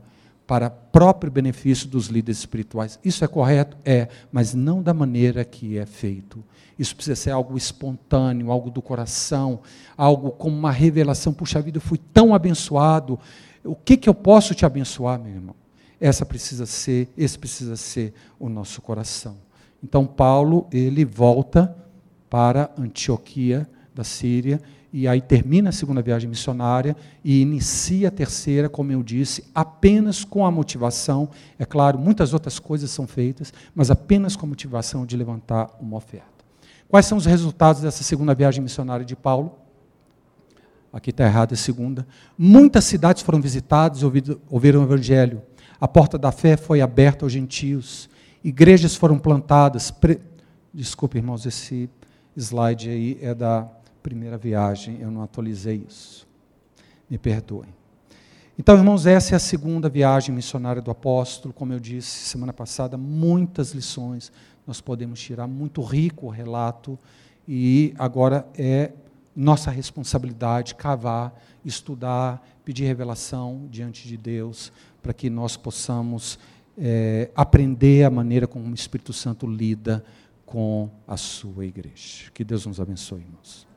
para 0.47 0.68
próprio 0.68 1.32
benefício 1.32 1.88
dos 1.88 2.07
líderes 2.07 2.38
espirituais. 2.38 2.99
Isso 3.05 3.24
é 3.24 3.28
correto? 3.28 3.76
É, 3.84 4.09
mas 4.30 4.55
não 4.55 4.82
da 4.82 4.92
maneira 4.92 5.45
que 5.45 5.78
é 5.78 5.86
feito. 5.86 6.45
Isso 6.78 6.95
precisa 6.95 7.16
ser 7.16 7.30
algo 7.30 7.57
espontâneo, 7.57 8.51
algo 8.51 8.70
do 8.70 8.82
coração, 8.82 9.61
algo 9.97 10.30
como 10.30 10.57
uma 10.57 10.70
revelação. 10.70 11.32
Puxa 11.32 11.62
vida, 11.62 11.78
eu 11.78 11.82
fui 11.82 11.99
tão 12.12 12.34
abençoado. 12.34 13.18
O 13.64 13.74
que, 13.74 13.97
que 13.97 14.09
eu 14.09 14.14
posso 14.14 14.55
te 14.55 14.66
abençoar, 14.66 15.18
meu 15.18 15.32
irmão? 15.32 15.55
Essa 16.01 16.26
precisa 16.26 16.66
ser, 16.66 17.09
esse 17.16 17.38
precisa 17.38 17.76
ser 17.76 18.12
o 18.38 18.49
nosso 18.49 18.82
coração. 18.82 19.36
Então 19.82 20.07
Paulo, 20.07 20.66
ele 20.72 21.05
volta 21.05 21.74
para 22.28 22.70
Antioquia 22.76 23.68
da 23.95 24.03
Síria 24.03 24.61
e 24.97 25.09
aí 25.09 25.20
termina 25.20 25.70
a 25.70 25.72
segunda 25.72 26.01
viagem 26.01 26.30
missionária 26.30 26.97
e 27.24 27.40
inicia 27.42 28.07
a 28.07 28.11
terceira, 28.12 28.68
como 28.68 28.92
eu 28.92 29.03
disse, 29.03 29.42
apenas 29.53 30.22
com 30.22 30.47
a 30.47 30.53
motivação, 30.53 31.28
é 31.59 31.64
claro, 31.64 31.99
muitas 31.99 32.32
outras 32.32 32.61
coisas 32.61 32.92
são 32.92 33.05
feitas, 33.05 33.53
mas 33.74 33.90
apenas 33.90 34.36
com 34.36 34.47
a 34.47 34.49
motivação 34.49 35.05
de 35.05 35.16
levantar 35.16 35.68
uma 35.80 35.97
oferta. 35.97 36.28
Quais 36.88 37.07
são 37.07 37.18
os 37.18 37.26
resultados 37.26 37.82
dessa 37.82 38.05
segunda 38.05 38.36
viagem 38.36 38.62
missionária 38.62 39.05
de 39.05 39.16
Paulo? 39.16 39.59
Aqui 40.92 41.11
está 41.11 41.24
errado 41.24 41.55
a 41.55 41.57
segunda. 41.57 42.07
Muitas 42.38 42.84
cidades 42.84 43.20
foram 43.20 43.40
visitadas 43.40 44.01
ouviram 44.49 44.80
o 44.80 44.84
evangelho. 44.84 45.42
A 45.80 45.88
porta 45.88 46.16
da 46.16 46.30
fé 46.30 46.57
foi 46.57 46.80
aberta 46.80 47.24
aos 47.24 47.32
gentios. 47.32 48.09
Igrejas 48.45 48.95
foram 48.95 49.18
plantadas. 49.18 49.90
Pre... 49.90 50.20
Desculpe, 50.72 51.18
irmãos, 51.18 51.45
esse 51.47 51.90
slide 52.36 52.88
aí 52.88 53.18
é 53.20 53.34
da 53.34 53.68
primeira 54.05 54.36
viagem, 54.36 55.00
eu 55.00 55.11
não 55.11 55.22
atualizei 55.22 55.82
isso. 55.88 56.28
Me 57.09 57.16
perdoem. 57.16 57.74
Então, 58.59 58.76
irmãos, 58.76 59.07
essa 59.07 59.34
é 59.34 59.36
a 59.36 59.40
segunda 59.40 59.88
viagem 59.88 60.32
missionária 60.32 60.82
do 60.82 60.90
apóstolo. 60.90 61.55
Como 61.55 61.72
eu 61.72 61.80
disse 61.80 62.28
semana 62.28 62.52
passada, 62.52 62.98
muitas 62.98 63.72
lições 63.72 64.30
nós 64.66 64.78
podemos 64.80 65.20
tirar, 65.20 65.46
muito 65.46 65.82
rico 65.82 66.26
o 66.26 66.28
relato, 66.28 66.98
e 67.48 67.94
agora 67.98 68.46
é 68.57 68.92
nossa 69.34 69.70
responsabilidade 69.70 70.74
cavar, 70.74 71.34
estudar, 71.64 72.46
pedir 72.62 72.84
revelação 72.84 73.66
diante 73.70 74.07
de 74.07 74.18
Deus, 74.18 74.70
para 75.02 75.14
que 75.14 75.30
nós 75.30 75.57
possamos 75.57 76.38
é, 76.76 77.30
aprender 77.34 78.05
a 78.05 78.11
maneira 78.11 78.46
como 78.46 78.70
o 78.70 78.74
Espírito 78.74 79.14
Santo 79.14 79.46
lida 79.46 80.05
com 80.44 80.90
a 81.09 81.16
sua 81.16 81.64
igreja. 81.64 82.30
Que 82.34 82.44
Deus 82.44 82.66
nos 82.66 82.80
abençoe, 82.80 83.20
irmãos. 83.22 83.74